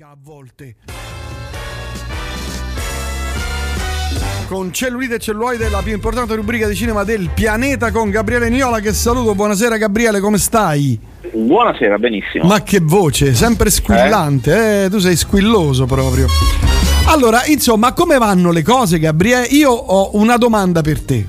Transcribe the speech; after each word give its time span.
a 0.00 0.16
volte. 0.22 0.74
Con 4.46 4.70
Cellulite 4.70 5.14
e 5.14 5.18
Celluloide, 5.18 5.70
la 5.70 5.80
più 5.82 5.94
importante 5.94 6.34
rubrica 6.34 6.68
di 6.68 6.74
cinema 6.74 7.04
del 7.04 7.30
pianeta 7.32 7.90
con 7.90 8.10
Gabriele 8.10 8.50
Niola 8.50 8.80
che 8.80 8.92
saluto. 8.92 9.34
Buonasera 9.34 9.78
Gabriele, 9.78 10.20
come 10.20 10.36
stai? 10.36 10.98
Buonasera, 11.32 11.96
benissimo. 11.96 12.46
Ma 12.46 12.62
che 12.62 12.80
voce, 12.80 13.34
sempre 13.34 13.70
squillante, 13.70 14.82
eh? 14.82 14.84
Eh, 14.84 14.90
tu 14.90 14.98
sei 14.98 15.16
squilloso 15.16 15.86
proprio. 15.86 16.26
Allora, 17.06 17.46
insomma, 17.46 17.94
come 17.94 18.18
vanno 18.18 18.50
le 18.50 18.62
cose 18.62 18.98
Gabriele? 18.98 19.46
Io 19.46 19.70
ho 19.70 20.10
una 20.18 20.36
domanda 20.36 20.82
per 20.82 21.00
te. 21.02 21.26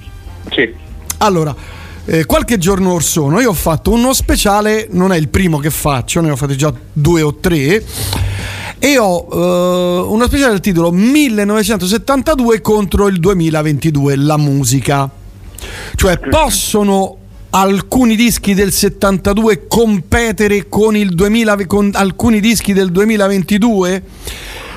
Sì. 0.51 0.73
Allora, 1.19 1.55
eh, 2.03 2.25
qualche 2.25 2.57
giorno 2.57 2.91
or 2.91 3.03
sono 3.03 3.39
io 3.39 3.51
ho 3.51 3.53
fatto 3.53 3.91
uno 3.91 4.11
speciale, 4.13 4.87
non 4.91 5.13
è 5.13 5.17
il 5.17 5.29
primo 5.29 5.59
che 5.59 5.69
faccio, 5.69 6.19
ne 6.19 6.29
ho 6.29 6.35
fatti 6.35 6.57
già 6.57 6.73
due 6.91 7.21
o 7.21 7.35
tre 7.35 7.83
e 8.79 8.97
ho 8.97 9.27
uh, 9.29 10.11
uno 10.11 10.25
speciale 10.25 10.51
del 10.51 10.61
titolo 10.61 10.91
1972 10.91 12.61
contro 12.61 13.07
il 13.07 13.19
2022, 13.19 14.15
la 14.15 14.37
musica. 14.37 15.09
Cioè 15.95 16.17
possono 16.17 17.17
alcuni 17.51 18.15
dischi 18.15 18.53
del 18.53 18.71
72 18.71 19.67
competere 19.67 20.69
con, 20.69 20.95
il 20.95 21.13
2000, 21.13 21.65
con 21.67 21.91
alcuni 21.93 22.39
dischi 22.39 22.73
del 22.73 22.91
2022? 22.91 24.03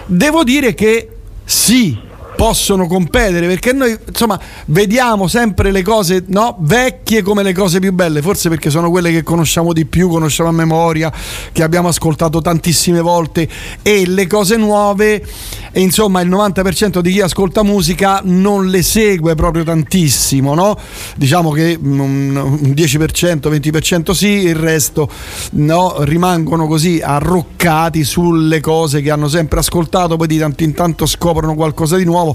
Devo 0.07 0.43
dire 0.43 0.74
che 0.74 1.09
sì, 1.45 1.96
possono 2.42 2.88
competere 2.88 3.46
perché 3.46 3.73
noi 3.73 3.96
insomma 4.05 4.37
vediamo 4.66 5.28
sempre 5.28 5.70
le 5.70 5.82
cose 5.82 6.24
no, 6.27 6.56
vecchie 6.59 7.23
come 7.23 7.45
le 7.45 7.52
cose 7.52 7.78
più 7.78 7.92
belle 7.92 8.20
forse 8.20 8.48
perché 8.48 8.68
sono 8.68 8.91
quelle 8.91 9.12
che 9.12 9.23
conosciamo 9.23 9.73
di 9.73 9.84
più 9.84 10.09
conosciamo 10.09 10.48
a 10.48 10.52
memoria 10.52 11.12
che 11.52 11.62
abbiamo 11.62 11.87
ascoltato 11.87 12.41
tantissime 12.41 13.01
volte 13.01 13.48
e 13.82 14.09
le 14.09 14.27
cose 14.27 14.56
nuove 14.56 15.24
e 15.70 15.80
insomma 15.80 16.20
il 16.20 16.28
90% 16.28 16.98
di 16.98 17.12
chi 17.12 17.20
ascolta 17.20 17.62
musica 17.62 18.21
non 18.24 18.66
le 18.66 18.82
segue 18.82 19.37
proprio 19.37 19.62
tantissimo 19.62 20.54
no? 20.54 20.77
diciamo 21.15 21.52
che 21.52 21.79
un 21.80 22.73
10% 22.74 23.49
20% 23.49 24.10
sì 24.10 24.27
il 24.27 24.56
resto 24.56 25.09
no, 25.52 25.95
rimangono 26.01 26.66
così 26.66 27.01
arroccati 27.01 28.02
sulle 28.02 28.59
cose 28.59 29.01
che 29.01 29.12
hanno 29.12 29.29
sempre 29.29 29.60
ascoltato 29.60 30.16
poi 30.16 30.27
di 30.27 30.38
tanto 30.38 30.65
in 30.65 30.74
tanto 30.74 31.06
scoprono 31.06 31.54
qualcosa 31.54 31.96
di 31.96 32.04
nuovo 32.04 32.30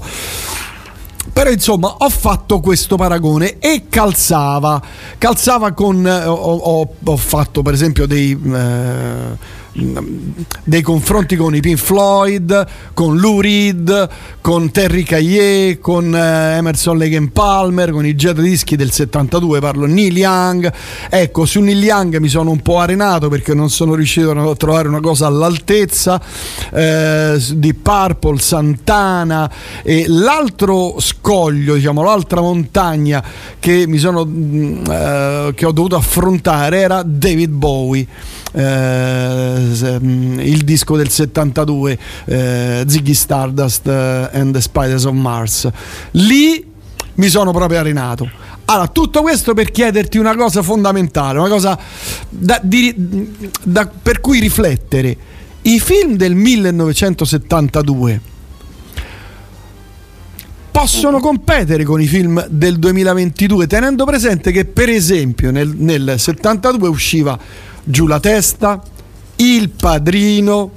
però 1.32 1.50
insomma 1.50 1.88
ho 1.98 2.08
fatto 2.08 2.60
questo 2.60 2.96
paragone 2.96 3.58
e 3.58 3.84
calzava. 3.88 4.82
Calzava 5.18 5.72
con 5.72 6.06
eh, 6.06 6.24
ho, 6.24 6.34
ho, 6.34 6.94
ho 7.04 7.16
fatto 7.16 7.62
per 7.62 7.74
esempio 7.74 8.06
dei 8.06 8.32
eh, 8.32 9.56
dei 10.64 10.82
confronti 10.82 11.36
con 11.36 11.54
i 11.54 11.60
Pink 11.60 11.78
Floyd, 11.78 12.66
con 12.94 13.18
Lou 13.18 13.40
Reed, 13.40 14.08
con 14.40 14.70
Terry 14.70 15.04
Caillé, 15.04 15.78
con 15.78 16.14
eh, 16.14 16.56
Emerson 16.56 16.98
Lake 16.98 17.30
Palmer, 17.32 17.90
con 17.90 18.04
i 18.04 18.14
jet 18.14 18.40
dischi 18.40 18.76
del 18.76 18.90
72, 18.90 19.60
parlo 19.60 19.86
Neil 19.86 20.16
Young. 20.16 20.72
Ecco, 21.08 21.46
su 21.46 21.60
Neil 21.60 21.82
Young 21.82 22.16
mi 22.18 22.28
sono 22.28 22.50
un 22.50 22.60
po' 22.60 22.80
arenato 22.80 23.28
perché 23.28 23.54
non 23.54 23.70
sono 23.70 23.94
riuscito 23.94 24.30
a 24.30 24.56
trovare 24.56 24.88
una 24.88 25.00
cosa 25.00 25.26
all'altezza 25.26 26.20
eh, 26.72 27.40
di 27.54 27.74
Purple, 27.74 28.38
Santana 28.38 29.50
e 29.82 30.06
l'altro 30.08 30.96
scoglio, 30.98 31.74
diciamo, 31.74 32.02
l'altra 32.02 32.40
montagna 32.40 33.22
che 33.58 33.86
mi 33.86 33.98
sono 33.98 34.24
mm, 34.24 34.84
eh, 34.90 35.52
che 35.54 35.66
ho 35.66 35.72
dovuto 35.72 35.96
affrontare 35.96 36.80
era 36.80 37.02
David 37.04 37.50
Bowie 37.50 38.06
il 38.52 40.62
disco 40.64 40.96
del 40.96 41.10
72 41.10 41.98
eh, 42.24 42.84
Ziggy 42.86 43.14
Stardust 43.14 43.86
eh, 43.86 44.30
and 44.32 44.54
the 44.54 44.60
Spiders 44.60 45.04
of 45.04 45.14
Mars 45.14 45.68
lì 46.12 46.64
mi 47.14 47.28
sono 47.28 47.52
proprio 47.52 47.80
arenato 47.80 48.28
allora, 48.70 48.88
tutto 48.88 49.22
questo 49.22 49.54
per 49.54 49.70
chiederti 49.70 50.18
una 50.18 50.36
cosa 50.36 50.62
fondamentale, 50.62 51.38
una 51.38 51.48
cosa 51.48 51.78
da, 52.28 52.60
di, 52.62 52.94
da, 53.62 53.86
per 53.86 54.20
cui 54.20 54.40
riflettere. 54.40 55.16
I 55.62 55.80
film 55.80 56.16
del 56.16 56.34
1972 56.34 58.20
possono 60.70 61.18
competere 61.18 61.82
con 61.84 62.02
i 62.02 62.06
film 62.06 62.44
del 62.50 62.78
2022, 62.78 63.66
tenendo 63.66 64.04
presente 64.04 64.52
che, 64.52 64.66
per 64.66 64.90
esempio, 64.90 65.50
nel, 65.50 65.74
nel 65.74 66.16
72 66.18 66.88
usciva 66.88 67.38
Giù 67.90 68.06
la 68.06 68.20
testa, 68.20 68.82
Il 69.36 69.70
padrino, 69.70 70.72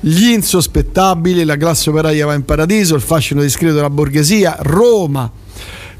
Gli 0.00 0.32
insospettabili, 0.32 1.44
La 1.44 1.56
classe 1.56 1.88
operaia 1.88 2.26
va 2.26 2.34
in 2.34 2.44
paradiso, 2.44 2.94
Il 2.94 3.00
fascino 3.00 3.40
discreto 3.40 3.72
della 3.72 3.88
borghesia, 3.88 4.58
Roma, 4.60 5.30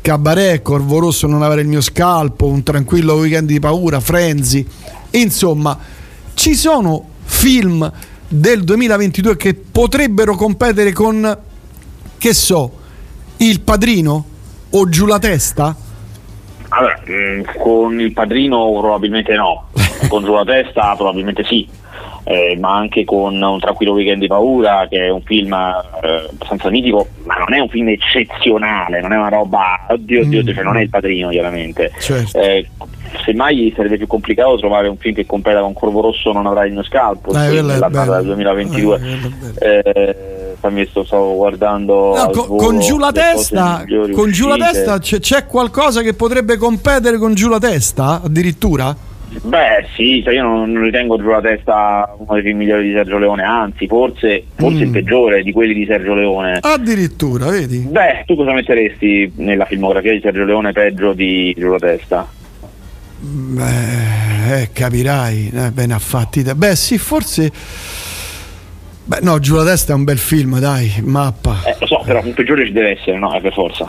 Cabaret, 0.03 0.61
Corvo 0.61 0.99
Rosso, 0.99 1.27
Non 1.27 1.43
avere 1.43 1.63
il 1.63 1.69
mio 1.69 1.81
scalpo, 1.81 2.49
Un 2.49 2.63
tranquillo 2.63 3.15
weekend 3.15 3.49
di 3.49 3.59
paura, 3.59 3.99
Frenzy. 3.99 4.67
Insomma, 5.13 5.79
ci 6.35 6.55
sono 6.55 7.09
film 7.25 7.91
del 8.29 8.63
2022 8.63 9.37
che 9.39 9.55
potrebbero 9.55 10.37
competere 10.37 10.93
con, 10.93 11.39
che 12.19 12.35
so, 12.35 12.73
Il 13.39 13.63
padrino 13.63 14.25
o 14.69 14.87
Giù 14.91 15.07
la 15.07 15.19
testa? 15.19 15.75
Allora, 16.69 17.01
mm, 17.09 17.41
con 17.59 17.99
il 17.99 18.13
padrino 18.13 18.71
probabilmente 18.79 19.35
no, 19.35 19.69
con 20.09 20.25
Giù 20.25 20.33
la 20.33 20.45
testa 20.45 20.95
probabilmente 20.97 21.45
sì, 21.45 21.67
eh, 22.25 22.57
ma 22.59 22.75
anche 22.77 23.05
con 23.05 23.41
Un 23.41 23.61
tranquillo 23.61 23.93
weekend 23.93 24.21
di 24.21 24.27
paura, 24.27 24.87
che 24.89 25.07
è 25.07 25.11
un 25.11 25.23
film 25.23 25.53
eh, 25.53 26.29
abbastanza 26.31 26.71
mitico, 26.71 27.07
ma 27.25 27.35
non 27.37 27.55
è 27.55 27.61
un 27.61 27.69
film 27.69 27.89
eccezionale, 27.89 29.01
non 29.01 29.13
è 29.13 29.17
una 29.17 29.29
roba, 29.29 29.87
oddio, 29.89 30.23
oddio, 30.23 30.43
mm. 30.43 30.49
cioè 30.49 30.65
non 30.65 30.77
è 30.77 30.83
il 30.83 30.91
padrino 30.91 31.29
chiaramente. 31.29 31.93
Certo. 32.01 32.39
Eh, 32.39 32.67
semmai 33.25 33.73
sarebbe 33.77 33.97
più 33.97 34.09
complicato 34.09 34.57
trovare 34.57 34.89
un 34.89 34.97
film 34.97 35.15
che 35.15 35.25
competa 35.25 35.61
con 35.61 35.73
Corvo 35.73 36.01
Rosso 36.01 36.33
non 36.33 36.47
avrà 36.47 36.65
il 36.65 36.73
mio 36.73 36.83
scalpo, 36.83 37.31
eh, 37.31 37.49
dell'annata 37.49 38.17
del 38.17 38.27
2022. 38.27 39.01
Eh, 39.61 40.17
fammi 40.59 40.85
sto, 40.87 41.05
stavo 41.05 41.37
guardando 41.37 42.17
no, 42.17 42.31
con, 42.31 42.57
con, 42.57 42.79
giù 42.81 42.99
la 42.99 43.13
testa 43.13 43.85
con 44.13 44.31
giù 44.31 44.49
la 44.49 44.57
testa 44.57 44.99
c'è, 44.99 45.21
c'è, 45.21 45.45
qualcosa 45.45 46.01
che 46.01 46.15
potrebbe 46.15 46.57
competere 46.57 47.19
con 47.19 47.35
giù 47.35 47.51
la 47.51 47.59
testa 47.59 48.23
addirittura 48.25 48.97
beh 49.43 49.87
sì 49.95 50.23
cioè 50.23 50.35
io 50.35 50.43
non, 50.43 50.81
ritengo 50.81 51.19
giù 51.19 51.29
la 51.29 51.41
testa 51.41 52.15
uno 52.17 52.35
dei 52.35 52.43
film 52.43 52.59
migliori 52.59 52.89
di 52.89 52.93
Sergio 52.93 53.19
Leone 53.19 53.43
anzi 53.43 53.87
forse, 53.87 54.45
forse 54.55 54.79
mm. 54.79 54.83
il 54.83 54.91
peggiore 54.91 55.43
di 55.43 55.53
quelli 55.53 55.75
di 55.75 55.87
Sergio 55.87 56.15
Leone 56.15 56.59
addirittura 56.61 57.51
vedi 57.51 57.87
beh 57.89 58.25
tu 58.27 58.35
cosa 58.35 58.53
metteresti 58.53 59.33
nella 59.37 59.65
filmografia 59.65 60.13
di 60.13 60.21
Sergio 60.21 60.45
Leone 60.45 60.73
peggio 60.73 61.13
di 61.13 61.55
giù 61.57 61.71
la 61.71 61.79
testa 61.79 62.29
beh 63.19 64.61
eh, 64.61 64.71
capirai 64.73 65.53
eh, 65.55 65.71
bene 65.71 65.95
affatti 65.95 66.43
beh 66.43 66.77
sì 66.77 66.99
forse 66.99 67.53
Beh, 69.09 69.21
no, 69.23 69.39
Giù 69.39 69.55
la 69.55 69.63
testa 69.63 69.93
è 69.93 69.95
un 69.95 70.03
bel 70.03 70.19
film, 70.19 70.59
dai, 70.59 70.93
mappa. 71.05 71.63
Eh, 71.65 71.77
lo 71.79 71.87
so, 71.87 72.03
però 72.05 72.21
un 72.25 72.35
peggiore 72.35 72.67
ci 72.67 72.73
deve 72.73 72.99
essere, 72.99 73.17
no? 73.17 73.33
È 73.35 73.41
per 73.41 73.53
forza. 73.53 73.89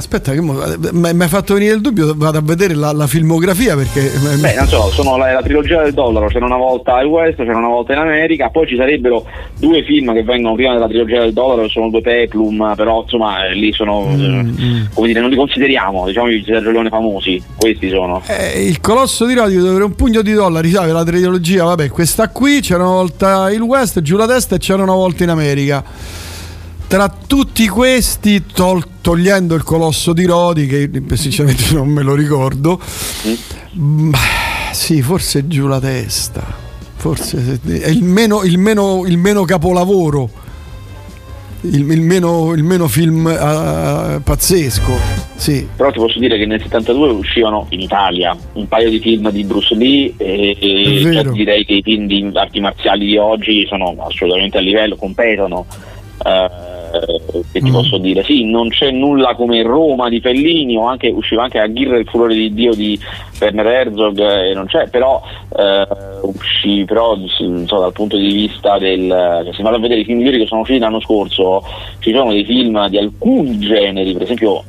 Aspetta, 0.00 0.32
che 0.32 0.40
mi 0.40 1.22
hai 1.22 1.28
fatto 1.28 1.52
venire 1.52 1.74
il 1.74 1.82
dubbio, 1.82 2.14
vado 2.16 2.38
a 2.38 2.40
vedere 2.40 2.74
la, 2.74 2.90
la 2.90 3.06
filmografia 3.06 3.76
perché... 3.76 4.10
Beh, 4.40 4.54
non 4.54 4.66
so, 4.66 4.88
sono 4.92 5.18
la, 5.18 5.34
la, 5.34 5.42
trilogia 5.42 5.82
del 5.82 5.92
dollaro, 5.92 6.28
c'era 6.28 6.46
una 6.46 6.56
volta 6.56 6.94
al 6.94 7.04
West, 7.04 7.36
c'era 7.36 7.58
una 7.58 7.68
volta 7.68 7.92
in 7.92 7.98
America, 7.98 8.48
poi 8.48 8.66
ci 8.66 8.76
sarebbero 8.76 9.26
due 9.58 9.84
film 9.84 10.14
che 10.14 10.22
vengono 10.22 10.54
prima 10.54 10.72
della 10.72 10.88
trilogia 10.88 11.20
del 11.20 11.34
dollaro, 11.34 11.68
sono 11.68 11.90
due 11.90 12.00
peplum, 12.00 12.72
però 12.76 13.02
insomma 13.02 13.46
eh, 13.46 13.54
lì 13.54 13.74
sono, 13.74 14.06
mm, 14.06 14.20
eh, 14.20 14.42
mm. 14.42 14.82
come 14.94 15.06
dire, 15.06 15.20
non 15.20 15.28
li 15.28 15.36
consideriamo, 15.36 16.06
diciamo 16.06 16.30
i 16.30 16.42
Sergio 16.46 16.70
Leone 16.70 16.88
famosi, 16.88 17.42
questi 17.58 17.90
sono. 17.90 18.22
Eh, 18.26 18.64
il 18.64 18.80
Colosso 18.80 19.26
di 19.26 19.34
Rodi 19.34 19.56
dove 19.56 19.82
un 19.82 19.94
pugno 19.94 20.22
di 20.22 20.32
dollari, 20.32 20.70
sai, 20.70 20.90
la 20.90 21.04
trilogia, 21.04 21.64
vabbè, 21.64 21.90
questa 21.90 22.30
qui, 22.30 22.60
c'era 22.62 22.84
una 22.84 22.94
volta 22.94 23.50
il 23.50 23.60
West, 23.60 24.00
giù 24.00 24.16
la 24.16 24.26
testa 24.26 24.54
e 24.54 24.58
c'era 24.58 24.82
una 24.82 24.94
volta 24.94 25.24
in 25.24 25.28
America. 25.28 26.29
Tra 26.90 27.08
tutti 27.08 27.68
questi, 27.68 28.46
tol- 28.52 28.84
togliendo 29.00 29.54
il 29.54 29.62
colosso 29.62 30.12
di 30.12 30.24
Rodi, 30.24 30.66
che 30.66 30.90
sinceramente 31.12 31.66
non 31.72 31.86
me 31.86 32.02
lo 32.02 32.16
ricordo, 32.16 32.80
mm. 33.78 34.12
sì, 34.72 35.00
forse 35.00 35.46
giù 35.46 35.68
la 35.68 35.78
testa. 35.78 36.44
Forse 36.96 37.60
è 37.62 37.88
il 37.88 38.02
meno, 38.02 38.42
il 38.42 38.58
meno, 38.58 39.06
il 39.06 39.18
meno 39.18 39.44
capolavoro. 39.44 40.30
Il, 41.60 41.88
il, 41.92 42.00
meno, 42.00 42.54
il, 42.54 42.64
meno, 42.64 42.88
film 42.88 43.24
uh, 43.24 44.20
pazzesco. 44.20 44.92
Sì. 45.36 45.68
Però 45.76 45.92
ti 45.92 45.98
posso 46.00 46.18
dire 46.18 46.38
che 46.38 46.46
nel 46.46 46.60
72 46.60 47.10
uscivano 47.10 47.68
in 47.68 47.82
Italia 47.82 48.36
un 48.54 48.66
paio 48.66 48.90
di 48.90 48.98
film 48.98 49.30
di 49.30 49.44
Bruce 49.44 49.76
Lee 49.76 50.12
e, 50.16 50.56
e 50.58 51.12
cioè, 51.12 51.22
direi 51.30 51.64
che 51.64 51.74
i 51.74 51.82
film 51.82 52.08
di 52.08 52.28
arti 52.34 52.58
marziali 52.58 53.06
di 53.06 53.16
oggi 53.16 53.64
sono 53.68 53.94
assolutamente 54.04 54.58
a 54.58 54.60
livello, 54.60 54.96
competono. 54.96 55.66
Uh, 56.18 56.69
eh, 56.92 57.42
che 57.52 57.60
ti 57.60 57.70
mm. 57.70 57.72
posso 57.72 57.98
dire? 57.98 58.22
Sì, 58.24 58.44
non 58.44 58.68
c'è 58.68 58.90
nulla 58.90 59.34
come 59.34 59.62
Roma 59.62 60.08
di 60.08 60.20
Fellini, 60.20 60.76
o 60.76 60.86
anche, 60.86 61.08
usciva 61.08 61.44
anche 61.44 61.58
Aguirre 61.58 61.98
il 61.98 62.08
furore 62.08 62.34
di 62.34 62.52
Dio 62.52 62.74
di 62.74 62.98
Werner 63.40 63.66
Herzog 63.66 64.18
e 64.18 64.54
non 64.54 64.66
c'è, 64.66 64.88
però 64.88 65.22
eh, 65.56 65.86
uscì 66.22 66.84
però 66.84 67.16
so, 67.66 67.78
dal 67.78 67.92
punto 67.92 68.16
di 68.16 68.32
vista 68.32 68.78
del 68.78 69.08
cioè, 69.08 69.54
se 69.54 69.62
vado 69.62 69.76
a 69.76 69.80
vedere 69.80 70.00
i 70.00 70.04
film 70.04 70.18
migliori 70.18 70.38
che 70.38 70.46
sono 70.46 70.60
usciti 70.60 70.78
l'anno 70.78 71.00
scorso, 71.00 71.62
ci 72.00 72.12
sono 72.12 72.32
dei 72.32 72.44
film 72.44 72.88
di 72.88 72.98
alcuni 72.98 73.58
generi, 73.58 74.12
per 74.12 74.22
esempio 74.22 74.64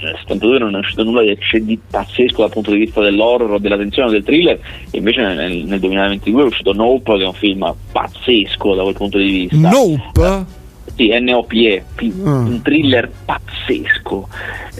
72 0.00 0.58
non 0.58 0.74
è 0.74 0.78
uscito 0.78 1.04
nulla 1.04 1.22
di 1.22 1.78
pazzesco 1.90 2.40
dal 2.40 2.50
punto 2.50 2.70
di 2.70 2.78
vista 2.78 3.00
dell'horror, 3.00 3.60
della 3.60 3.76
tensione, 3.76 4.10
del 4.10 4.24
thriller, 4.24 4.58
e 4.90 4.98
invece 4.98 5.20
nel, 5.22 5.64
nel 5.64 5.78
2022 5.78 6.42
è 6.42 6.46
uscito 6.46 6.72
Nope, 6.72 7.16
che 7.16 7.22
è 7.22 7.26
un 7.26 7.34
film 7.34 7.74
pazzesco 7.92 8.74
da 8.74 8.82
quel 8.82 8.94
punto 8.94 9.18
di 9.18 9.48
vista. 9.48 9.68
Nope? 9.68 10.58
Sì, 11.00 11.18
NOPE, 11.18 11.84
mm. 12.04 12.26
un 12.26 12.60
thriller 12.60 13.10
pazzesco. 13.24 14.28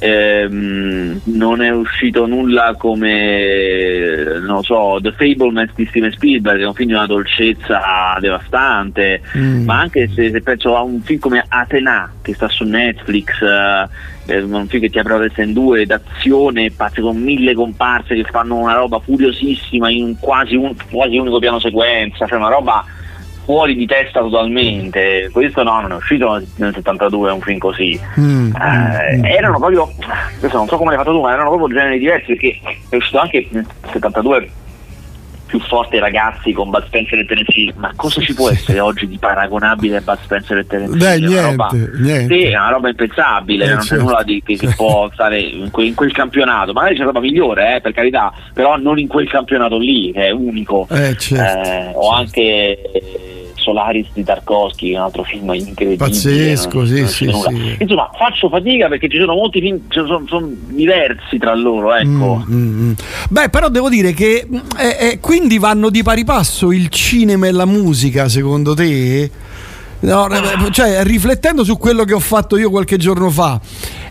Ehm, 0.01 1.19
non 1.25 1.63
è 1.63 1.71
uscito 1.71 2.27
nulla 2.27 2.75
come, 2.77 4.39
non 4.47 4.63
so, 4.63 4.99
The 5.01 5.13
Fablemans 5.13 5.73
di 5.75 5.87
Steven 5.87 6.13
Spielberg, 6.13 6.61
è 6.61 6.67
un 6.67 6.75
film 6.75 6.89
di 6.89 6.95
una 6.95 7.07
dolcezza 7.07 8.19
devastante, 8.21 9.23
mm. 9.35 9.65
ma 9.65 9.81
anche 9.81 10.11
se, 10.15 10.31
se, 10.31 10.43
penso 10.43 10.77
a 10.77 10.83
un 10.83 11.01
film 11.01 11.21
come 11.21 11.43
Atena, 11.49 12.13
che 12.21 12.35
sta 12.35 12.51
su 12.51 12.65
Netflix, 12.65 13.41
eh, 14.27 14.43
un 14.43 14.67
film 14.69 14.83
che 14.83 14.91
ti 14.91 14.99
apre 14.99 15.15
la 15.15 15.25
testa 15.25 15.41
in 15.41 15.55
due, 15.55 15.87
d'azione, 15.87 16.71
pazzi 16.71 17.01
con 17.01 17.17
mille 17.17 17.55
comparse 17.55 18.15
che 18.15 18.25
fanno 18.25 18.57
una 18.57 18.75
roba 18.75 18.99
furiosissima 18.99 19.89
in 19.89 20.19
quasi 20.19 20.55
un 20.55 20.75
quasi 20.91 21.17
unico 21.17 21.39
piano 21.39 21.59
sequenza, 21.59 22.27
cioè 22.27 22.37
una 22.37 22.51
roba 22.51 22.85
fuori 23.51 23.75
di 23.75 23.85
testa 23.85 24.21
totalmente. 24.21 25.29
Questo 25.33 25.65
no, 25.65 25.81
non 25.81 25.91
è 25.91 25.95
uscito 25.97 26.41
nel 26.57 26.73
72 26.73 27.33
un 27.33 27.41
film 27.41 27.59
così. 27.59 28.01
Mm, 28.21 28.55
eh, 28.55 29.17
mm. 29.17 29.25
Erano 29.25 29.59
proprio, 29.59 29.93
adesso 30.39 30.57
non 30.57 30.69
so 30.69 30.77
come 30.77 30.91
l'hai 30.91 30.99
fatto 30.99 31.11
tu, 31.11 31.21
ma 31.21 31.33
erano 31.33 31.49
proprio 31.49 31.77
generi 31.77 31.99
diversi 31.99 32.27
perché 32.27 32.61
è 32.89 32.95
uscito 32.95 33.19
anche 33.19 33.49
nel 33.51 33.67
72 33.91 34.51
più 35.47 35.59
forte 35.59 35.99
ragazzi 35.99 36.53
con 36.53 36.71
Bud 36.71 36.87
Spencer 36.87 37.19
e 37.19 37.27
Tennessee 37.27 37.73
ma 37.75 37.91
cosa 37.97 38.21
ci 38.21 38.33
può 38.35 38.49
essere 38.51 38.79
oggi 38.79 39.09
di 39.09 39.19
paragonabile 39.19 39.97
a 39.97 40.01
Bud 40.01 40.19
Spencer 40.23 40.59
e 40.59 40.67
Tennessee? 40.69 40.97
Beh, 40.97 41.19
niente, 41.19 41.41
roba, 41.41 41.69
niente. 41.73 42.35
Sì, 42.35 42.43
è 42.45 42.57
una 42.57 42.71
roba 42.71 42.89
impensabile 42.89 43.65
eh, 43.65 43.69
non 43.71 43.81
certo. 43.81 43.97
c'è 43.97 44.01
nulla 44.01 44.23
di, 44.23 44.41
che, 44.47 44.57
che 44.57 44.73
può 44.77 45.11
stare 45.13 45.41
in 45.41 45.73
quel, 45.73 45.87
in 45.89 45.95
quel, 45.97 46.13
campionato 46.13 46.73
magari 46.73 46.95
c'è 46.97 47.03
roba 47.03 47.19
migliore 47.19 47.75
eh, 47.75 47.81
per 47.81 47.93
carità 47.93 48.33
però 48.55 48.77
non 48.77 49.01
in 49.01 49.09
quel 49.09 49.29
campionato 49.29 49.77
lì 49.77 50.13
che 50.13 50.29
è 50.29 50.31
unico 50.31 50.87
eh, 50.89 51.17
certo, 51.19 51.69
eh, 51.69 51.91
o 51.95 52.13
anche 52.13 52.79
Solaris 53.61 54.09
di 54.13 54.25
Tarkovsky, 54.25 54.95
un 54.95 55.03
altro 55.03 55.23
film 55.23 55.53
incredibile. 55.53 55.97
Pazzesco, 55.97 56.85
sì, 56.87 57.07
sì, 57.07 57.31
sì, 57.31 57.77
Insomma, 57.79 58.11
faccio 58.17 58.49
fatica 58.49 58.89
perché 58.89 59.09
ci 59.09 59.19
sono 59.19 59.35
molti 59.35 59.61
film, 59.61 59.81
sono, 59.89 60.25
sono 60.27 60.49
diversi 60.69 61.39
tra 61.39 61.55
loro, 61.55 61.95
ecco. 61.95 62.45
Mm, 62.49 62.55
mm, 62.55 62.89
mm. 62.89 62.93
Beh, 63.29 63.49
però 63.51 63.69
devo 63.69 63.89
dire 63.89 64.13
che 64.13 64.47
eh, 64.79 64.97
eh, 64.99 65.19
quindi 65.21 65.59
vanno 65.59 65.91
di 65.91 66.03
pari 66.03 66.25
passo 66.25 66.73
il 66.73 66.89
cinema 66.89 67.47
e 67.47 67.53
la 67.53 67.67
musica, 67.67 68.29
secondo 68.29 68.75
te? 68.75 69.31
No, 70.01 70.27
cioè, 70.71 71.03
riflettendo 71.05 71.63
su 71.63 71.77
quello 71.77 72.05
che 72.05 72.15
ho 72.15 72.21
fatto 72.21 72.57
io 72.57 72.71
qualche 72.71 72.97
giorno 72.97 73.29
fa 73.29 73.61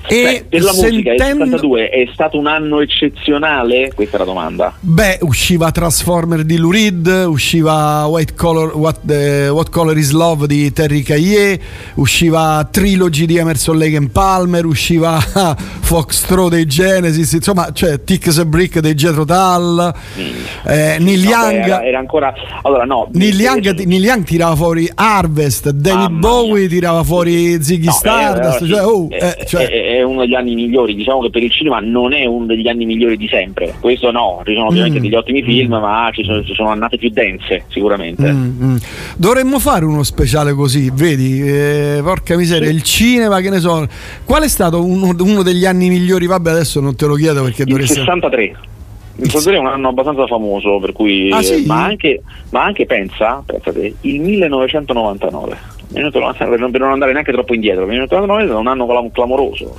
e 0.08 0.24
Beh, 0.24 0.46
per 0.50 0.62
la 0.62 0.74
musica 0.74 1.14
il 1.14 1.20
72 1.20 1.90
è 1.90 2.10
stato 2.14 2.38
un 2.38 2.48
anno 2.48 2.80
eccezionale? 2.82 3.92
Questa 3.94 4.16
è 4.16 4.20
la 4.20 4.26
domanda. 4.26 4.74
Beh, 4.80 5.20
usciva 5.22 5.72
Transformer 5.72 6.44
di 6.44 6.58
Lou 6.58 6.72
Reed, 6.72 7.26
usciva 7.28 8.06
White 8.06 8.34
Color, 8.34 8.76
What, 8.76 9.00
uh, 9.04 9.52
What, 9.52 9.70
Color 9.70 9.98
is 9.98 10.12
Love 10.12 10.48
di 10.48 10.72
Terry 10.72 11.02
Cahier, 11.02 11.60
usciva 11.96 12.68
Trilogy 12.70 13.26
di 13.26 13.38
Emerson 13.38 13.78
Lake 13.78 14.08
Palmer, 14.12 14.66
usciva 14.66 15.20
Foxtrot 15.82 16.50
dei 16.50 16.66
Genesis, 16.66 17.34
insomma, 17.34 17.72
cioè 17.74 18.04
Ticks 18.04 18.38
a 18.38 18.46
Brick 18.46 18.80
dei 18.80 18.94
Jetro 18.94 19.26
Tull, 19.26 19.94
mm. 20.18 20.68
eh, 20.68 20.98
Neil 21.00 21.24
no, 21.24 21.30
Young. 21.30 21.64
Era, 21.66 21.84
era, 21.84 22.00
ancora 22.00 22.34
allora 22.62 22.86
no. 22.86 23.10
Neil 23.14 23.40
Young, 23.40 23.84
Neil 23.84 24.04
Young, 24.04 24.24
tirava 24.24 24.56
fuori 24.56 24.90
Harvest, 24.94 25.70
David 25.70 26.18
Bowie 26.18 26.68
tirava 26.68 27.04
fuori 27.04 27.62
Ziggy 27.62 27.86
no, 27.86 27.92
Stardust, 27.92 28.62
eh, 28.62 28.68
cioè, 28.68 28.86
oh, 28.86 29.08
eh, 29.10 29.46
cioè, 29.46 29.64
è 29.90 30.04
uno 30.04 30.22
degli 30.22 30.36
anni 30.36 30.54
migliori, 30.54 30.94
diciamo 30.94 31.22
che 31.22 31.30
per 31.30 31.42
il 31.42 31.52
cinema 31.52 31.80
non 31.80 32.14
è 32.14 32.26
uno 32.26 32.46
degli 32.46 32.68
anni 32.68 32.86
migliori 32.86 33.18
di 33.18 33.28
sempre, 33.28 33.74
questo 33.80 34.12
no, 34.12 34.42
ci 34.46 34.54
sono 34.54 34.68
ovviamente 34.68 35.00
mm. 35.00 35.02
degli 35.02 35.16
ottimi 35.16 35.42
film, 35.42 35.76
mm. 35.76 35.82
ma 35.82 36.10
ci 36.14 36.24
sono, 36.24 36.44
ci 36.44 36.54
sono, 36.54 36.70
annate 36.70 36.98
più 36.98 37.10
dense 37.10 37.66
sicuramente. 37.70 38.32
Mm, 38.32 38.64
mm. 38.64 38.76
Dovremmo 39.18 39.60
fare 39.60 39.86
uno 39.86 40.04
speciale 40.04 40.54
così, 40.54 40.92
vedi, 40.94 41.42
eh, 41.42 42.02
porca 42.04 42.36
miseria, 42.36 42.70
sì. 42.70 42.74
il 42.76 42.84
cinema, 42.84 43.40
che 43.42 43.50
ne 43.50 43.60
so, 43.60 43.88
qual 44.24 44.44
è 44.44 44.48
stato 44.48 44.86
uno, 44.86 45.16
uno, 45.18 45.42
degli 45.42 45.66
anni 45.66 45.90
migliori? 45.90 46.28
Vabbè, 46.28 46.52
adesso 46.52 46.80
non 46.80 46.96
te 46.96 47.06
lo 47.06 47.16
chiedo 47.16 47.44
perché 47.44 47.64
il 47.64 47.70
dovresti... 47.70 47.96
63. 47.96 48.56
Il 49.22 49.26
63 49.26 49.56
è 49.56 49.60
un 49.60 49.68
anno 49.68 49.90
abbastanza 49.90 50.26
famoso, 50.28 50.80
per 50.80 50.94
cui, 50.94 51.30
ah, 51.32 51.42
sì? 51.42 51.66
ma, 51.66 51.84
anche, 51.84 52.22
ma 52.52 52.64
anche 52.64 52.86
pensa, 52.86 53.44
pensate, 53.46 53.96
il 54.02 54.22
1999 54.22 55.78
per 55.92 56.80
non 56.80 56.92
andare 56.92 57.12
neanche 57.12 57.32
troppo 57.32 57.54
indietro, 57.54 57.82
il 57.82 57.90
1999 57.90 58.52
è 58.52 58.56
un 58.56 58.68
anno 58.68 59.10
clamoroso, 59.12 59.76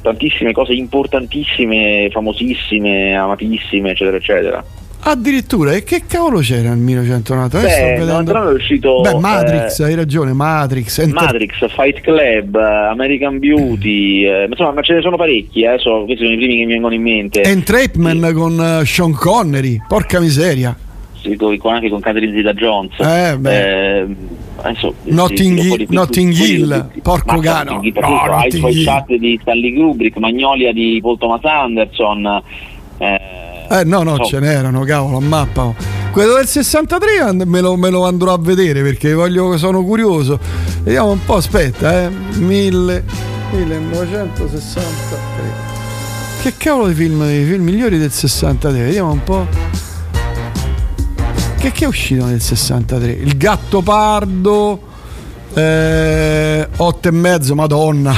tantissime 0.00 0.52
cose 0.52 0.72
importantissime, 0.72 2.08
famosissime, 2.10 3.14
amatissime, 3.14 3.90
eccetera, 3.90 4.16
eccetera. 4.16 4.64
Addirittura, 5.00 5.72
e 5.72 5.84
che 5.84 6.02
cavolo 6.06 6.40
c'era 6.40 6.70
nel 6.70 6.78
1990? 6.78 7.60
Beh, 7.60 8.04
vedendo... 8.04 8.50
è 8.50 8.52
uscito. 8.52 9.00
Beh, 9.00 9.18
Matrix, 9.18 9.78
eh, 9.78 9.84
hai 9.84 9.94
ragione, 9.94 10.32
Matrix. 10.32 10.98
Enter... 10.98 11.22
Matrix, 11.22 11.72
Fight 11.72 12.00
Club, 12.00 12.56
American 12.56 13.38
Beauty, 13.38 14.26
eh, 14.26 14.46
insomma, 14.50 14.72
ma 14.72 14.82
ce 14.82 14.94
ne 14.94 15.00
sono 15.00 15.16
parecchi, 15.16 15.62
eh, 15.62 15.78
so, 15.78 16.04
questi 16.04 16.24
sono 16.24 16.34
i 16.34 16.36
primi 16.36 16.58
che 16.58 16.64
mi 16.64 16.72
vengono 16.72 16.94
in 16.94 17.02
mente. 17.02 17.42
Entrapment 17.42 18.26
sì. 18.26 18.32
con 18.32 18.58
uh, 18.58 18.84
Sean 18.84 19.12
Connery, 19.12 19.80
porca 19.86 20.20
miseria. 20.20 20.76
Sì, 21.20 21.36
con, 21.36 21.56
anche 21.72 21.88
con 21.88 22.00
Catherine 22.00 22.34
Zeta 22.34 22.52
Jones. 22.52 22.98
Eh, 22.98 23.36
beh. 23.38 24.06
Eh, 24.58 24.68
adesso, 24.68 24.94
Notting, 25.04 25.60
sì, 25.60 25.86
Notting 25.90 26.32
Hill, 26.32 26.90
porco 27.02 27.38
gano. 27.38 27.80
No, 27.82 28.34
hai 28.34 28.48
i 28.48 28.58
tuoi 28.58 28.84
chat 28.84 29.14
di 29.14 29.38
Stanley 29.40 29.74
Kubrick, 29.74 30.16
Magnolia 30.18 30.72
di 30.72 30.98
Paul 31.00 31.18
Thomas 31.18 31.44
Anderson. 31.44 32.42
Eh, 32.98 33.20
eh 33.70 33.84
no, 33.84 34.02
no, 34.02 34.16
so. 34.16 34.24
ce 34.24 34.40
n'erano, 34.40 34.80
cavolo, 34.80 35.18
a 35.18 35.20
mappa. 35.20 35.72
Quello 36.10 36.34
del 36.34 36.46
63 36.46 37.44
me 37.44 37.60
lo, 37.60 37.76
me 37.76 37.90
lo, 37.90 38.04
andrò 38.04 38.32
a 38.32 38.38
vedere 38.38 38.82
perché 38.82 39.12
voglio, 39.12 39.56
sono 39.56 39.84
curioso. 39.84 40.40
Vediamo 40.82 41.10
un 41.10 41.24
po', 41.24 41.36
aspetta, 41.36 42.04
eh. 42.04 42.08
1000, 42.08 43.04
1963. 43.52 45.66
Che 46.42 46.54
cavolo 46.56 46.88
di 46.88 46.94
film, 46.94 47.22
i 47.22 47.44
film 47.44 47.62
migliori 47.62 47.98
del 47.98 48.10
63? 48.10 48.82
Vediamo 48.82 49.12
un 49.12 49.22
po'. 49.22 49.87
Che, 51.58 51.72
che 51.72 51.84
è 51.84 51.88
uscito 51.88 52.24
nel 52.24 52.40
63? 52.40 53.10
Il 53.10 53.36
gatto 53.36 53.82
pardo. 53.82 54.86
Eh, 55.54 56.68
otto 56.76 57.08
e 57.08 57.10
mezzo, 57.10 57.54
madonna, 57.54 58.14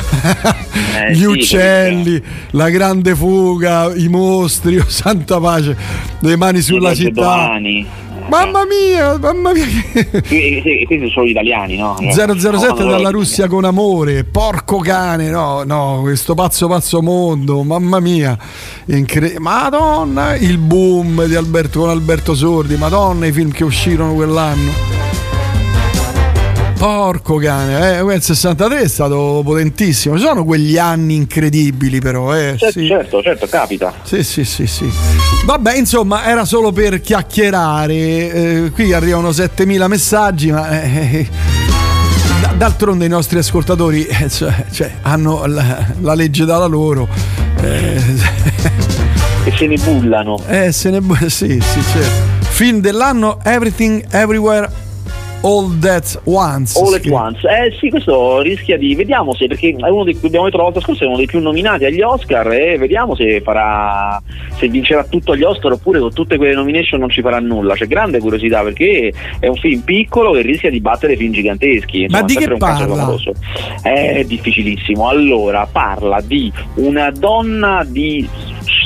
eh, 0.98 1.12
gli 1.12 1.20
sì, 1.20 1.24
uccelli, 1.24 2.22
la 2.50 2.68
grande 2.68 3.14
fuga, 3.14 3.94
i 3.94 4.08
mostri, 4.08 4.76
oh, 4.78 4.84
santa 4.86 5.38
pace, 5.38 5.74
le 6.18 6.36
mani 6.36 6.60
sulla 6.60 6.92
città. 6.92 7.22
Domani. 7.22 7.86
Mamma 8.30 8.64
mia, 8.64 9.18
mamma 9.18 9.52
mia. 9.52 9.64
Questi 10.10 10.86
sono 10.88 11.10
solo 11.10 11.26
italiani, 11.26 11.76
no? 11.76 11.96
007 12.10 12.82
no, 12.84 12.90
dalla 12.90 13.10
Russia 13.10 13.48
con 13.48 13.64
amore, 13.64 14.24
porco 14.24 14.78
cane, 14.78 15.30
no, 15.30 15.62
no, 15.64 15.98
questo 16.02 16.34
pazzo 16.34 16.68
pazzo 16.68 17.02
mondo, 17.02 17.62
mamma 17.62 18.00
mia. 18.00 18.38
Incre- 18.86 19.38
Madonna, 19.38 20.36
il 20.36 20.58
boom 20.58 21.24
di 21.26 21.34
Alberto 21.34 21.80
con 21.80 21.90
Alberto 21.90 22.34
Sordi, 22.34 22.76
madonna 22.76 23.26
i 23.26 23.32
film 23.32 23.50
che 23.50 23.64
uscirono 23.64 24.14
quell'anno. 24.14 24.99
Porco 26.80 27.36
cane, 27.36 27.98
eh, 27.98 28.02
quel 28.02 28.22
63 28.22 28.80
è 28.80 28.88
stato 28.88 29.42
potentissimo. 29.44 30.16
Ci 30.16 30.22
sono 30.22 30.46
quegli 30.46 30.78
anni 30.78 31.14
incredibili, 31.14 32.00
però. 32.00 32.34
Eh, 32.34 32.54
certo, 32.56 32.80
sì. 32.80 32.86
certo, 32.86 33.20
certo, 33.20 33.46
capita. 33.48 33.92
Sì, 34.02 34.24
sì, 34.24 34.46
sì, 34.46 34.66
sì. 34.66 34.90
Vabbè, 35.44 35.76
insomma, 35.76 36.24
era 36.24 36.46
solo 36.46 36.72
per 36.72 37.02
chiacchierare. 37.02 37.94
Eh, 37.94 38.70
qui 38.72 38.94
arrivano 38.94 39.30
7000 39.30 39.88
messaggi, 39.88 40.50
ma. 40.50 40.80
Eh, 40.80 41.28
d'altronde 42.56 43.04
i 43.04 43.08
nostri 43.10 43.36
ascoltatori 43.38 44.06
eh, 44.06 44.30
cioè, 44.30 44.64
cioè, 44.72 44.90
hanno 45.02 45.44
la, 45.44 45.86
la, 46.00 46.14
legge 46.14 46.46
dalla 46.46 46.64
loro. 46.64 47.06
Eh, 47.60 48.02
e 49.44 49.52
se 49.54 49.66
ne 49.66 49.76
bullano. 49.76 50.42
Eh, 50.46 50.72
se 50.72 50.88
ne 50.88 51.02
bullano, 51.02 51.28
sì, 51.28 51.60
sì, 51.60 51.82
certo. 51.92 52.38
Film 52.48 52.80
dell'anno 52.80 53.38
Everything 53.42 54.02
Everywhere 54.10 54.88
All 55.42 55.78
That 55.78 56.20
Once. 56.24 56.78
All 56.78 56.92
at 56.92 57.06
Once. 57.06 57.48
Eh 57.48 57.74
sì, 57.78 57.88
questo 57.88 58.40
rischia 58.40 58.76
di. 58.76 58.94
Vediamo 58.94 59.34
se, 59.34 59.46
perché 59.46 59.74
è 59.74 59.88
uno 59.88 60.04
dei 60.04 60.18
abbiamo 60.22 60.44
detto 60.44 60.58
la 60.58 60.64
volta 60.64 60.80
scorsa, 60.80 61.04
è 61.04 61.06
uno 61.06 61.16
dei 61.16 61.26
più 61.26 61.40
nominati 61.40 61.86
agli 61.86 62.02
Oscar 62.02 62.52
e 62.52 62.76
vediamo 62.76 63.14
se 63.14 63.40
farà. 63.40 64.20
se 64.58 64.68
vincerà 64.68 65.04
tutto 65.04 65.32
agli 65.32 65.42
Oscar 65.42 65.72
oppure 65.72 65.98
con 65.98 66.12
tutte 66.12 66.36
quelle 66.36 66.52
nomination 66.54 67.00
non 67.00 67.08
ci 67.08 67.22
farà 67.22 67.40
nulla. 67.40 67.74
C'è 67.74 67.86
grande 67.86 68.18
curiosità 68.18 68.62
perché 68.62 69.12
è 69.38 69.46
un 69.46 69.56
film 69.56 69.80
piccolo 69.80 70.32
che 70.32 70.42
rischia 70.42 70.70
di 70.70 70.80
battere 70.80 71.16
film 71.16 71.32
giganteschi. 71.32 72.02
Insomma, 72.02 72.20
Ma 72.20 72.26
di 72.26 72.34
che 72.36 72.56
parla? 72.56 73.14
È 73.82 74.24
difficilissimo. 74.24 75.08
Allora, 75.08 75.66
parla 75.70 76.20
di 76.20 76.52
una 76.74 77.10
donna 77.10 77.82
di 77.86 78.28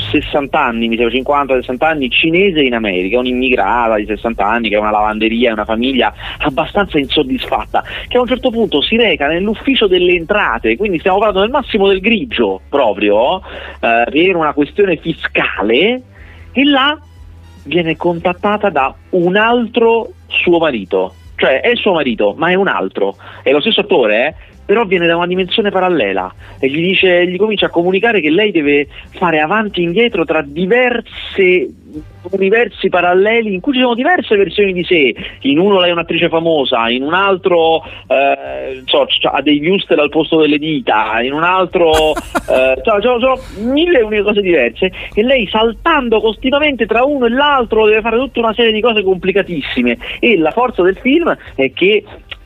60 0.09 0.59
anni, 0.59 0.87
mi 0.87 0.97
sembra 0.97 1.15
50-60 1.15 1.83
anni, 1.85 2.09
cinese 2.09 2.61
in 2.61 2.73
America, 2.73 3.19
un'immigrata 3.19 3.95
di 3.95 4.05
60 4.05 4.45
anni 4.45 4.69
che 4.69 4.75
ha 4.75 4.79
una 4.79 4.91
lavanderia 4.91 5.49
e 5.49 5.53
una 5.53 5.65
famiglia 5.65 6.13
abbastanza 6.39 6.97
insoddisfatta, 6.99 7.83
che 8.07 8.17
a 8.17 8.21
un 8.21 8.27
certo 8.27 8.49
punto 8.49 8.81
si 8.81 8.95
reca 8.95 9.27
nell'ufficio 9.27 9.87
delle 9.87 10.13
entrate, 10.13 10.77
quindi 10.77 10.99
stiamo 10.99 11.17
parlando 11.17 11.41
del 11.41 11.51
massimo 11.51 11.87
del 11.87 11.99
grigio 11.99 12.61
proprio, 12.69 13.41
eh, 13.79 14.05
per 14.09 14.35
una 14.35 14.53
questione 14.53 14.97
fiscale, 14.97 16.01
e 16.51 16.63
là 16.63 16.97
viene 17.65 17.95
contattata 17.95 18.69
da 18.69 18.93
un 19.11 19.35
altro 19.35 20.11
suo 20.27 20.59
marito, 20.59 21.13
cioè 21.35 21.61
è 21.61 21.69
il 21.69 21.77
suo 21.77 21.93
marito, 21.93 22.33
ma 22.37 22.49
è 22.49 22.53
un 22.53 22.67
altro, 22.67 23.15
è 23.43 23.51
lo 23.51 23.59
stesso 23.59 23.81
attore, 23.81 24.27
eh? 24.27 24.54
Però 24.65 24.85
viene 24.85 25.07
da 25.07 25.15
una 25.15 25.27
dimensione 25.27 25.69
parallela 25.69 26.33
e 26.59 26.69
gli, 26.69 26.81
dice, 26.81 27.27
gli 27.27 27.37
comincia 27.37 27.67
a 27.67 27.69
comunicare 27.69 28.21
che 28.21 28.31
lei 28.31 28.51
deve 28.51 28.87
fare 29.11 29.39
avanti 29.39 29.81
e 29.81 29.83
indietro 29.83 30.25
tra 30.25 30.41
diverse 30.41 31.69
universi 32.31 32.89
paralleli 32.89 33.53
in 33.53 33.61
cui 33.61 33.73
ci 33.73 33.79
sono 33.79 33.93
diverse 33.93 34.35
versioni 34.35 34.73
di 34.73 34.83
sé. 34.83 35.15
In 35.41 35.59
uno 35.59 35.79
lei 35.79 35.89
è 35.89 35.93
un'attrice 35.93 36.29
famosa 36.29 36.89
in 36.89 37.03
un 37.03 37.13
altro 37.13 37.83
eh, 38.07 38.81
so, 38.85 39.05
ha 39.31 39.41
dei 39.41 39.65
Wustel 39.65 39.99
al 39.99 40.09
posto 40.09 40.39
delle 40.41 40.57
dita 40.57 41.21
in 41.21 41.33
un 41.33 41.43
altro 41.43 42.13
eh, 42.49 42.81
so, 42.83 43.01
so, 43.01 43.19
so, 43.19 43.61
mille 43.61 43.99
e 43.99 44.21
cose 44.23 44.41
diverse 44.41 44.91
e 45.13 45.23
lei 45.23 45.47
saltando 45.47 46.19
continuamente 46.19 46.85
tra 46.85 47.03
uno 47.03 47.25
e 47.25 47.29
l'altro 47.29 47.85
deve 47.85 48.01
fare 48.01 48.17
tutta 48.17 48.39
una 48.39 48.53
serie 48.53 48.71
di 48.71 48.81
cose 48.81 49.03
complicatissime. 49.03 49.97
E 50.19 50.37
la 50.37 50.51
forza 50.51 50.81
del 50.81 50.97
film 50.97 51.35
è 51.55 51.71
che 51.73 52.03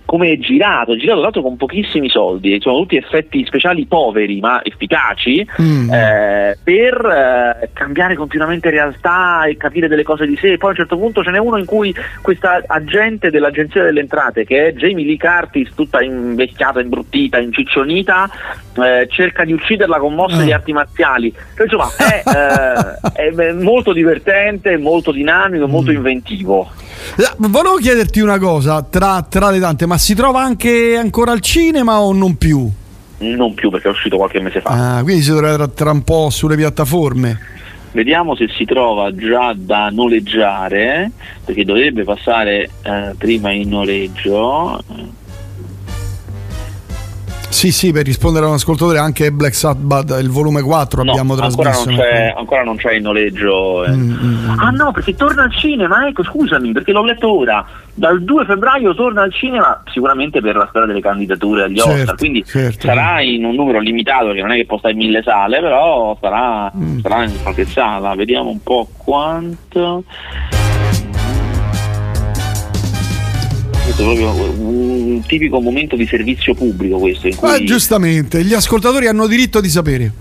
come 0.09 0.31
è 0.31 0.39
girato, 0.39 0.93
è 0.93 0.95
girato 0.95 1.17
tra 1.17 1.21
l'altro 1.21 1.43
con 1.43 1.55
pochissimi 1.55 2.09
soldi, 2.09 2.59
sono 2.59 2.79
tutti 2.79 2.95
effetti 2.95 3.45
speciali 3.45 3.85
poveri 3.85 4.39
ma 4.39 4.59
efficaci 4.63 5.47
mm. 5.61 5.93
eh, 5.93 6.57
per 6.63 7.59
eh, 7.61 7.69
cambiare 7.73 8.15
continuamente 8.15 8.71
realtà 8.71 9.43
e 9.45 9.55
capire 9.55 9.87
delle 9.87 10.01
cose 10.01 10.25
di 10.25 10.35
sé. 10.35 10.57
Poi 10.57 10.69
a 10.69 10.71
un 10.71 10.77
certo 10.77 10.97
punto 10.97 11.23
ce 11.23 11.29
n'è 11.29 11.37
uno 11.37 11.57
in 11.57 11.65
cui 11.65 11.93
questa 12.23 12.63
agente 12.65 13.29
dell'agenzia 13.29 13.83
delle 13.83 13.99
entrate, 13.99 14.45
che 14.45 14.69
è 14.69 14.73
Jamie 14.73 15.05
Lee 15.05 15.17
Curtis, 15.17 15.75
tutta 15.75 16.01
invecchiata, 16.01 16.81
imbruttita, 16.81 17.37
inciccionita, 17.37 18.27
eh, 18.83 19.07
cerca 19.11 19.43
di 19.43 19.53
ucciderla 19.53 19.99
con 19.99 20.15
mosse 20.15 20.41
mm. 20.41 20.45
di 20.45 20.51
arti 20.51 20.73
marziali. 20.73 21.31
Cioè, 21.55 21.65
insomma, 21.65 21.87
è, 21.95 22.23
eh, 23.13 23.37
è, 23.37 23.51
molto 23.51 23.93
divertente, 23.93 24.75
molto 24.77 25.11
dinamico, 25.11 25.67
molto 25.67 25.91
mm. 25.91 25.95
inventivo. 25.95 26.67
Volevo 27.37 27.75
chiederti 27.75 28.19
una 28.19 28.37
cosa, 28.37 28.81
tra, 28.81 29.25
tra, 29.27 29.49
le 29.49 29.59
tante, 29.59 29.85
ma 29.85 29.97
si 29.97 30.15
trova 30.15 30.41
anche 30.41 30.95
ancora 30.97 31.31
al 31.31 31.41
cinema 31.41 31.99
o 31.99 32.13
non 32.13 32.37
più? 32.37 32.69
Non 33.19 33.53
più 33.53 33.69
perché 33.69 33.87
è 33.87 33.91
uscito 33.91 34.17
qualche 34.17 34.39
mese 34.39 34.61
fa. 34.61 34.97
Ah, 34.97 35.03
quindi 35.03 35.21
si 35.21 35.31
dovrà 35.31 35.67
tra 35.67 35.91
un 35.91 36.03
po' 36.03 36.29
sulle 36.29 36.55
piattaforme. 36.55 37.57
Vediamo 37.91 38.35
se 38.35 38.47
si 38.55 38.65
trova 38.65 39.13
già 39.15 39.53
da 39.55 39.89
noleggiare, 39.89 41.11
perché 41.43 41.65
dovrebbe 41.65 42.03
passare 42.03 42.69
eh, 42.83 43.15
prima 43.17 43.51
in 43.51 43.69
noleggio. 43.69 44.79
Sì, 47.49 47.71
sì, 47.71 47.91
per 47.91 48.05
rispondere 48.05 48.45
a 48.45 48.49
un 48.49 48.53
ascoltatore 48.53 48.99
anche 48.99 49.31
Black 49.31 49.55
Sabbath, 49.55 50.15
il 50.21 50.29
volume 50.29 50.61
4 50.61 51.03
no, 51.03 51.11
abbiamo 51.11 51.35
trasmesso. 51.35 51.89
Ancora 51.89 51.95
non 51.95 51.95
c'è, 51.97 52.33
ancora 52.37 52.63
non 52.63 52.75
c'è 52.77 52.93
in 52.93 53.01
noleggio. 53.01 53.85
Eh. 53.85 53.91
Mm, 53.91 54.11
mm, 54.11 54.45
mm, 54.45 54.59
ah 54.59 54.69
no, 54.69 54.91
perché 54.91 55.15
torna 55.15 55.43
al 55.43 55.51
cinema, 55.53 56.07
ecco, 56.07 56.23
scusami, 56.23 56.71
perché 56.71 56.91
l'ho 56.91 57.03
letto 57.03 57.37
ora. 57.37 57.65
Dal 57.93 58.23
2 58.23 58.45
febbraio 58.45 58.93
torna 58.93 59.23
al 59.23 59.33
cinema, 59.33 59.81
sicuramente 59.91 60.39
per 60.39 60.55
la 60.55 60.67
storia 60.69 60.87
delle 60.87 61.01
candidature 61.01 61.63
agli 61.63 61.79
certo, 61.79 61.91
Oscar, 61.91 62.15
quindi 62.15 62.45
certo. 62.45 62.87
sarà 62.87 63.21
in 63.21 63.43
un 63.43 63.55
numero 63.55 63.79
limitato, 63.79 64.31
che 64.31 64.41
non 64.41 64.51
è 64.51 64.55
che 64.55 64.65
stare 64.77 64.93
in 64.93 64.99
mille 64.99 65.21
sale, 65.23 65.59
però 65.59 66.17
sarà, 66.21 66.71
mm. 66.77 66.99
sarà 66.99 67.23
in 67.23 67.41
qualche 67.41 67.65
sala. 67.65 68.15
Vediamo 68.15 68.51
un 68.51 68.61
po' 68.63 68.87
quanto. 68.95 70.03
Questo 73.89 74.01
è 74.01 74.15
proprio 74.15 74.51
un 74.59 75.21
tipico 75.25 75.59
momento 75.59 75.95
di 75.95 76.05
servizio 76.05 76.53
pubblico 76.53 76.97
questo. 76.99 77.27
In 77.27 77.35
cui... 77.35 77.49
ah, 77.49 77.63
giustamente, 77.63 78.43
gli 78.43 78.53
ascoltatori 78.53 79.07
hanno 79.07 79.27
diritto 79.27 79.59
di 79.59 79.69
sapere. 79.69 80.11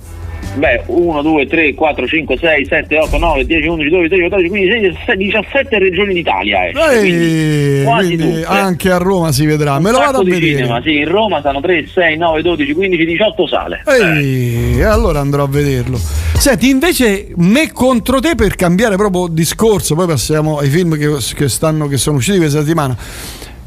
Beh, 0.54 0.82
1, 0.86 1.22
2, 1.22 1.46
3, 1.46 1.74
4, 1.74 2.06
5, 2.06 2.36
6, 2.38 2.66
7, 2.66 2.98
8, 2.98 3.18
9, 3.18 3.44
10, 3.44 3.66
11, 3.68 3.88
12, 3.90 4.08
13, 4.08 4.28
14, 4.28 4.48
15, 4.48 4.98
16, 5.06 5.16
17 5.16 5.78
regioni 5.78 6.14
d'Italia. 6.14 6.64
Eh. 6.66 6.96
Ehi, 6.96 7.84
quasi 7.84 8.16
tutte. 8.16 8.44
Anche 8.44 8.90
a 8.90 8.96
Roma 8.96 9.30
si 9.30 9.46
vedrà. 9.46 9.76
Un 9.76 9.82
Me 9.82 9.90
lo 9.90 9.98
vado 9.98 10.20
a 10.20 10.24
vedere. 10.24 10.46
Cinema, 10.46 10.80
sì, 10.82 10.96
in 10.96 11.08
Roma 11.08 11.40
stanno 11.40 11.60
3, 11.60 11.86
6, 11.86 12.16
9, 12.16 12.42
12, 12.42 12.72
15, 12.72 13.04
18 13.04 13.46
sale. 13.46 13.82
Ehi, 13.86 14.78
eh. 14.78 14.84
allora 14.84 15.20
andrò 15.20 15.44
a 15.44 15.48
vederlo. 15.48 15.98
Senti, 15.98 16.70
invece, 16.70 17.28
me 17.36 17.70
contro 17.72 18.18
te 18.20 18.34
per 18.34 18.56
cambiare 18.56 18.96
proprio 18.96 19.28
discorso, 19.28 19.94
poi 19.94 20.06
passiamo 20.06 20.58
ai 20.58 20.70
film 20.70 20.96
che, 20.96 21.08
che, 21.34 21.48
stanno, 21.48 21.86
che 21.86 21.98
sono 21.98 22.16
usciti 22.16 22.38
questa 22.38 22.60
settimana. 22.60 22.96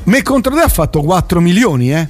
Me 0.03 0.23
contro 0.23 0.55
te 0.55 0.61
ha 0.61 0.67
fatto 0.67 1.01
4 1.01 1.39
milioni, 1.39 1.93
eh? 1.93 2.07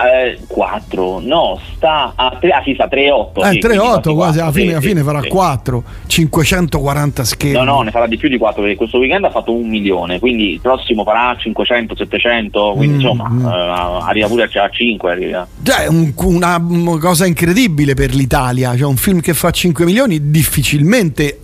Eh, 0.00 0.38
4 0.46 1.18
no 1.18 1.58
sta 1.74 2.12
a 2.14 2.36
3 2.38 2.50
ah 2.50 2.62
sì 2.62 2.72
sta 2.74 2.86
3,8 2.86 3.46
eh, 3.46 3.50
sì, 3.50 3.58
3,8 3.58 4.14
quasi 4.14 4.38
alla 4.38 4.52
fine, 4.52 4.70
alla 4.70 4.80
fine 4.80 5.02
farà 5.02 5.20
sì. 5.20 5.28
4 5.28 5.82
540 6.06 7.24
schede 7.24 7.58
no 7.58 7.64
no 7.64 7.82
ne 7.82 7.90
farà 7.90 8.06
di 8.06 8.16
più 8.16 8.28
di 8.28 8.38
4 8.38 8.62
perché 8.62 8.76
questo 8.76 8.98
weekend 8.98 9.24
ha 9.24 9.30
fatto 9.30 9.52
un 9.52 9.68
milione 9.68 10.20
quindi 10.20 10.52
il 10.52 10.60
prossimo 10.60 11.02
farà 11.02 11.34
500 11.36 11.96
700 11.96 12.74
quindi 12.76 12.94
mm, 12.94 13.00
insomma 13.00 13.28
mm. 13.28 13.44
Uh, 13.44 14.02
arriva 14.02 14.26
pure 14.28 14.44
a 14.44 14.68
5 14.68 15.10
arriva. 15.10 15.46
Cioè, 15.62 15.86
un, 15.88 16.12
una 16.16 16.60
cosa 17.00 17.26
incredibile 17.26 17.94
per 17.94 18.14
l'Italia 18.14 18.76
cioè 18.76 18.86
un 18.86 18.96
film 18.96 19.20
che 19.20 19.34
fa 19.34 19.50
5 19.50 19.84
milioni 19.84 20.30
difficilmente 20.30 21.40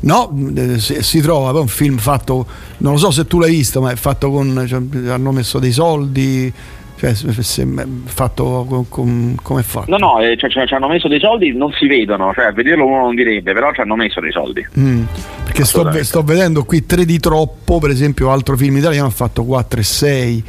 no 0.00 0.32
si, 0.76 1.02
si 1.02 1.20
trova 1.20 1.50
poi 1.50 1.62
un 1.62 1.68
film 1.68 1.96
fatto 1.96 2.46
non 2.78 2.92
lo 2.92 2.98
so 2.98 3.10
se 3.10 3.26
tu 3.26 3.40
l'hai 3.40 3.50
visto 3.50 3.80
ma 3.80 3.90
è 3.90 3.96
fatto 3.96 4.30
con 4.30 4.64
cioè, 4.68 5.10
hanno 5.10 5.32
messo 5.32 5.58
dei 5.58 5.72
soldi 5.72 6.52
cioè, 7.00 7.14
se, 7.14 7.66
fatto 8.04 8.86
com, 8.90 9.34
come 9.40 9.60
è 9.60 9.62
fatto? 9.62 9.90
No, 9.90 9.96
no, 9.96 10.20
eh, 10.20 10.36
cioè, 10.36 10.50
cioè, 10.50 10.66
ci 10.66 10.74
hanno 10.74 10.86
messo 10.86 11.08
dei 11.08 11.18
soldi, 11.18 11.50
non 11.56 11.72
si 11.72 11.86
vedono, 11.86 12.30
cioè 12.34 12.44
a 12.44 12.52
vederlo 12.52 12.84
uno 12.84 13.00
non 13.00 13.14
direbbe, 13.14 13.54
però 13.54 13.72
ci 13.72 13.80
hanno 13.80 13.96
messo 13.96 14.20
dei 14.20 14.30
soldi. 14.30 14.66
Mm, 14.78 15.04
perché 15.44 15.64
sto, 15.64 15.90
sto, 16.02 16.22
vedendo 16.22 16.62
qui 16.64 16.84
3 16.84 17.06
di 17.06 17.18
troppo, 17.18 17.78
per 17.78 17.88
esempio, 17.88 18.30
altro 18.30 18.54
film 18.54 18.76
italiano 18.76 19.06
ha 19.06 19.12
fatto 19.12 19.44
4 19.44 19.80
e 19.80 19.82
6. 19.82 20.44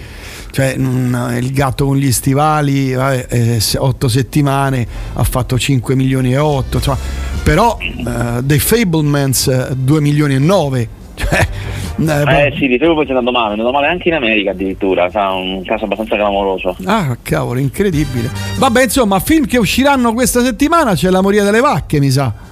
Cioè, 0.52 0.76
mh, 0.76 1.38
il 1.40 1.54
gatto 1.54 1.86
con 1.86 1.96
gli 1.96 2.12
stivali, 2.12 2.92
eh, 2.92 3.58
8 3.78 4.08
settimane, 4.10 4.86
ha 5.14 5.24
fatto 5.24 5.58
5 5.58 5.96
milioni 5.96 6.34
e 6.34 6.38
8. 6.38 6.82
Cioè, 6.82 6.96
però 7.44 7.78
uh, 7.80 8.46
The 8.46 8.60
Fablemans 8.60 9.72
2 9.72 10.02
milioni 10.02 10.36
e 10.36 10.40
9 10.40 10.80
cioè, 10.80 11.01
eh, 11.30 12.48
eh 12.48 12.54
sì, 12.58 12.68
di 12.68 12.78
poi 12.78 13.04
sta 13.04 13.18
andando 13.18 13.32
male, 13.32 13.50
è 13.50 13.52
andato 13.52 13.72
male 13.72 13.88
anche 13.88 14.10
in 14.10 14.16
America 14.16 14.52
addirittura, 14.52 15.10
fa 15.10 15.32
un 15.32 15.64
caso 15.64 15.86
abbastanza 15.86 16.16
clamoroso. 16.16 16.76
Ah, 16.86 17.18
cavolo, 17.22 17.60
incredibile. 17.60 18.30
Vabbè, 18.58 18.84
insomma, 18.84 19.20
film 19.20 19.46
che 19.46 19.58
usciranno 19.58 20.14
questa 20.14 20.42
settimana 20.42 20.94
c'è 20.94 21.10
La 21.10 21.22
moria 21.22 21.44
delle 21.44 21.60
vacche, 21.60 22.00
mi 22.00 22.10
sa. 22.10 22.50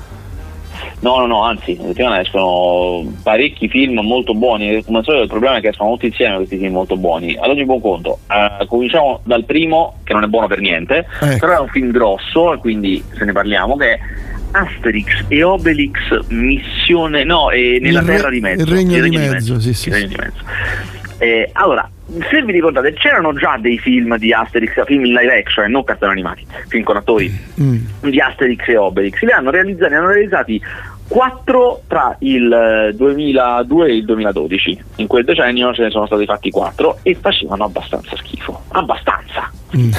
No, 1.02 1.20
no, 1.20 1.28
no, 1.28 1.44
anzi, 1.44 1.76
questa 1.76 1.88
settimana 1.88 2.20
escono 2.20 3.14
parecchi 3.24 3.70
film 3.70 4.00
molto 4.02 4.34
buoni. 4.34 4.84
Come 4.84 4.98
al 4.98 5.04
solito 5.06 5.24
il 5.24 5.30
problema 5.30 5.58
è 5.58 5.62
che 5.62 5.70
escono 5.70 5.92
tutti 5.92 6.08
insieme 6.08 6.36
questi 6.36 6.58
film 6.58 6.74
molto 6.74 6.98
buoni. 6.98 7.38
Ad 7.40 7.50
ogni 7.50 7.64
buon 7.64 7.80
conto, 7.80 8.20
eh, 8.30 8.66
cominciamo 8.66 9.22
dal 9.24 9.46
primo, 9.46 9.96
che 10.04 10.12
non 10.14 10.24
è 10.24 10.28
buono 10.28 10.48
per 10.48 10.60
niente, 10.60 11.06
eh. 11.22 11.38
però 11.38 11.54
è 11.54 11.60
un 11.60 11.70
film 11.70 11.92
grosso, 11.92 12.54
e 12.54 12.58
quindi 12.58 13.02
se 13.14 13.24
ne 13.24 13.32
parliamo, 13.32 13.78
che 13.78 13.98
Asterix 14.52 15.26
e 15.28 15.44
Obelix 15.44 16.28
missione 16.30 17.24
no 17.24 17.50
eh, 17.52 17.80
nella 17.82 18.02
il 18.02 18.06
terra 18.06 18.30
di 18.30 18.40
mezzo 18.40 18.64
il 18.64 18.68
regno, 18.70 18.96
il 18.96 19.02
regno 19.02 19.20
di, 19.20 19.28
mezzo, 19.28 19.30
di 19.30 19.52
mezzo, 19.54 19.60
sì, 19.60 19.74
sì, 19.74 19.92
sì. 19.92 20.08
Di 20.08 20.16
mezzo. 20.18 20.44
Eh, 21.18 21.50
allora 21.54 21.90
se 22.30 22.42
vi 22.44 22.52
ricordate 22.54 22.94
c'erano 22.94 23.34
già 23.34 23.58
dei 23.60 23.78
film 23.78 24.18
di 24.18 24.34
Asterix 24.34 24.84
film 24.86 25.06
in 25.06 25.14
live 25.14 25.38
action 25.38 25.70
non 25.70 25.84
cartoni 25.84 26.12
animati 26.12 26.46
film 26.68 26.84
con 26.84 26.98
attori 26.98 27.32
mm. 27.62 27.78
di 28.02 28.20
Asterix 28.20 28.68
e 28.68 28.78
Obelix 28.78 29.22
li 29.22 29.32
hanno 29.32 29.52
realizzati, 29.52 29.94
hanno 29.94 30.08
realizzati 30.08 30.62
4 31.10 31.82
tra 31.88 32.16
il 32.20 32.94
2002 32.96 33.88
eh, 33.88 33.92
e 33.92 33.96
il 33.96 34.06
2012. 34.06 34.84
In 34.98 35.08
quel 35.08 35.26
decennio 35.26 35.74
ce 35.74 35.84
ne 35.84 35.90
sono 35.90 36.06
stati 36.06 36.26
fatti 36.26 36.52
4 36.52 37.00
e 37.02 37.16
facevano 37.16 37.66
abbastanza 37.66 38.16
schifo. 38.16 38.62
Abbastanza. 38.70 39.52
Mm. 39.76 39.92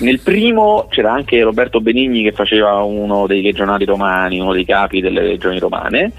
Nel 0.00 0.20
primo 0.20 0.86
c'era 0.88 1.12
anche 1.12 1.42
Roberto 1.42 1.80
Benigni 1.80 2.22
che 2.22 2.32
faceva 2.32 2.82
uno 2.82 3.26
dei 3.26 3.42
legionari 3.42 3.84
romani, 3.84 4.40
uno 4.40 4.52
dei 4.52 4.64
capi 4.64 5.00
delle 5.00 5.22
legioni 5.22 5.58
romane. 5.58 6.12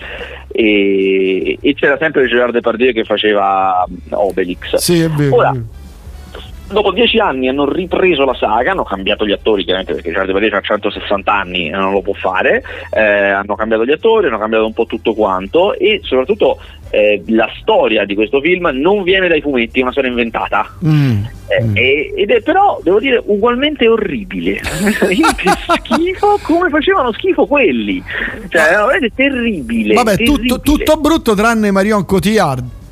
e, 0.47 1.57
e 1.59 1.73
c'era 1.73 1.97
sempre 1.97 2.27
Gerard 2.27 2.53
Depardieu 2.53 2.93
che 2.93 3.03
faceva 3.03 3.85
Obelix. 4.11 4.75
Sì, 4.75 5.01
è 5.01 5.09
vero. 5.09 5.35
Ora, 5.35 5.53
dopo 6.75 6.91
dieci 6.91 7.19
anni 7.19 7.47
hanno 7.47 7.71
ripreso 7.71 8.25
la 8.25 8.35
saga, 8.35 8.71
hanno 8.71 8.83
cambiato 8.83 9.25
gli 9.25 9.31
attori 9.31 9.63
chiaramente 9.63 9.93
perché 9.93 10.09
Gerard 10.09 10.27
Depardieu 10.27 10.57
ha 10.57 10.61
160 10.61 11.33
anni 11.33 11.67
e 11.67 11.71
non 11.71 11.93
lo 11.93 12.01
può 12.01 12.13
fare, 12.13 12.61
eh, 12.91 13.01
hanno 13.01 13.55
cambiato 13.55 13.85
gli 13.85 13.91
attori, 13.91 14.27
hanno 14.27 14.37
cambiato 14.37 14.65
un 14.65 14.73
po' 14.73 14.85
tutto 14.85 15.13
quanto 15.13 15.73
e 15.73 16.01
soprattutto 16.03 16.59
eh, 16.89 17.23
la 17.27 17.49
storia 17.61 18.05
di 18.05 18.13
questo 18.13 18.41
film 18.41 18.69
non 18.73 19.03
viene 19.03 19.29
dai 19.29 19.39
fumetti, 19.39 19.79
è 19.79 19.83
una 19.83 19.91
storia 19.91 20.09
inventata. 20.09 20.69
Mm, 20.85 21.23
Eh, 21.47 21.63
mm. 21.63 21.75
ed 21.75 22.31
è 22.31 22.41
però, 22.41 22.79
devo 22.83 22.99
dire, 22.99 23.21
ugualmente 23.25 23.87
orribile. 23.87 24.59
schifo, 24.63 26.39
come 26.41 26.69
facevano 26.69 27.13
schifo 27.13 27.45
quelli. 27.45 28.03
Cioè, 28.49 28.67
è 28.67 28.71
veramente 28.71 29.11
terribile. 29.15 29.93
Vabbè, 29.93 30.17
tutto, 30.17 30.59
terribile. 30.59 30.61
tutto 30.61 30.97
brutto 30.97 31.35
tranne 31.35 31.71
Marion 31.71 32.05
Cotillard. 32.05 32.83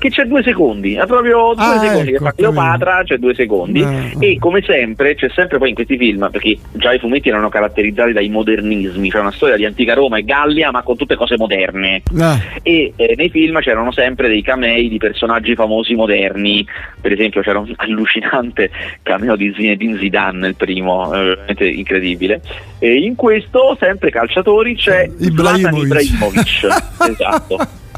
Che 0.00 0.08
c'è 0.08 0.24
due 0.24 0.42
secondi, 0.42 0.96
ha 0.96 1.04
proprio 1.04 1.52
due 1.54 1.62
Ah, 1.62 1.78
secondi 1.78 2.08
ecco, 2.08 2.18
che 2.18 2.24
fa 2.24 2.32
Cleopatra, 2.32 3.02
c'è 3.04 3.18
due 3.18 3.34
secondi. 3.34 3.82
Eh, 3.82 4.16
e 4.18 4.38
come 4.38 4.62
sempre 4.62 5.14
c'è 5.14 5.28
sempre 5.28 5.58
poi 5.58 5.68
in 5.68 5.74
questi 5.74 5.98
film, 5.98 6.30
perché 6.32 6.56
già 6.72 6.94
i 6.94 6.98
fumetti 6.98 7.28
erano 7.28 7.50
caratterizzati 7.50 8.12
dai 8.12 8.30
modernismi, 8.30 9.10
cioè 9.10 9.20
una 9.20 9.30
storia 9.30 9.56
di 9.56 9.66
antica 9.66 9.92
Roma 9.92 10.16
e 10.16 10.24
Gallia 10.24 10.70
ma 10.70 10.82
con 10.82 10.96
tutte 10.96 11.16
cose 11.16 11.36
moderne. 11.36 12.02
Eh, 12.16 12.38
e 12.62 12.92
eh, 12.96 13.14
nei 13.14 13.28
film 13.28 13.60
c'erano 13.60 13.92
sempre 13.92 14.28
dei 14.28 14.40
camei 14.40 14.88
di 14.88 14.96
personaggi 14.96 15.54
famosi 15.54 15.94
moderni, 15.94 16.66
per 16.98 17.12
esempio 17.12 17.42
c'era 17.42 17.58
un 17.58 17.70
allucinante 17.76 18.70
cameo 19.02 19.36
di 19.36 19.52
Zinedine 19.54 19.98
Zidane 19.98 20.48
il 20.48 20.54
primo, 20.54 21.12
eh, 21.12 21.24
veramente 21.24 21.68
incredibile. 21.68 22.40
E 22.78 22.94
in 22.94 23.16
questo 23.16 23.76
sempre 23.78 24.10
calciatori 24.10 24.76
c'è 24.76 25.10
Ibrahimovic. 25.18 25.84
Ibrahimovic. 25.84 26.68
Esatto 27.10 27.88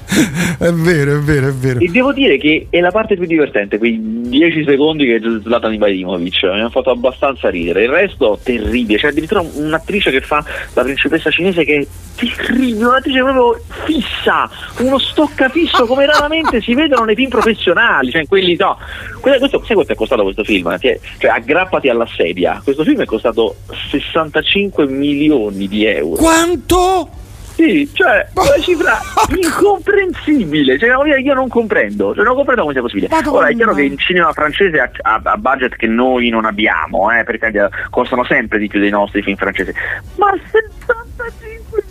è 0.59 0.73
vero, 0.73 1.17
è 1.17 1.21
vero, 1.21 1.49
è 1.49 1.53
vero. 1.53 1.81
e 1.81 1.89
devo 1.89 2.13
dire 2.13 2.37
che 2.39 2.67
è 2.71 2.81
la 2.81 2.91
parte 2.91 3.17
più 3.17 3.27
divertente, 3.27 3.79
quei 3.79 3.99
10 4.01 4.65
secondi 4.65 5.07
che 5.07 5.21
Zlatan 5.43 5.75
Ibrahimovic, 5.75 6.43
mi 6.45 6.61
hanno 6.61 6.71
fatto 6.71 6.91
abbastanza 6.91 7.51
ridere. 7.51 7.85
Il 7.85 7.91
resto 7.91 8.39
terribile, 8.43 8.99
c'è 8.99 9.09
addirittura 9.09 9.41
un'attrice 9.41 10.11
che 10.11 10.21
fa 10.21 10.45
la 10.75 10.83
principessa 10.83 11.31
cinese 11.31 11.65
che 11.65 11.79
è 11.79 11.87
terribile, 12.17 12.85
un'attrice 12.85 13.21
proprio 13.21 13.63
fissa, 13.85 14.49
uno 14.79 14.99
stoccafisso 14.99 15.87
come 15.87 16.07
raramente 16.07 16.61
si 16.61 16.75
vedono 16.75 17.05
nei 17.05 17.15
film 17.15 17.31
professionali, 17.31 18.11
cioè 18.11 18.23
in 18.23 18.29
quelli 18.29 18.57
no. 18.57 18.79
Questo, 19.21 19.39
questo, 19.39 19.63
sai 19.65 19.75
quanto 19.75 19.93
è 19.93 19.97
costato 19.97 20.23
questo 20.23 20.45
film? 20.45 20.79
Cioè 20.79 20.99
aggrappati 21.29 21.89
alla 21.89 22.07
sedia. 22.07 22.61
Questo 22.63 22.85
film 22.85 23.01
è 23.01 23.05
costato 23.07 23.57
65 23.91 24.87
milioni 24.87 25.69
di 25.69 25.85
euro. 25.85 26.17
Quanto? 26.17 27.21
Sì, 27.55 27.89
cioè, 27.93 28.27
una 28.35 28.59
cifra 28.61 28.99
incomprensibile. 29.37 30.79
Cioè, 30.79 30.89
io- 30.91 31.17
io 31.17 31.35
non 31.35 31.49
comprendo, 31.49 32.15
cioè, 32.15 32.25
non 32.25 32.35
comprendo 32.35 32.63
come 32.63 32.73
sia 32.75 32.83
possibile. 32.83 33.09
Madonna. 33.11 33.37
Ora 33.39 33.49
è 33.49 33.55
chiaro 33.55 33.75
che 33.75 33.83
il 33.83 33.99
cinema 33.99 34.33
francese 34.33 34.79
ha, 34.81 34.91
ha- 35.03 35.21
ha 35.23 35.37
budget 35.37 35.77
che 35.77 35.87
noi 35.87 36.29
non 36.29 36.45
abbiamo, 36.45 37.11
eh, 37.11 37.25
perché 37.25 37.69
costano 37.91 38.25
sempre 38.25 38.59
di 38.59 38.69
più 38.69 38.81
dei 38.81 38.91
nostri 38.91 39.23
film 39.23 39.37
francesi. 39.37 39.73
Ma 40.17 40.33
65 40.51 41.33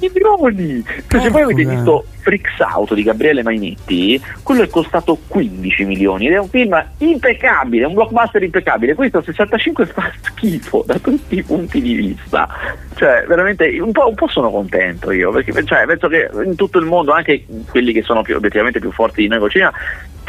milioni! 0.10 0.84
Cioè, 1.08 1.22
se 1.22 1.30
poi 1.30 1.42
avete 1.42 1.66
visto 1.66 2.06
Freaks 2.20 2.60
Out 2.60 2.94
di 2.94 3.04
Gabriele 3.04 3.44
Mainetti, 3.44 4.22
quello 4.44 4.64
è 4.64 4.70
costato 4.70 5.18
15 5.28 5.84
milioni 5.86 6.28
ed 6.28 6.34
è 6.34 6.40
un 6.40 6.50
film 6.50 6.86
impeccabile, 6.98 7.86
un 7.86 7.94
blockbuster 7.94 8.42
impeccabile. 8.44 8.96
Questo 8.96 9.20
a 9.20 9.24
65 9.24 9.86
fa 9.88 10.12
schifo 10.22 10.84
da 10.86 10.98
tutti 11.00 11.38
i 11.38 11.44
punti 11.44 11.82
di 11.82 11.94
vista. 11.94 12.48
Cioè, 12.96 13.26
veramente 13.28 13.68
un 13.80 13.92
po', 13.92 14.08
un 14.08 14.16
po' 14.16 14.28
sono 14.28 14.50
contento 14.50 15.12
io, 15.12 15.32
perché 15.32 15.52
cioè, 15.66 15.86
penso 15.86 16.08
che 16.08 16.30
in 16.46 16.56
tutto 16.56 16.80
il 16.80 16.86
mondo, 16.86 17.12
anche 17.12 17.46
quelli 17.70 17.94
che 17.94 18.02
sono 18.04 18.22
più, 18.22 18.36
obiettivamente 18.36 18.80
più 18.80 18.92
forti 18.92 19.22
di 19.22 19.28
noi 19.28 19.40
con 19.40 19.48
il 19.48 19.54
cinema, 19.54 19.74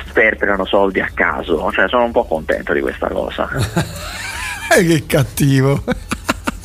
sperperano 0.07 0.65
soldi 0.65 1.01
a 1.01 1.11
caso. 1.13 1.71
Cioè, 1.73 1.89
sono 1.89 2.05
un 2.05 2.13
po' 2.13 2.25
contento 2.25 2.73
di 2.73 2.81
questa 2.81 3.09
cosa. 3.09 3.49
Eh, 4.75 4.87
che 4.87 5.05
cattivo. 5.05 5.85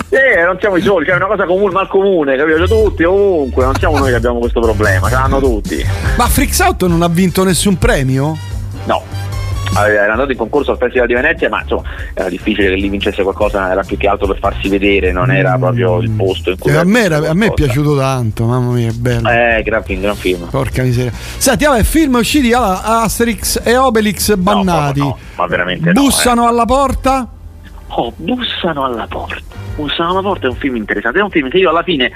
Eh, 0.10 0.42
non 0.46 0.58
siamo 0.60 0.78
i 0.78 0.82
soli, 0.82 1.06
cioè 1.06 1.16
è 1.16 1.18
una 1.18 1.28
cosa 1.28 1.46
comune, 1.46 1.74
mal 1.74 1.88
comune, 1.88 2.38
capito? 2.38 2.66
Cioè, 2.66 2.68
tutti, 2.68 3.04
ovunque, 3.04 3.66
non 3.66 3.76
siamo 3.76 3.98
noi 3.98 4.10
che 4.10 4.16
abbiamo 4.16 4.40
questo 4.40 4.62
problema, 4.62 5.10
ce 5.10 5.16
l'hanno 5.16 5.40
tutti. 5.40 5.86
Ma 6.18 6.28
Freaks 6.28 6.60
Out 6.60 6.86
non 6.86 7.02
ha 7.02 7.10
vinto 7.10 7.44
nessun 7.44 7.78
premio? 7.78 8.38
No. 8.86 9.04
Era 9.86 10.14
andato 10.14 10.32
in 10.32 10.38
concorso 10.38 10.72
al 10.72 10.78
Festival 10.78 11.08
di 11.08 11.14
Venezia, 11.14 11.50
ma 11.50 11.62
insomma 11.62 11.84
era 12.14 12.30
difficile 12.30 12.70
che 12.70 12.76
lì 12.76 12.90
vincesse 12.90 13.22
qualcosa, 13.22 13.70
era 13.70 13.84
più 13.84 13.98
che 13.98 14.08
altro 14.08 14.26
per 14.26 14.40
farsi 14.40 14.70
vedere, 14.70 15.12
non 15.12 15.30
era 15.30 15.56
proprio 15.58 16.00
il 16.00 16.10
posto 16.10 16.52
in 16.52 16.58
cui. 16.58 16.72
Eh, 16.72 16.78
a, 16.78 16.84
me, 16.84 17.04
era 17.04 17.18
a 17.18 17.34
me 17.34 17.48
è 17.48 17.54
piaciuto 17.54 17.96
tanto, 17.96 18.46
mamma 18.46 18.72
mia, 18.72 18.88
è 18.88 18.94
bello. 18.94 19.30
Eh, 19.30 19.62
gran 19.64 19.84
film, 19.84 20.02
gran 20.02 20.16
film. 20.16 20.48
Porca 20.50 20.82
miseria. 20.82 21.12
Senti, 21.14 21.66
vabbè, 21.66 21.84
film 21.84 22.16
usciti 22.16 22.54
allora, 22.54 23.02
Asterix 23.04 23.62
e 23.64 23.76
Obelix 23.76 24.36
bannati. 24.36 25.00
No, 25.00 25.06
no, 25.06 25.18
ma 25.36 25.46
veramente 25.46 25.92
no, 25.92 26.02
Bussano 26.02 26.48
alla 26.48 26.66
porta? 26.66 27.28
Oh, 27.90 28.14
bussano 28.16 28.84
alla 28.84 29.08
porta. 29.08 29.56
Bussano 29.76 30.12
alla 30.12 30.22
porta 30.22 30.48
è 30.48 30.50
un 30.50 30.56
film 30.56 30.76
interessante, 30.76 31.20
è 31.20 31.22
un 31.22 31.30
film 31.30 31.50
che 31.50 31.58
io 31.58 31.70
alla 31.70 31.84
fine. 31.84 32.12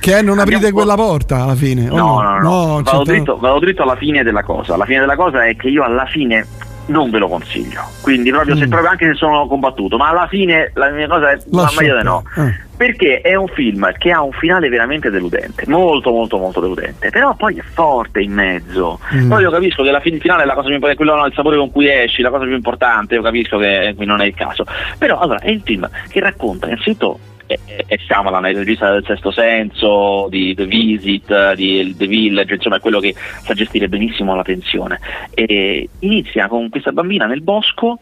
Che 0.00 0.18
è 0.18 0.22
non 0.22 0.38
aprite 0.38 0.72
quella 0.72 0.94
porta 0.94 1.42
alla 1.42 1.54
fine. 1.54 1.88
o 1.88 1.96
No, 1.96 2.20
no, 2.20 2.38
no, 2.38 2.82
c'è 2.82 2.92
vado, 2.92 3.04
dritto, 3.04 3.38
vado 3.38 3.58
dritto 3.60 3.82
alla 3.82 3.96
fine 3.96 4.22
della 4.22 4.42
cosa. 4.42 4.76
La 4.76 4.84
fine 4.84 5.00
della 5.00 5.16
cosa 5.16 5.44
è 5.44 5.54
che 5.56 5.68
io 5.68 5.84
alla 5.84 6.06
fine 6.06 6.46
non 6.92 7.10
ve 7.10 7.18
lo 7.18 7.28
consiglio. 7.28 7.82
Quindi 8.02 8.30
proprio, 8.30 8.56
se 8.56 8.66
Mm. 8.66 8.70
proprio 8.70 8.90
anche 8.90 9.06
se 9.06 9.14
sono 9.14 9.46
combattuto, 9.46 9.96
ma 9.96 10.10
alla 10.10 10.26
fine 10.28 10.70
la 10.74 10.90
mia 10.90 11.08
cosa 11.08 11.30
è 11.32 11.38
Lascia 11.50 11.80
meglio 11.80 11.96
di 11.96 12.04
no. 12.04 12.22
Eh. 12.36 12.70
Perché 12.76 13.20
è 13.20 13.34
un 13.34 13.46
film 13.48 13.92
che 13.96 14.10
ha 14.10 14.22
un 14.22 14.32
finale 14.32 14.68
veramente 14.68 15.08
deludente, 15.10 15.64
molto 15.68 16.10
molto 16.10 16.36
molto 16.38 16.60
deludente, 16.60 17.10
però 17.10 17.34
poi 17.34 17.56
è 17.56 17.62
forte 17.74 18.20
in 18.20 18.32
mezzo. 18.32 18.98
Mm. 19.14 19.28
Poi 19.28 19.42
io 19.42 19.50
capisco 19.50 19.82
che 19.82 19.90
la 19.90 20.00
fine 20.00 20.18
finale 20.18 20.42
è 20.42 20.46
la 20.46 20.54
cosa 20.54 20.66
più 20.66 20.74
importante, 20.74 21.04
quello 21.04 21.20
no, 21.20 21.26
il 21.26 21.32
sapore 21.34 21.56
con 21.56 21.70
cui 21.70 21.88
esci, 21.88 22.22
la 22.22 22.30
cosa 22.30 22.44
più 22.44 22.54
importante, 22.54 23.14
io 23.14 23.22
capisco 23.22 23.58
che 23.58 23.88
eh, 23.88 23.94
qui 23.94 24.04
non 24.04 24.20
è 24.20 24.26
il 24.26 24.34
caso. 24.34 24.64
Però 24.98 25.18
allora 25.18 25.38
è 25.40 25.50
il 25.50 25.60
film 25.64 25.88
che 26.08 26.20
racconta 26.20 26.66
innanzitutto 26.66 27.18
è- 27.64 27.84
è 27.86 27.96
Shyamalan, 27.98 28.46
è 28.46 28.50
il 28.50 28.58
regista 28.58 28.90
del 28.92 29.04
Sesto 29.04 29.30
Senso, 29.30 30.26
di 30.30 30.54
The 30.54 30.66
Visit, 30.66 31.54
di 31.54 31.94
The 31.96 32.06
Village, 32.06 32.54
insomma 32.54 32.76
è 32.76 32.80
quello 32.80 33.00
che 33.00 33.14
sa 33.16 33.54
gestire 33.54 33.88
benissimo 33.88 34.34
la 34.34 34.42
tensione. 34.42 34.98
E 35.34 35.88
inizia 36.00 36.48
con 36.48 36.68
questa 36.68 36.92
bambina 36.92 37.26
nel 37.26 37.42
bosco, 37.42 38.00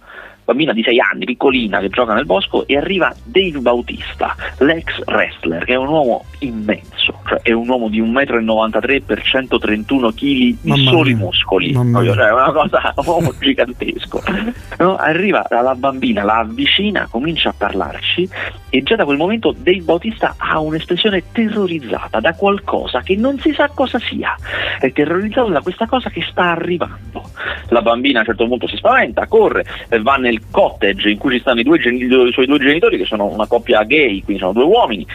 bambina 0.50 0.72
di 0.72 0.82
6 0.82 1.00
anni, 1.00 1.24
piccolina, 1.24 1.78
che 1.78 1.88
gioca 1.88 2.12
nel 2.12 2.26
bosco 2.26 2.66
e 2.66 2.76
arriva 2.76 3.14
Dave 3.24 3.58
Bautista, 3.60 4.34
l'ex 4.58 5.00
wrestler, 5.06 5.64
che 5.64 5.74
è 5.74 5.76
un 5.76 5.88
uomo 5.88 6.24
immenso, 6.40 7.20
cioè 7.26 7.40
è 7.42 7.52
un 7.52 7.68
uomo 7.68 7.88
di 7.88 8.02
1,93 8.02 8.96
m 8.96 9.02
per 9.04 9.22
131 9.22 10.10
kg 10.10 10.16
di 10.16 10.58
Mamma 10.62 10.90
soli 10.90 11.14
mia. 11.14 11.24
muscoli, 11.24 11.72
Mamma 11.72 12.04
cioè 12.04 12.26
è 12.26 12.32
una 12.32 12.52
cosa, 12.52 12.92
un 12.96 13.04
uomo 13.06 13.34
gigantesco. 13.38 14.22
No? 14.80 14.96
Arriva 14.96 15.44
la 15.50 15.74
bambina, 15.74 16.22
la 16.22 16.38
avvicina, 16.38 17.06
comincia 17.10 17.50
a 17.50 17.54
parlarci 17.56 18.28
e 18.70 18.82
già 18.82 18.96
da 18.96 19.04
quel 19.04 19.18
momento 19.18 19.54
Dave 19.56 19.82
Bautista 19.82 20.34
ha 20.38 20.58
un'espressione 20.58 21.24
terrorizzata 21.32 22.20
da 22.20 22.32
qualcosa 22.34 23.02
che 23.02 23.16
non 23.16 23.38
si 23.40 23.52
sa 23.52 23.68
cosa 23.68 23.98
sia. 23.98 24.34
È 24.78 24.90
terrorizzato 24.92 25.50
da 25.50 25.60
questa 25.60 25.86
cosa 25.86 26.08
che 26.08 26.24
sta 26.30 26.52
arrivando. 26.52 27.28
La 27.68 27.82
bambina 27.82 28.18
a 28.18 28.20
un 28.20 28.26
certo 28.26 28.46
punto 28.46 28.66
si 28.66 28.76
spaventa, 28.76 29.26
corre, 29.26 29.64
e 29.88 30.00
va 30.00 30.16
nel 30.16 30.39
cottage 30.50 31.11
in 31.11 31.18
cui 31.18 31.33
ci 31.33 31.40
stanno 31.40 31.61
i, 31.61 31.64
due 31.64 31.79
geni- 31.79 32.05
i 32.05 32.33
suoi 32.33 32.46
due 32.46 32.59
genitori 32.59 32.96
che 32.98 33.05
sono 33.05 33.26
una 33.26 33.46
coppia 33.46 33.83
gay, 33.85 34.22
quindi 34.22 34.42
sono 34.42 34.53
due 34.53 34.64
uomini, 34.64 35.07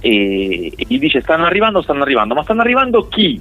e, 0.00 0.72
e 0.76 0.84
gli 0.88 0.98
dice 0.98 1.20
stanno 1.20 1.44
arrivando, 1.44 1.82
stanno 1.82 2.02
arrivando, 2.02 2.34
ma 2.34 2.42
stanno 2.42 2.62
arrivando 2.62 3.06
chi? 3.08 3.40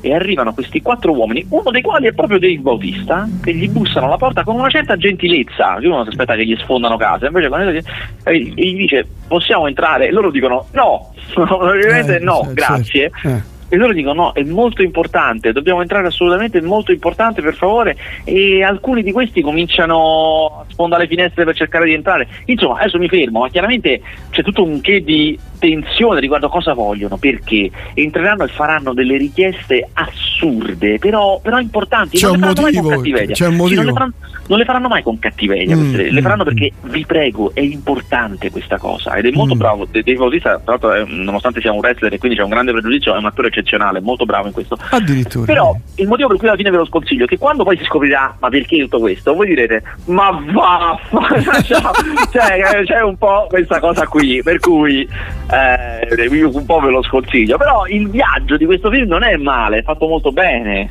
E 0.00 0.14
arrivano 0.14 0.54
questi 0.54 0.80
quattro 0.80 1.12
uomini, 1.12 1.44
uno 1.50 1.70
dei 1.72 1.82
quali 1.82 2.06
è 2.06 2.12
proprio 2.12 2.38
Dave 2.38 2.58
Bautista, 2.58 3.28
che 3.42 3.52
gli 3.52 3.68
bussano 3.68 4.06
alla 4.06 4.16
porta 4.16 4.44
con 4.44 4.54
una 4.54 4.68
certa 4.68 4.96
gentilezza, 4.96 5.78
che 5.80 5.88
uno 5.88 6.04
si 6.04 6.10
aspetta 6.10 6.36
che 6.36 6.46
gli 6.46 6.56
sfondano 6.56 6.96
casa, 6.96 7.26
invece 7.26 7.48
quando 7.48 7.72
gli 7.72 8.74
dice 8.76 9.04
possiamo 9.26 9.66
entrare, 9.66 10.06
e 10.06 10.12
loro 10.12 10.30
dicono 10.30 10.66
no, 10.70 11.12
ovviamente 11.34 12.16
Eh, 12.16 12.20
no, 12.20 12.48
grazie. 12.52 13.10
certo. 13.20 13.28
Eh. 13.28 13.56
E 13.68 13.76
loro 13.76 13.92
dicono 13.92 14.22
no, 14.22 14.32
è 14.32 14.42
molto 14.44 14.82
importante, 14.82 15.52
dobbiamo 15.52 15.82
entrare 15.82 16.06
assolutamente, 16.06 16.58
è 16.58 16.62
molto 16.62 16.92
importante 16.92 17.42
per 17.42 17.54
favore. 17.54 17.96
E 18.24 18.62
alcuni 18.62 19.02
di 19.02 19.12
questi 19.12 19.42
cominciano 19.42 20.60
a 20.60 20.64
sfondare 20.68 21.02
le 21.02 21.08
finestre 21.08 21.44
per 21.44 21.54
cercare 21.54 21.84
di 21.84 21.92
entrare. 21.92 22.28
Insomma, 22.46 22.78
adesso 22.78 22.98
mi 22.98 23.08
fermo, 23.08 23.40
ma 23.40 23.48
chiaramente 23.48 24.00
c'è 24.30 24.42
tutto 24.42 24.64
un 24.64 24.80
che 24.80 25.02
di 25.02 25.38
tensione 25.58 26.20
riguardo 26.20 26.46
a 26.46 26.50
cosa 26.50 26.72
vogliono, 26.72 27.16
perché 27.16 27.70
entreranno 27.94 28.44
e 28.44 28.48
faranno 28.48 28.94
delle 28.94 29.16
richieste 29.16 29.88
assurde 29.92 30.27
assurde, 30.38 30.98
però, 30.98 31.40
però 31.42 31.58
importanti. 31.58 32.16
C'è 32.16 32.26
non 32.26 32.34
un 32.36 32.40
motivo, 32.40 32.62
mai 32.62 32.74
con 32.80 32.88
cattiveria. 32.96 33.34
c'è 33.34 33.46
un 33.46 33.66
Sì, 33.68 33.74
non, 33.74 33.84
le 33.84 33.92
faranno, 33.92 34.12
non 34.46 34.58
le 34.58 34.64
faranno 34.64 34.88
mai 34.88 35.02
con 35.02 35.18
cattiveria, 35.18 35.76
Mm, 35.76 35.80
queste- 35.80 36.10
le 36.10 36.20
faranno 36.22 36.42
mm, 36.42 36.46
perché 36.46 36.72
vi 36.82 37.04
prego, 37.06 37.50
è 37.54 37.60
importante 37.60 38.50
questa 38.50 38.78
cosa 38.78 39.14
ed 39.16 39.26
è 39.26 39.30
molto 39.30 39.54
Mm. 39.54 39.58
bravo. 39.58 39.86
Dave 39.90 40.14
Bautista, 40.14 40.60
tra 40.64 40.76
l'altro, 40.80 41.06
nonostante 41.06 41.60
sia 41.60 41.72
un 41.72 41.78
wrestler 41.78 42.12
e 42.12 42.18
quindi 42.18 42.36
c'è 42.38 42.44
un 42.44 42.50
grande 42.50 42.72
pregiudizio, 42.72 43.14
è 43.14 43.18
un 43.18 43.26
attore 43.26 43.48
eccezionale, 43.48 44.00
molto 44.00 44.24
bravo 44.24 44.46
in 44.46 44.52
questo. 44.52 44.76
Addirittura. 44.90 45.44
Però 45.44 45.76
il 45.96 46.06
motivo 46.06 46.28
per 46.28 46.36
cui 46.38 46.48
alla 46.48 46.56
fine 46.56 46.70
ve 46.70 46.76
lo 46.78 46.86
sconsiglio 46.86 47.24
è 47.24 47.28
che 47.28 47.38
quando 47.38 47.64
poi 47.64 47.76
si 47.76 47.84
scoprirà 47.84 48.36
ma 48.38 48.48
perché 48.48 48.78
tutto 48.78 49.00
questo, 49.00 49.34
voi 49.34 49.48
direte 49.48 49.82
ma 50.06 50.30
vaffa, 50.52 51.62
cioè, 51.62 52.84
c'è 52.84 53.00
un 53.02 53.16
po' 53.16 53.46
questa 53.48 53.80
cosa 53.80 54.06
qui, 54.06 54.42
per 54.42 54.58
cui 54.60 55.08
eh, 55.50 56.24
io 56.30 56.50
un 56.56 56.64
po' 56.64 56.80
ve 56.80 56.90
lo 56.90 57.02
sconsiglio, 57.02 57.56
però 57.56 57.86
il 57.86 58.08
viaggio 58.08 58.56
di 58.56 58.64
questo 58.64 58.90
film 58.90 59.08
non 59.08 59.22
è 59.22 59.36
male, 59.36 59.78
è 59.78 59.82
fatto 59.82 60.06
molto 60.06 60.27
bene. 60.32 60.90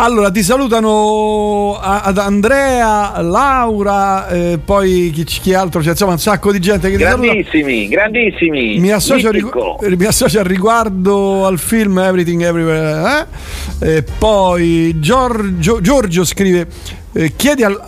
Allora, 0.00 0.30
ti 0.30 0.44
salutano 0.44 1.76
ad 1.80 2.18
Andrea, 2.18 3.20
Laura, 3.20 4.28
eh, 4.28 4.60
poi 4.64 5.10
chi, 5.12 5.24
chi 5.24 5.54
altro 5.54 5.80
c'è, 5.80 5.90
insomma 5.90 6.12
un 6.12 6.20
sacco 6.20 6.52
di 6.52 6.60
gente 6.60 6.88
che 6.88 6.96
ti 6.98 7.02
saluta. 7.02 7.32
Grandissimi, 7.32 7.88
grandissimi. 7.88 8.78
Mi 8.78 8.92
associo, 8.92 9.32
rigu- 9.32 9.84
mi 9.96 10.04
associo 10.04 10.38
al 10.38 10.44
riguardo 10.44 11.46
al 11.46 11.58
film 11.58 11.98
Everything 11.98 12.42
Everywhere. 12.42 13.26
eh? 13.80 13.96
E 13.96 14.04
poi 14.16 15.00
Giorgio, 15.00 15.80
Giorgio 15.80 16.24
scrive: 16.24 16.68
eh, 17.12 17.32
chiedi, 17.34 17.64
al, 17.64 17.82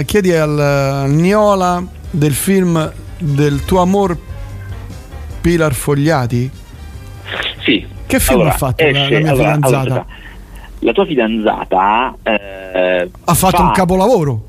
eh, 0.00 0.04
chiedi 0.04 0.32
al, 0.32 0.58
al 0.58 1.10
Niola 1.10 1.80
del 2.10 2.34
film 2.34 2.92
del 3.18 3.64
tuo 3.64 3.82
amor 3.82 4.18
Pilar 5.40 5.74
Fogliati. 5.74 6.50
Sì. 7.64 7.94
Che 8.06 8.20
film 8.20 8.38
Allora, 8.40 8.54
ha 8.54 8.56
fatto 8.58 8.84
la- 8.84 8.90
esce- 8.90 9.10
la 9.12 9.18
mia 9.20 9.30
allora, 9.30 9.44
fidanzata? 9.54 9.80
allora, 9.80 10.06
la 10.80 10.92
tua 10.92 11.04
fidanzata 11.06 12.14
eh, 12.22 13.10
Ha 13.24 13.34
fatto 13.34 13.56
fa- 13.56 13.62
un 13.62 13.70
capolavoro. 13.72 14.40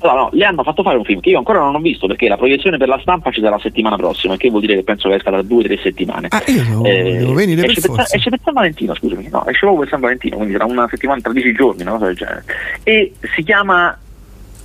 Allora, 0.00 0.20
no, 0.20 0.28
le 0.32 0.44
hanno 0.44 0.62
fatto 0.62 0.82
fare 0.82 0.98
un 0.98 1.04
film 1.04 1.20
che 1.20 1.30
io 1.30 1.38
ancora 1.38 1.58
non 1.60 1.74
ho 1.74 1.78
visto 1.80 2.06
perché 2.06 2.28
la 2.28 2.36
proiezione 2.36 2.76
per 2.76 2.86
la 2.86 2.98
stampa 3.00 3.30
ci 3.30 3.40
sarà 3.40 3.56
la 3.56 3.62
settimana 3.62 3.96
prossima, 3.96 4.36
che 4.36 4.50
vuol 4.50 4.60
dire 4.60 4.74
che 4.74 4.82
penso 4.82 5.08
che 5.08 5.14
esca 5.14 5.30
tra 5.30 5.40
due 5.42 5.60
o 5.60 5.62
tre 5.66 5.78
settimane. 5.78 6.28
Ah, 6.30 6.42
io 6.46 6.62
devo, 6.62 6.84
Eh, 6.84 7.16
devo 7.18 7.32
venire 7.32 7.64
esce, 7.66 7.80
per, 7.80 7.90
forza. 7.90 8.14
esce 8.14 8.28
per 8.28 8.38
San 8.44 8.52
Valentino, 8.52 8.94
scusami, 8.94 9.28
no, 9.30 9.46
esce 9.46 9.60
proprio 9.60 9.78
per 9.80 9.88
San 9.88 10.00
Valentino, 10.00 10.36
quindi 10.36 10.52
sarà 10.54 10.66
una 10.66 10.86
settimana 10.90 11.20
tra 11.22 11.32
dieci 11.32 11.52
giorni, 11.54 11.80
una 11.82 11.92
cosa 11.92 12.04
del 12.06 12.14
genere. 12.16 12.44
E 12.82 13.14
si 13.34 13.42
chiama 13.42 13.98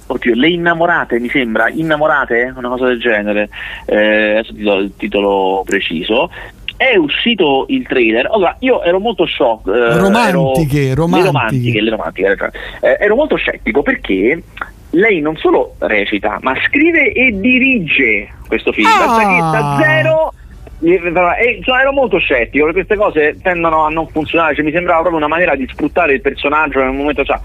Oddio, 0.07 0.35
Le 0.35 0.49
innamorate 0.49 1.19
mi 1.21 1.29
sembra, 1.29 1.69
innamorate, 1.69 2.51
una 2.57 2.67
cosa 2.67 2.87
del 2.87 2.99
genere, 2.99 3.47
eh, 3.85 4.31
adesso 4.31 4.53
ti 4.53 4.61
do 4.61 4.75
il 4.79 4.91
titolo 4.97 5.63
preciso. 5.65 6.29
È 6.81 6.95
uscito 6.95 7.65
il 7.67 7.85
trailer, 7.85 8.27
allora 8.31 8.55
io 8.57 8.81
ero 8.81 8.99
molto 8.99 9.27
shock. 9.27 9.67
eh, 9.67 9.97
Romantiche, 9.99 10.87
ero- 10.87 11.01
romantiche. 11.01 11.21
Le 11.21 11.31
romantiche, 11.31 11.81
le 11.81 11.89
romantiche, 11.91 12.27
ragione. 12.27 12.51
Eh, 12.81 12.97
ero 12.99 13.15
molto 13.15 13.35
scettico 13.35 13.83
perché 13.83 14.41
lei 14.89 15.21
non 15.21 15.37
solo 15.37 15.75
recita, 15.77 16.39
ma 16.41 16.55
scrive 16.65 17.11
e 17.11 17.39
dirige 17.39 18.29
questo 18.47 18.71
film. 18.71 18.87
Ah! 18.87 19.51
Da, 19.51 19.59
da 19.59 19.77
zero 19.79 20.33
e, 20.83 21.57
insomma, 21.57 21.81
ero 21.81 21.91
molto 21.93 22.17
scettico 22.17 22.65
perché 22.65 22.85
queste 22.85 22.95
cose 22.95 23.37
tendono 23.43 23.85
a 23.85 23.89
non 23.89 24.07
funzionare, 24.07 24.55
cioè, 24.55 24.65
mi 24.65 24.71
sembrava 24.71 25.01
proprio 25.01 25.19
una 25.19 25.27
maniera 25.27 25.55
di 25.55 25.67
sfruttare 25.71 26.13
il 26.13 26.21
personaggio 26.21 26.79
nel 26.79 26.93
momento 26.93 27.23
cioè. 27.23 27.39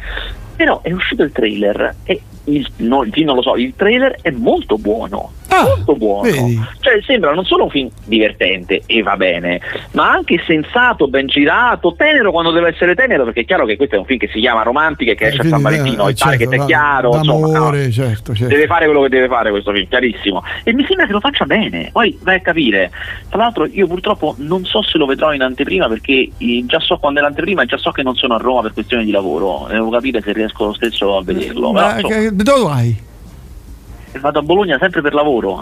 Però 0.57 0.81
è 0.83 0.93
uscito 0.93 1.23
il 1.23 1.33
trailer 1.33 1.95
e 2.05 2.21
il, 2.45 2.67
no, 2.79 3.03
il 3.03 3.13
film 3.13 3.27
non 3.27 3.37
lo 3.37 3.43
so, 3.43 3.57
il 3.57 3.75
trailer 3.77 4.19
è 4.21 4.31
molto 4.31 4.79
buono. 4.79 5.33
Ah, 5.49 5.63
molto 5.63 5.95
buono. 5.95 6.23
vedi? 6.31 6.61
Cioè 6.81 7.01
sembra 7.03 7.33
non 7.33 7.45
solo 7.45 7.65
un 7.65 7.71
film 7.71 7.89
divertente 8.05 8.83
e 8.85 9.03
va 9.03 9.17
bene, 9.17 9.61
ma 9.93 10.11
anche 10.11 10.43
sensato, 10.45 11.09
ben 11.09 11.27
girato, 11.27 11.95
tenero 11.97 12.31
quando 12.31 12.51
deve 12.51 12.71
essere 12.71 12.95
tenero, 12.95 13.25
perché 13.25 13.41
è 13.41 13.45
chiaro 13.45 13.65
che 13.65 13.77
questo 13.77 13.95
è 13.95 13.99
un 13.99 14.05
film 14.05 14.19
che 14.19 14.29
si 14.29 14.41
chiama 14.41 14.63
Romantica 14.63 15.13
e 15.13 15.15
che 15.15 15.27
esce 15.27 15.41
a 15.41 15.45
San 15.45 15.63
Quindi, 15.63 15.79
Valentino, 15.79 16.07
eh, 16.07 16.11
il 16.11 16.17
target 16.17 16.39
certo, 16.41 16.55
è 16.55 16.59
da- 16.59 16.65
chiaro, 16.65 17.17
insomma, 17.17 17.59
no. 17.59 17.91
certo, 17.91 18.35
certo. 18.35 18.55
Deve 18.55 18.67
fare 18.67 18.85
quello 18.87 19.03
che 19.03 19.09
deve 19.09 19.29
fare 19.29 19.51
questo 19.51 19.73
film, 19.73 19.89
chiarissimo. 19.89 20.43
E 20.63 20.73
mi 20.75 20.85
sembra 20.85 21.07
che 21.07 21.13
lo 21.13 21.21
faccia 21.21 21.45
bene. 21.45 21.91
Poi 21.93 22.19
vai 22.23 22.37
a 22.37 22.41
capire. 22.41 22.91
Tra 23.29 23.39
l'altro, 23.39 23.67
io 23.67 23.87
purtroppo 23.87 24.35
non 24.39 24.65
so 24.65 24.83
se 24.83 24.99
lo 24.99 25.07
vedrò 25.07 25.33
in 25.33 25.43
anteprima 25.43 25.89
perché 25.89 26.29
eh, 26.37 26.65
già 26.67 26.81
so 26.81 26.99
quando 26.99 27.21
è 27.21 27.23
l'anteprima 27.23 27.63
e 27.63 27.67
già 27.67 27.79
so 27.79 27.93
che 27.93 28.03
non 28.03 28.15
sono 28.17 28.35
a 28.35 28.39
Roma 28.39 28.63
per 28.63 28.73
questioni 28.73 29.05
di 29.05 29.11
lavoro. 29.11 29.67
Devo 29.71 29.91
capire 29.91 30.21
se 30.21 30.33
riesco 30.47 30.65
lo 30.67 30.73
stesso 30.75 31.17
a 31.17 31.23
vederlo. 31.23 31.73
Però, 31.73 31.87
Ma 31.87 31.95
insomma, 32.01 32.15
che- 32.15 32.35
dove 32.35 32.63
vai? 32.63 32.97
Vado 34.21 34.39
a 34.39 34.43
Bologna 34.43 34.79
sempre 34.79 35.01
per 35.01 35.15
lavoro. 35.15 35.61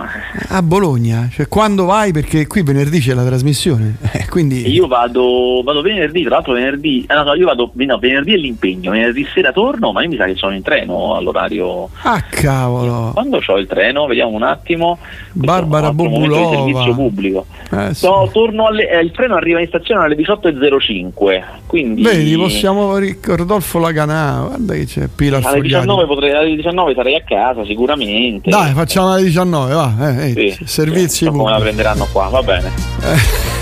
A 0.48 0.62
Bologna, 0.62 1.28
cioè 1.32 1.48
quando 1.48 1.84
vai? 1.84 2.12
Perché 2.12 2.46
qui 2.46 2.62
venerdì 2.62 3.00
c'è 3.00 3.14
la 3.14 3.24
trasmissione, 3.24 3.96
eh, 4.12 4.26
quindi 4.28 4.68
io 4.70 4.86
vado, 4.86 5.62
vado 5.64 5.82
venerdì, 5.82 6.22
tra 6.22 6.36
l'altro 6.36 6.52
venerdì, 6.52 7.06
eh, 7.08 7.14
no, 7.14 7.22
no, 7.22 7.34
io 7.34 7.46
vado, 7.46 7.70
no, 7.72 7.98
venerdì 7.98 8.34
è 8.34 8.36
l'impegno, 8.36 8.90
venerdì 8.90 9.26
sera 9.32 9.52
torno, 9.52 9.92
ma 9.92 10.02
io 10.02 10.08
mi 10.08 10.16
sa 10.16 10.26
che 10.26 10.34
sono 10.34 10.54
in 10.54 10.62
treno 10.62 11.14
all'orario. 11.14 11.88
Ah 12.02 12.22
cavolo, 12.22 13.10
Quando 13.12 13.40
ho 13.44 13.58
il 13.58 13.66
treno? 13.66 14.06
Vediamo 14.06 14.32
un 14.32 14.42
attimo. 14.42 14.98
Questo 15.00 15.30
Barbara 15.32 15.92
Bobulova. 15.92 16.56
servizio 16.56 16.94
pubblico. 16.94 17.46
Eh, 17.70 17.94
sì. 17.94 18.06
No, 18.06 18.66
alle, 18.66 18.88
eh, 18.88 19.00
il 19.00 19.10
treno 19.10 19.34
arriva 19.34 19.60
in 19.60 19.66
stazione 19.66 20.04
alle 20.04 20.16
18.05. 20.16 21.42
Quindi 21.66 22.02
Vedi, 22.02 22.36
possiamo 22.36 22.98
Rodolfo 22.98 23.78
Laganà, 23.78 24.44
guarda 24.46 24.74
che 24.74 24.84
c'è 24.84 25.08
Pilar 25.14 25.40
alle 25.44 25.58
Fogliati. 25.58 25.84
19, 25.86 26.06
potrei, 26.06 26.32
alle 26.32 26.56
19 26.56 26.94
sarei 26.94 27.14
a 27.16 27.22
casa 27.22 27.64
sicuramente. 27.64 28.43
Dai, 28.44 28.74
facciamo 28.74 29.12
alle 29.12 29.22
19, 29.24 29.72
va, 29.74 29.94
eh, 30.20 30.30
eh, 30.34 30.52
Sì, 30.58 30.64
servizi 30.66 31.16
sì, 31.16 31.24
come 31.26 31.50
la 31.50 31.58
prenderanno 31.60 32.06
qua, 32.12 32.28
va 32.28 32.42
bene. 32.42 32.70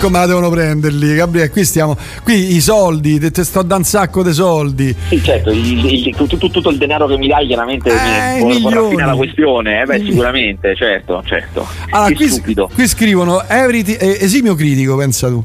Come 0.00 0.18
la 0.18 0.26
devono 0.26 0.50
prenderli, 0.50 1.14
Gabriele? 1.14 1.48
Qui 1.48 1.64
stiamo, 1.64 1.96
qui 2.22 2.54
i 2.56 2.60
soldi, 2.60 3.18
te, 3.18 3.30
te 3.30 3.42
sto 3.42 3.60
dando 3.60 3.76
un 3.76 3.84
sacco 3.84 4.22
di 4.22 4.34
soldi. 4.34 4.94
Sì, 5.08 5.22
certo, 5.22 5.50
il- 5.50 5.82
il- 6.08 6.14
tutto, 6.14 6.36
tutto 6.36 6.68
il 6.68 6.76
denaro 6.76 7.06
che 7.06 7.16
mi 7.16 7.26
dai 7.26 7.46
chiaramente 7.46 7.88
Eh, 7.90 8.44
mi 8.44 8.60
fine 8.90 9.02
alla 9.02 9.14
questione, 9.14 9.80
eh, 9.80 9.84
beh, 9.86 10.02
sicuramente, 10.04 10.76
certo, 10.76 11.22
certo. 11.24 11.66
Allora, 11.88 12.12
qui, 12.14 12.28
qui 12.74 12.86
scrivono 12.86 13.42
everything- 13.48 13.98
eh, 14.02 14.18
esimio 14.20 14.54
critico, 14.54 14.94
pensa 14.96 15.28
tu. 15.28 15.42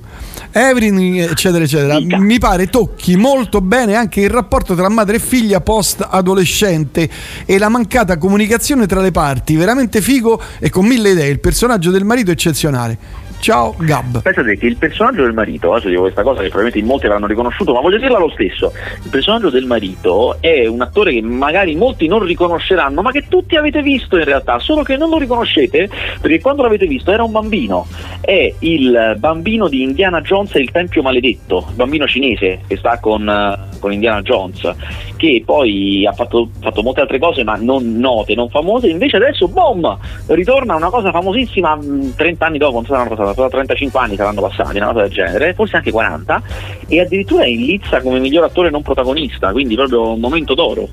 Everything, 0.52 1.30
eccetera, 1.30 1.64
eccetera. 1.64 2.00
Dica. 2.00 2.18
Mi 2.18 2.40
pare 2.40 2.68
tocchi 2.68 3.16
molto 3.16 3.62
bene 3.62 3.96
anche 3.96 4.22
il 4.22 4.30
rapporto 4.30 4.76
tra 4.76 4.90
madre 4.90 5.18
e 5.18 5.20
figlia 5.20 5.62
post-adolescente 5.62 7.10
e 7.46 7.58
la 7.58 7.70
mancata 7.70 8.18
comunicazione 8.18 8.88
tra 8.88 9.02
le 9.02 9.12
parti. 9.12 9.56
Veramente 9.56 10.02
figo 10.02 10.42
e 10.60 10.70
con 10.70 10.86
mille 10.86 11.12
idee. 11.12 11.30
Il 11.30 11.40
personaggio 11.40 11.92
del 11.92 12.04
marito 12.04 12.32
è 12.32 12.34
eccezionale. 12.34 13.28
Ciao, 13.40 13.74
Gab. 13.80 14.22
Pensate 14.22 14.58
che 14.58 14.66
il 14.66 14.76
personaggio 14.76 15.24
del 15.24 15.34
marito, 15.34 15.72
adesso 15.72 15.88
dico 15.88 16.02
questa 16.02 16.24
cosa 16.24 16.42
che 16.42 16.50
probabilmente 16.50 16.80
in 16.80 16.86
molti 16.86 17.06
avranno 17.06 17.26
riconosciuto, 17.26 17.74
ma 17.74 17.80
voglio 17.80 17.98
dirla 17.98 18.20
lo 18.20 18.30
stesso. 18.32 18.74
Il 19.02 19.10
personaggio 19.10 19.50
del 19.50 19.66
marito 19.66 20.38
è 20.42 20.68
un 20.68 20.82
attore 20.82 21.14
che 21.14 21.22
magari 21.22 21.76
molti 21.76 22.08
non 22.08 22.22
riconosceranno, 22.24 23.02
ma 23.02 23.12
che 23.12 23.28
tutti 23.30 23.56
avete 23.56 23.82
visto 23.82 24.18
in 24.18 24.26
realtà, 24.26 24.60
solo 24.60 24.84
che 24.84 24.98
non 24.98 25.10
lo 25.10 25.18
riconoscete 25.18 25.90
perché 26.20 26.42
quando 26.42 26.64
l'avete 26.64 26.86
visto 26.86 27.12
era 27.12 27.24
un 27.24 27.32
bambino. 27.32 27.88
È 28.20 28.54
il 28.60 29.16
bambino 29.18 29.70
di 29.70 29.84
Indiana 29.84 30.20
Jones 30.20 30.54
e 30.56 30.60
il 30.60 30.72
Tempio 30.72 31.02
Maledetto, 31.02 31.66
il 31.70 31.76
bambino 31.76 32.06
cinese 32.08 32.60
che 32.68 32.76
sta 32.76 33.00
con, 33.00 33.28
eh, 33.28 33.79
con 33.80 33.92
Indiana 33.92 34.22
Jones, 34.22 34.74
che 35.18 35.42
poi 35.46 36.06
ha 36.06 36.14
fatto, 36.14 36.50
fatto 36.60 36.84
molte 36.84 37.02
altre 37.02 37.20
cose 37.20 37.44
ma 37.44 37.56
non 37.56 37.98
note, 37.98 38.36
non 38.36 38.50
famose, 38.50 38.88
invece 38.88 39.18
adesso 39.18 39.48
boom! 39.48 39.98
Ritorna 40.28 40.76
una 40.76 40.90
cosa 40.90 41.12
famosissima 41.12 41.76
mh, 41.76 42.16
30 42.16 42.46
anni 42.46 42.58
dopo, 42.58 42.76
non 42.76 42.86
saranno 42.86 43.16
passati, 43.16 43.50
35 43.50 44.00
anni 44.00 44.16
saranno 44.16 44.42
passati, 44.42 44.78
una 44.78 44.88
cosa 44.88 45.02
del 45.02 45.12
genere, 45.12 45.54
forse 45.54 45.78
anche 45.78 45.92
40, 45.92 46.42
e 46.88 47.00
addirittura 47.00 47.44
è 47.44 47.48
in 47.48 47.66
lizza 47.66 48.02
come 48.02 48.20
miglior 48.20 48.44
attore 48.44 48.70
non 48.70 48.82
protagonista, 48.82 49.52
quindi 49.52 49.76
proprio 49.76 50.14
un 50.14 50.20
momento 50.20 50.54
d'oro. 50.54 50.88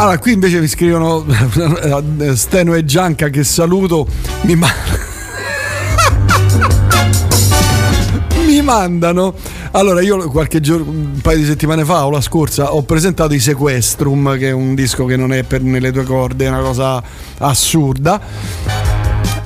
Allora, 0.00 0.18
qui 0.18 0.32
invece 0.32 0.60
mi 0.60 0.66
scrivono 0.66 1.26
eh, 1.26 2.34
Steno 2.34 2.74
e 2.74 2.86
Gianca 2.86 3.28
che 3.28 3.44
saluto. 3.44 4.06
Mi, 4.42 4.56
ma- 4.56 4.72
mi 8.46 8.62
mandano. 8.62 9.34
Allora, 9.72 10.00
io 10.00 10.28
qualche 10.30 10.60
giorno, 10.60 10.90
un 10.90 11.20
paio 11.22 11.38
di 11.38 11.44
settimane 11.44 11.84
fa 11.84 12.04
o 12.04 12.10
la 12.10 12.20
scorsa, 12.20 12.74
ho 12.74 12.82
presentato 12.82 13.34
i 13.34 13.38
Sequestrum, 13.38 14.36
che 14.36 14.48
è 14.48 14.52
un 14.52 14.74
disco 14.74 15.04
che 15.04 15.14
non 15.16 15.32
è 15.32 15.44
per 15.44 15.62
nelle 15.62 15.92
tue 15.92 16.02
corde, 16.02 16.46
è 16.46 16.48
una 16.48 16.60
cosa 16.60 17.00
assurda. 17.38 18.20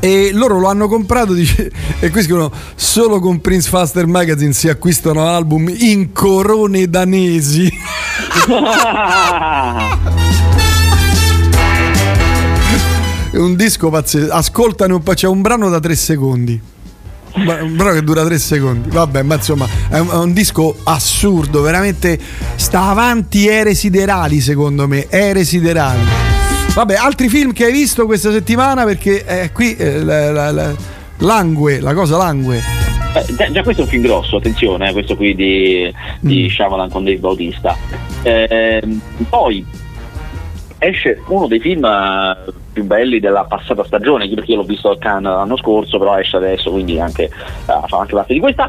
E 0.01 0.31
loro 0.33 0.59
lo 0.59 0.69
hanno 0.69 0.89
comprato 0.89 1.33
dice, 1.35 1.71
e 2.01 2.09
qui 2.11 2.23
scrivono 2.23 2.51
solo 2.75 3.21
con 3.21 3.43
Prince 3.43 3.69
Faster 3.69 4.07
Magazine 4.07 4.55
si 4.55 4.71
acquistano 4.71 5.27
album 5.27 5.71
in 5.77 6.13
corone 6.13 6.89
danesi. 6.89 7.71
È 13.31 13.37
un 13.37 13.57
disco 13.57 13.91
pazzesco. 13.91 14.33
Ascoltane 14.33 14.93
un 14.95 15.03
po', 15.03 15.13
c'è 15.13 15.27
un 15.27 15.43
brano 15.43 15.69
da 15.69 15.81
tre 15.81 15.97
secondi. 15.97 16.73
Brano 17.35 17.93
che 17.93 18.03
dura 18.03 18.25
tre 18.25 18.39
secondi. 18.39 18.89
Vabbè, 18.91 19.23
ma 19.23 19.35
insomma, 19.35 19.67
è 19.89 19.99
un, 19.99 20.09
è 20.09 20.17
un 20.17 20.33
disco 20.33 20.77
assurdo, 20.85 21.63
veramente 21.63 22.19
sta 22.55 22.85
avanti 22.89 23.47
ere 23.49 23.75
siderali, 23.75 24.41
secondo 24.41 24.87
me. 24.87 25.07
Ere 25.09 25.45
siderali. 25.45 26.01
Vabbè, 26.75 26.95
altri 26.95 27.29
film 27.29 27.53
che 27.53 27.67
hai 27.67 27.73
visto 27.73 28.07
questa 28.07 28.31
settimana? 28.31 28.85
Perché 28.85 29.25
eh, 29.25 29.53
qui 29.53 29.77
eh, 29.77 30.03
la, 30.03 30.31
la- 30.33 30.51
la- 30.51 30.75
langue, 31.19 31.81
la 31.81 31.95
cosa 31.95 32.17
langue. 32.17 32.61
Eh, 33.15 33.35
già, 33.37 33.51
già, 33.51 33.63
questo 33.63 33.83
è 33.83 33.85
un 33.85 33.91
film 33.91 34.03
grosso, 34.03 34.37
attenzione, 34.37 34.91
eh, 34.91 34.93
questo 34.93 35.15
qui 35.17 35.35
di, 35.35 35.93
di 36.21 36.45
mm. 36.45 36.49
Shyamalan 36.49 36.91
con 36.91 37.05
Dave 37.05 37.19
Bautista. 37.19 37.77
Eh, 38.23 38.83
poi 39.29 39.65
esce 40.89 41.23
uno 41.29 41.47
dei 41.47 41.61
film 41.61 41.85
eh, 41.85 42.53
più 42.73 42.85
belli 42.85 43.21
della 43.21 43.45
passata 43.45 43.85
stagione, 43.85 44.29
perché 44.29 44.53
io 44.53 44.59
l'ho 44.59 44.65
visto 44.65 44.91
al 44.91 44.99
Cannes 44.99 45.33
l'anno 45.33 45.57
scorso, 45.57 45.99
però 45.99 46.19
esce 46.19 46.37
adesso, 46.37 46.71
quindi 46.71 46.99
anche, 46.99 47.31
uh, 47.67 47.87
fa 47.87 47.99
anche 47.99 48.15
parte 48.15 48.35
di 48.35 48.41
questa, 48.41 48.69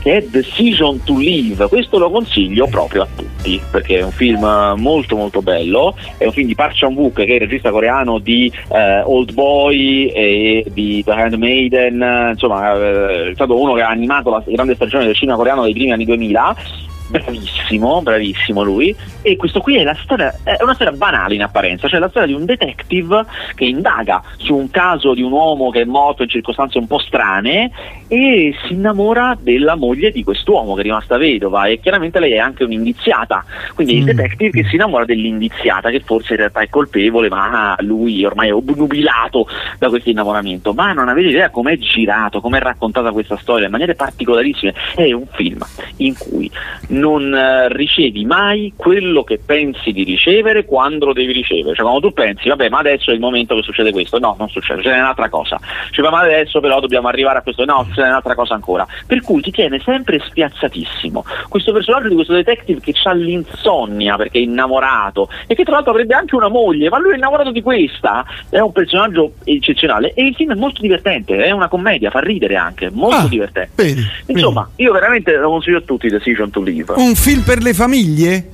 che 0.00 0.18
è 0.18 0.22
Decision 0.22 1.02
to 1.02 1.18
Live. 1.18 1.66
Questo 1.68 1.98
lo 1.98 2.10
consiglio 2.10 2.68
proprio 2.68 3.02
a 3.02 3.08
tutti, 3.16 3.60
perché 3.70 3.98
è 3.98 4.02
un 4.02 4.10
film 4.10 4.74
molto 4.76 5.16
molto 5.16 5.40
bello, 5.40 5.96
è 6.18 6.26
un 6.26 6.32
film 6.32 6.46
di 6.46 6.54
Park 6.54 6.78
Chan-wook, 6.78 7.14
che 7.14 7.24
è 7.24 7.34
il 7.34 7.40
regista 7.40 7.70
coreano 7.70 8.18
di 8.18 8.52
uh, 8.68 9.10
Old 9.10 9.32
Boy 9.32 10.08
e 10.08 10.66
di 10.72 11.02
The 11.02 11.12
Handmaiden, 11.12 12.30
insomma 12.32 12.74
è 12.74 13.30
stato 13.34 13.58
uno 13.58 13.72
che 13.72 13.82
ha 13.82 13.88
animato 13.88 14.30
la 14.30 14.42
grande 14.46 14.74
stagione 14.74 15.06
del 15.06 15.14
cinema 15.14 15.38
coreano 15.38 15.64
dei 15.64 15.72
primi 15.72 15.92
anni 15.92 16.04
2000 16.04 16.94
bravissimo, 17.08 18.02
bravissimo 18.02 18.62
lui. 18.62 18.94
E 19.22 19.36
questo 19.36 19.60
qui 19.60 19.76
è, 19.76 19.82
la 19.82 19.96
storia, 20.02 20.34
è 20.42 20.56
una 20.62 20.74
storia 20.74 20.92
banale 20.92 21.34
in 21.34 21.42
apparenza, 21.42 21.88
cioè 21.88 22.00
la 22.00 22.08
storia 22.08 22.28
di 22.28 22.34
un 22.34 22.44
detective 22.44 23.24
che 23.54 23.64
indaga 23.64 24.22
su 24.36 24.54
un 24.54 24.70
caso 24.70 25.14
di 25.14 25.22
un 25.22 25.32
uomo 25.32 25.70
che 25.70 25.82
è 25.82 25.84
morto 25.84 26.22
in 26.22 26.28
circostanze 26.28 26.78
un 26.78 26.86
po' 26.86 26.98
strane 26.98 27.70
e 28.08 28.54
si 28.66 28.74
innamora 28.74 29.36
della 29.40 29.74
moglie 29.74 30.10
di 30.10 30.22
quest'uomo 30.22 30.74
che 30.74 30.80
è 30.80 30.84
rimasta 30.84 31.16
vedova 31.16 31.66
e 31.66 31.80
chiaramente 31.80 32.20
lei 32.20 32.32
è 32.32 32.38
anche 32.38 32.64
un'indiziata, 32.64 33.44
quindi 33.74 33.94
è 33.94 33.96
il 33.96 34.02
mm. 34.02 34.06
detective 34.06 34.50
che 34.62 34.68
si 34.68 34.76
innamora 34.76 35.04
dell'indiziata 35.04 35.90
che 35.90 36.00
forse 36.00 36.32
in 36.32 36.38
realtà 36.38 36.60
è 36.60 36.68
colpevole, 36.68 37.28
ma 37.28 37.76
lui 37.80 38.24
ormai 38.24 38.48
è 38.48 38.54
obnubilato 38.54 39.46
da 39.78 39.88
questo 39.88 40.10
innamoramento. 40.10 40.72
Ma 40.72 40.92
non 40.92 41.08
avete 41.08 41.28
idea 41.28 41.50
com'è 41.50 41.76
girato, 41.78 42.40
com'è 42.40 42.60
raccontata 42.60 43.10
questa 43.12 43.36
storia 43.36 43.66
in 43.66 43.70
maniere 43.70 43.94
particolarissime. 43.94 44.74
È 44.94 45.12
un 45.12 45.26
film 45.32 45.64
in 45.96 46.14
cui 46.16 46.50
non 46.96 47.34
eh, 47.34 47.68
ricevi 47.68 48.24
mai 48.24 48.72
quello 48.76 49.22
che 49.24 49.38
pensi 49.44 49.92
di 49.92 50.04
ricevere 50.04 50.64
quando 50.64 51.06
lo 51.06 51.12
devi 51.12 51.32
ricevere. 51.32 51.74
Cioè 51.74 51.84
quando 51.84 52.08
tu 52.08 52.12
pensi, 52.12 52.48
vabbè, 52.48 52.68
ma 52.68 52.78
adesso 52.78 53.10
è 53.10 53.14
il 53.14 53.20
momento 53.20 53.54
che 53.54 53.62
succede 53.62 53.92
questo, 53.92 54.18
no, 54.18 54.34
non 54.38 54.48
succede, 54.48 54.82
c'è 54.82 54.98
un'altra 54.98 55.28
cosa. 55.28 55.58
Cioè, 55.90 56.08
ma 56.10 56.20
adesso 56.20 56.60
però 56.60 56.80
dobbiamo 56.80 57.08
arrivare 57.08 57.38
a 57.38 57.42
questo, 57.42 57.64
no, 57.64 57.86
c'è 57.94 58.02
un'altra 58.02 58.34
cosa 58.34 58.54
ancora. 58.54 58.86
Per 59.06 59.20
cui 59.20 59.40
ti 59.40 59.50
tiene 59.50 59.80
sempre 59.84 60.20
spiazzatissimo. 60.24 61.24
Questo 61.48 61.72
personaggio 61.72 62.08
di 62.08 62.14
questo 62.14 62.32
detective 62.32 62.80
che 62.80 62.94
ha 63.04 63.12
l'insonnia 63.12 64.16
perché 64.16 64.38
è 64.38 64.42
innamorato 64.42 65.28
e 65.46 65.54
che 65.54 65.64
tra 65.64 65.74
l'altro 65.74 65.92
avrebbe 65.92 66.14
anche 66.14 66.34
una 66.34 66.48
moglie, 66.48 66.88
ma 66.88 66.98
lui 66.98 67.12
è 67.12 67.16
innamorato 67.16 67.50
di 67.50 67.62
questa, 67.62 68.24
è 68.48 68.58
un 68.58 68.72
personaggio 68.72 69.34
eccezionale 69.44 70.12
e 70.14 70.24
il 70.26 70.34
film 70.34 70.52
è 70.52 70.56
molto 70.56 70.80
divertente, 70.80 71.44
è 71.44 71.50
una 71.50 71.68
commedia, 71.68 72.10
fa 72.10 72.20
ridere 72.20 72.56
anche, 72.56 72.90
molto 72.90 73.16
ah, 73.16 73.28
divertente. 73.28 73.70
Vedi, 73.74 74.02
Insomma, 74.26 74.68
vedi. 74.70 74.82
io 74.82 74.92
veramente 74.92 75.36
lo 75.36 75.50
consiglio 75.50 75.78
a 75.78 75.82
tutti 75.82 76.08
Decision 76.08 76.50
to 76.50 76.62
Live. 76.62 76.85
Un 76.94 77.14
film 77.14 77.42
per 77.42 77.62
le 77.62 77.74
famiglie? 77.74 78.48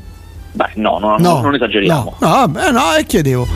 Beh, 0.52 0.72
no, 0.74 0.98
no, 0.98 1.16
no 1.18 1.40
non 1.40 1.54
esageriamo. 1.54 2.16
No, 2.18 2.26
no, 2.26 2.32
vabbè, 2.34 2.70
no, 2.70 2.94
e 2.98 3.04
chiedevo. 3.04 3.46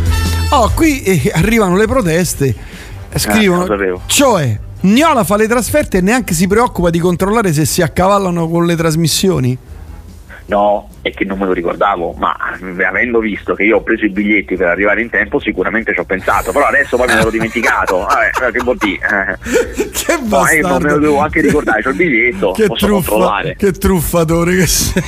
Oh, 0.50 0.70
qui 0.74 1.02
eh, 1.02 1.30
arrivano 1.34 1.76
le 1.76 1.86
proteste, 1.86 2.54
scrivono, 3.14 3.66
eh, 3.74 3.98
cioè, 4.06 4.58
Gnola 4.80 5.24
fa 5.24 5.36
le 5.36 5.48
trasferte 5.48 5.98
e 5.98 6.00
neanche 6.00 6.34
si 6.34 6.46
preoccupa 6.46 6.90
di 6.90 6.98
controllare 6.98 7.52
se 7.52 7.64
si 7.64 7.82
accavallano 7.82 8.48
con 8.48 8.64
le 8.64 8.76
trasmissioni? 8.76 9.58
No, 10.48 10.88
è 11.02 11.10
che 11.10 11.24
non 11.24 11.38
me 11.38 11.46
lo 11.46 11.52
ricordavo, 11.52 12.14
ma 12.18 12.36
avendo 12.86 13.18
visto 13.18 13.54
che 13.54 13.64
io 13.64 13.78
ho 13.78 13.82
preso 13.82 14.04
i 14.04 14.10
biglietti 14.10 14.54
per 14.54 14.68
arrivare 14.68 15.02
in 15.02 15.10
tempo, 15.10 15.40
sicuramente 15.40 15.92
ci 15.92 15.98
ho 15.98 16.04
pensato, 16.04 16.52
però 16.52 16.66
adesso 16.66 16.96
poi 16.96 17.08
me 17.08 17.14
l'ero 17.14 17.30
dimenticato. 17.30 17.98
Vabbè, 17.98 18.52
che 18.52 18.60
vuol 18.62 18.76
dire? 18.76 19.38
Che 20.06 20.18
bastardo. 20.22 20.68
Ma 20.68 20.78
me 20.78 20.90
lo 20.90 20.98
devo 21.00 21.18
anche 21.18 21.40
ricordare, 21.40 21.82
c'ho 21.82 21.88
il 21.88 21.96
biglietto, 21.96 22.52
che 22.52 22.66
posso 22.66 22.86
truffa, 22.86 23.10
controllare. 23.10 23.56
Che 23.56 23.72
truffatore 23.72 24.54
che 24.54 24.66
sei. 24.66 25.02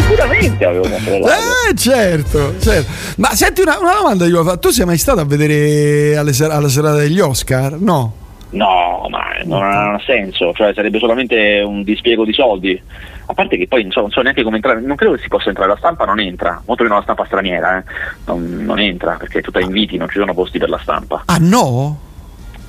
Sicuramente 0.00 0.64
avevo 0.64 0.88
controllato. 0.88 1.32
Eh, 1.70 1.74
certo, 1.76 2.58
certo. 2.58 2.90
Ma 3.18 3.28
senti 3.34 3.60
una, 3.60 3.78
una 3.78 3.94
domanda 3.94 4.26
io 4.26 4.42
fa. 4.42 4.56
Tu 4.56 4.70
sei 4.70 4.84
mai 4.84 4.98
stato 4.98 5.20
a 5.20 5.24
vedere 5.24 6.32
ser- 6.32 6.50
alla 6.50 6.68
serata 6.68 6.96
degli 6.96 7.20
Oscar? 7.20 7.74
No. 7.78 8.14
No, 8.50 9.06
ma 9.08 9.26
non 9.44 9.62
ha 9.62 10.00
senso, 10.04 10.52
cioè 10.54 10.74
sarebbe 10.74 10.98
solamente 10.98 11.62
un 11.64 11.84
dispiego 11.84 12.24
di 12.24 12.32
soldi 12.32 12.82
a 13.30 13.34
parte 13.34 13.56
che 13.56 13.68
poi 13.68 13.82
non 13.82 13.92
so, 13.92 14.00
non 14.00 14.10
so, 14.10 14.20
neanche 14.22 14.42
come 14.42 14.56
entrare, 14.56 14.80
non 14.80 14.96
credo 14.96 15.14
che 15.14 15.22
si 15.22 15.28
possa 15.28 15.48
entrare, 15.48 15.70
la 15.70 15.76
stampa 15.76 16.04
non 16.04 16.18
entra, 16.18 16.60
molto 16.66 16.82
meno 16.82 16.96
la 16.96 17.02
stampa 17.02 17.24
straniera, 17.24 17.78
eh. 17.78 17.84
non, 18.26 18.64
non, 18.64 18.78
entra 18.80 19.12
perché 19.12 19.38
è 19.38 19.42
tutta 19.42 19.60
inviti, 19.60 19.96
non 19.96 20.08
ci 20.08 20.18
sono 20.18 20.34
posti 20.34 20.58
per 20.58 20.68
la 20.68 20.78
stampa. 20.78 21.22
Ah 21.26 21.38
no? 21.38 21.98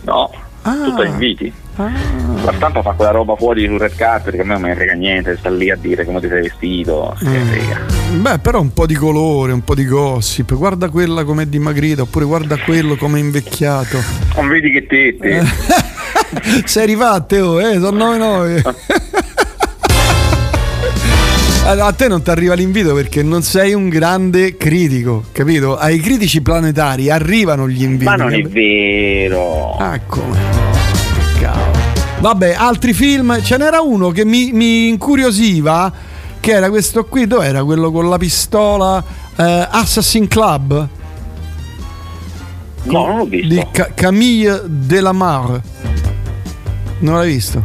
No, 0.04 0.32
ah. 0.62 0.76
tutta 0.84 1.06
inviti. 1.06 1.52
Ah. 1.78 1.90
La 2.44 2.54
stampa 2.54 2.84
fa 2.84 2.92
quella 2.92 3.12
roba 3.12 3.36
fuori 3.36 3.66
sul 3.66 3.80
red 3.80 3.96
carpet 3.96 4.36
che 4.36 4.42
a 4.42 4.44
me 4.44 4.54
non 4.54 4.62
mi 4.62 4.76
frega 4.76 4.94
niente, 4.94 5.38
sta 5.38 5.50
lì 5.50 5.72
a 5.72 5.76
dire 5.76 6.06
come 6.06 6.20
ti 6.20 6.28
sei 6.28 6.42
vestito. 6.44 7.18
Mm. 7.24 8.22
Beh, 8.22 8.40
però 8.40 8.60
un 8.60 8.74
po' 8.74 8.86
di 8.86 8.96
colore, 8.96 9.54
un 9.54 9.64
po' 9.64 9.74
di 9.74 9.86
gossip. 9.86 10.54
Guarda 10.54 10.90
quella 10.90 11.24
com'è 11.24 11.46
dimagrita, 11.46 12.04
oppure 12.04 12.26
guarda 12.26 12.58
quello 12.58 12.96
come 12.98 13.18
è 13.18 13.22
invecchiato. 13.22 13.98
Non 14.36 14.48
vedi 14.48 14.70
che 14.70 14.86
tette. 14.86 15.44
sei 16.66 16.86
rifatte, 16.86 17.40
oh, 17.40 17.60
eh, 17.60 17.80
sono 17.80 18.16
9-9. 18.16 19.30
a 21.64 21.92
te 21.94 22.08
non 22.08 22.22
ti 22.22 22.30
arriva 22.30 22.54
l'invito 22.54 22.94
perché 22.94 23.24
non 23.24 23.44
sei 23.44 23.74
un 23.74 23.88
grande 23.90 24.58
critico, 24.58 25.26
capito? 25.32 25.78
Ai 25.78 26.00
critici 26.00 26.42
planetari 26.42 27.10
arrivano 27.10 27.68
gli 27.70 27.84
inviti. 27.84 28.06
Ma 28.06 28.16
non 28.16 28.34
è 28.34 28.42
vero. 28.42 29.76
Ah, 29.78 30.00
come? 30.00 30.38
Cavolo. 31.40 31.80
Vabbè, 32.20 32.56
altri 32.58 32.94
film. 32.94 33.42
Ce 33.42 33.58
n'era 33.58 33.82
uno 33.82 34.10
che 34.10 34.26
mi, 34.26 34.52
mi 34.52 34.88
incuriosiva, 34.88 35.92
che 36.40 36.52
era 36.52 36.70
questo 36.70 37.06
qui. 37.06 37.26
Dove 37.28 37.46
era 37.46 37.64
quello 37.64 37.92
con 37.92 38.10
la 38.10 38.18
pistola? 38.18 39.04
Eh, 39.36 39.68
Assassin 39.70 40.28
Club? 40.28 40.88
No, 42.84 43.06
non 43.08 43.18
l'ho 43.18 43.26
visto. 43.26 43.48
Di 43.48 43.66
Ca- 43.72 43.92
Camille 43.94 44.64
Delamare. 44.66 45.62
Non 47.00 47.16
l'hai 47.16 47.32
visto? 47.32 47.64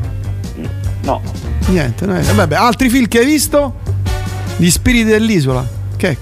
No. 1.03 1.21
Niente, 1.69 2.07
no. 2.07 2.19
Vabbè, 2.35 2.55
altri 2.55 2.89
film 2.89 3.09
che 3.09 3.19
hai 3.19 3.27
visto? 3.27 3.85
Gli 4.59 4.71
spiriti 4.71 5.05
dell'isola. 5.05 5.65
Che? 5.97 6.17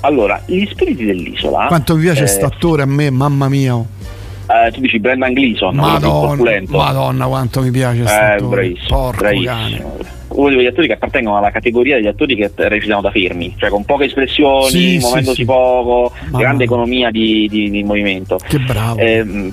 Allora, 0.00 0.42
gli 0.44 0.66
spiriti 0.66 1.04
dell'isola. 1.04 1.66
Quanto 1.66 1.94
mi 1.94 2.02
piace 2.02 2.24
eh, 2.24 2.42
attore 2.42 2.82
a 2.82 2.86
me, 2.86 3.10
mamma 3.10 3.48
mia. 3.48 3.76
Eh, 3.76 4.72
tu 4.72 4.80
dici 4.80 4.98
Brendan 4.98 5.32
Gleeson, 5.32 5.74
Madonna, 5.74 6.62
Madonna 6.66 7.26
quanto 7.26 7.62
mi 7.62 7.70
piace 7.70 8.02
eh, 8.02 8.40
bravissimo, 8.42 9.12
bravissimo. 9.16 9.96
Uno 10.28 10.48
degli 10.48 10.66
attori 10.66 10.88
che 10.88 10.94
appartengono 10.94 11.36
alla 11.36 11.50
categoria 11.50 11.96
degli 11.96 12.08
attori 12.08 12.34
che 12.34 12.50
recitano 12.56 13.02
da 13.02 13.10
fermi, 13.10 13.54
cioè 13.56 13.70
con 13.70 13.84
poche 13.84 14.06
espressioni, 14.06 14.70
sì, 14.70 14.98
muovendosi 14.98 15.36
sì, 15.36 15.44
poco, 15.44 16.12
sì. 16.24 16.30
grande 16.36 16.64
economia 16.64 17.10
di, 17.10 17.46
di, 17.48 17.70
di, 17.70 17.84
movimento. 17.84 18.38
Che 18.44 18.58
bravo. 18.58 18.98
Eh, 18.98 19.52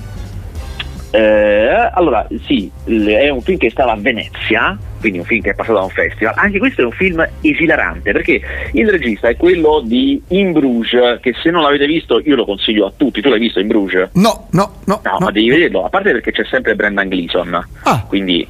eh, 1.10 1.90
allora, 1.92 2.26
sì, 2.46 2.70
è 2.84 3.28
un 3.30 3.42
film 3.42 3.58
che 3.58 3.70
stava 3.70 3.92
a 3.92 3.96
Venezia, 3.96 4.78
quindi 5.00 5.18
un 5.18 5.24
film 5.24 5.42
che 5.42 5.50
è 5.50 5.54
passato 5.54 5.78
da 5.78 5.84
un 5.84 5.90
festival. 5.90 6.34
Anche 6.36 6.58
questo 6.58 6.82
è 6.82 6.84
un 6.84 6.92
film 6.92 7.26
esilarante 7.40 8.12
perché 8.12 8.40
il 8.72 8.88
regista 8.88 9.28
è 9.28 9.36
quello 9.36 9.82
di 9.84 10.22
In 10.28 10.52
Bruges, 10.52 11.18
che 11.20 11.34
se 11.42 11.50
non 11.50 11.62
l'avete 11.62 11.86
visto 11.86 12.20
io 12.24 12.36
lo 12.36 12.44
consiglio 12.44 12.86
a 12.86 12.92
tutti. 12.96 13.20
Tu 13.20 13.28
l'hai 13.28 13.40
visto 13.40 13.58
In 13.58 13.66
Bruges? 13.66 14.10
No, 14.14 14.46
no, 14.50 14.74
no. 14.84 15.00
No, 15.02 15.18
no 15.18 15.18
ma 15.18 15.30
devi 15.30 15.48
no. 15.48 15.54
vederlo, 15.54 15.84
a 15.84 15.88
parte 15.88 16.12
perché 16.12 16.30
c'è 16.30 16.44
sempre 16.44 16.76
Brendan 16.76 17.08
Gleeson. 17.08 17.66
Ah. 17.82 18.04
Quindi 18.06 18.46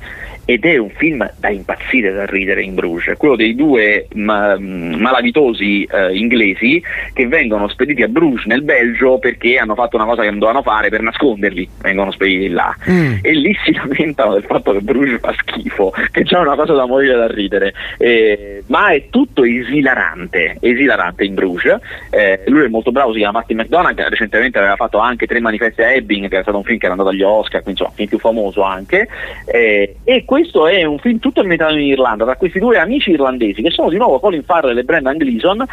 ed 0.51 0.65
è 0.65 0.79
un 0.79 0.91
film 0.91 1.31
da 1.39 1.49
impazzire 1.49 2.13
da 2.13 2.27
ridere 2.27 2.65
in 2.65 2.75
Bruges, 2.75 3.17
quello 3.17 3.37
dei 3.37 3.55
due 3.55 4.09
ma, 4.15 4.59
malavitosi 4.59 5.85
eh, 5.85 6.17
inglesi 6.17 6.83
che 7.13 7.29
vengono 7.29 7.69
spediti 7.69 8.03
a 8.03 8.09
Bruges 8.09 8.47
nel 8.47 8.63
Belgio 8.63 9.21
perché 9.21 9.59
hanno 9.59 9.77
fatto 9.77 9.95
una 9.95 10.07
cosa 10.07 10.23
che 10.23 10.31
non 10.31 10.41
dovevano 10.41 10.65
fare 10.65 10.89
per 10.89 11.03
nasconderli, 11.03 11.69
vengono 11.83 12.11
spediti 12.11 12.49
là. 12.49 12.75
Mm. 12.91 13.19
e 13.23 13.33
lì 13.33 13.57
si 13.65 13.73
lamentano 13.73 14.33
del 14.33 14.43
fatto 14.43 14.73
che 14.73 14.81
Bruges 14.81 15.21
fa 15.21 15.33
schifo, 15.39 15.95
che 16.11 16.25
c'è 16.25 16.39
una 16.39 16.57
cosa 16.57 16.73
da 16.73 16.85
morire 16.85 17.15
da 17.15 17.29
ridere, 17.29 17.73
eh, 17.99 18.65
ma 18.67 18.89
è 18.89 19.05
tutto 19.09 19.45
esilarante, 19.45 20.57
esilarante 20.59 21.23
in 21.23 21.35
Bruges, 21.35 21.79
eh, 22.11 22.43
lui 22.47 22.65
è 22.65 22.69
molto 22.69 22.91
bravo, 22.91 23.13
si 23.13 23.19
chiama 23.19 23.39
Martin 23.39 23.59
McDonagh, 23.59 24.09
recentemente 24.09 24.59
aveva 24.59 24.75
fatto 24.75 24.99
anche 24.99 25.29
Tre 25.29 25.39
manifesti 25.39 25.83
a 25.83 25.93
Ebbing 25.93 26.27
che 26.27 26.35
era 26.35 26.43
stato 26.43 26.59
un 26.59 26.65
film 26.65 26.79
che 26.79 26.87
era 26.87 26.95
andato 26.95 27.11
agli 27.11 27.23
Oscar, 27.23 27.63
quindi 27.63 27.81
insomma, 27.81 27.95
film 27.95 28.09
più 28.09 28.19
famoso 28.19 28.63
anche, 28.63 29.07
eh, 29.47 29.95
e 30.03 30.25
questo 30.25 30.39
è 30.69 30.85
un 30.85 30.99
film 30.99 31.19
tutto 31.19 31.41
ambientato 31.41 31.75
in 31.75 31.87
Irlanda, 31.87 32.25
tra 32.25 32.37
questi 32.37 32.59
due 32.59 32.79
amici 32.79 33.11
irlandesi 33.11 33.63
che 33.63 33.71
sono 33.71 33.91
di 33.91 33.97
nuovo 33.97 34.21
Colin 34.21 34.45
Farrell 34.45 34.77
e 34.77 34.85
Brendan 34.85 35.17
Gleeson 35.17 35.67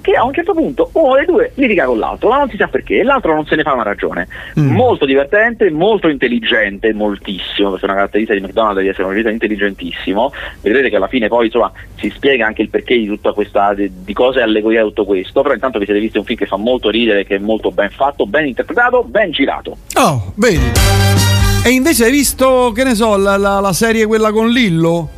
che 0.00 0.12
a 0.12 0.24
un 0.24 0.32
certo 0.32 0.54
punto 0.54 0.90
uno 0.94 1.14
dei 1.14 1.26
due 1.26 1.52
litiga 1.54 1.84
con 1.84 1.98
l'altro, 1.98 2.28
ma 2.28 2.38
non 2.38 2.48
si 2.48 2.56
sa 2.56 2.68
perché, 2.68 3.00
e 3.00 3.02
l'altro 3.02 3.34
non 3.34 3.46
se 3.46 3.54
ne 3.56 3.62
fa 3.62 3.72
una 3.72 3.82
ragione. 3.82 4.26
Mm. 4.58 4.70
Molto 4.70 5.04
divertente, 5.04 5.70
molto 5.70 6.08
intelligente, 6.08 6.92
moltissimo, 6.92 7.68
questa 7.70 7.86
è 7.86 7.90
una 7.90 7.98
caratteristica 7.98 8.38
di 8.38 8.44
McDonald's 8.44 8.80
di 8.80 8.88
essere 8.88 9.04
un 9.04 9.10
regista 9.10 9.30
intelligentissimo. 9.30 10.32
Vedrete 10.62 10.88
che 10.88 10.96
alla 10.96 11.08
fine 11.08 11.28
poi 11.28 11.46
insomma 11.46 11.70
si 11.96 12.10
spiega 12.10 12.46
anche 12.46 12.62
il 12.62 12.70
perché 12.70 12.96
di 12.96 13.06
tutta 13.06 13.32
questa 13.32 13.74
di, 13.74 13.90
di 14.04 14.12
cosa 14.12 14.40
è 14.40 14.42
allegoria 14.42 14.82
tutto 14.82 15.04
questo, 15.04 15.42
però 15.42 15.54
intanto 15.54 15.78
vi 15.78 15.84
siete 15.84 16.00
visti 16.00 16.18
un 16.18 16.24
film 16.24 16.38
che 16.38 16.46
fa 16.46 16.56
molto 16.56 16.88
ridere, 16.88 17.24
che 17.24 17.36
è 17.36 17.38
molto 17.38 17.70
ben 17.70 17.90
fatto, 17.90 18.26
ben 18.26 18.46
interpretato, 18.46 19.04
ben 19.04 19.30
girato. 19.30 19.76
Oh, 19.94 20.32
vedi. 20.36 21.29
E 21.62 21.68
invece 21.68 22.04
hai 22.06 22.10
visto, 22.10 22.72
che 22.74 22.84
ne 22.84 22.94
so, 22.94 23.16
la, 23.16 23.36
la, 23.36 23.60
la 23.60 23.72
serie 23.74 24.06
quella 24.06 24.32
con 24.32 24.48
Lillo? 24.48 25.08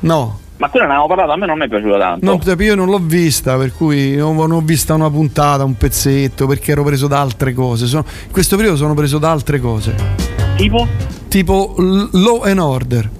No. 0.00 0.40
Ma 0.56 0.68
quella 0.68 0.86
ne 0.86 0.92
avevamo 0.92 1.14
parlato, 1.14 1.32
a 1.32 1.36
me 1.36 1.46
non 1.46 1.58
mi 1.58 1.66
è 1.66 1.68
piaciuta 1.68 1.98
tanto. 1.98 2.54
No, 2.54 2.62
io 2.62 2.74
non 2.74 2.88
l'ho 2.88 2.98
vista, 2.98 3.56
per 3.56 3.72
cui 3.72 4.16
non, 4.16 4.36
ho 4.50 4.60
vista 4.62 4.94
una 4.94 5.10
puntata, 5.10 5.64
un 5.64 5.76
pezzetto, 5.76 6.46
perché 6.46 6.72
ero 6.72 6.82
preso 6.82 7.06
da 7.06 7.20
altre 7.20 7.52
cose. 7.52 7.86
Sono, 7.86 8.04
in 8.26 8.32
questo 8.32 8.56
periodo 8.56 8.76
sono 8.76 8.94
preso 8.94 9.18
da 9.18 9.30
altre 9.30 9.60
cose. 9.60 9.94
Tipo? 10.56 10.88
Tipo 11.28 11.74
Law 11.76 12.42
and 12.42 12.58
Order. 12.58 13.10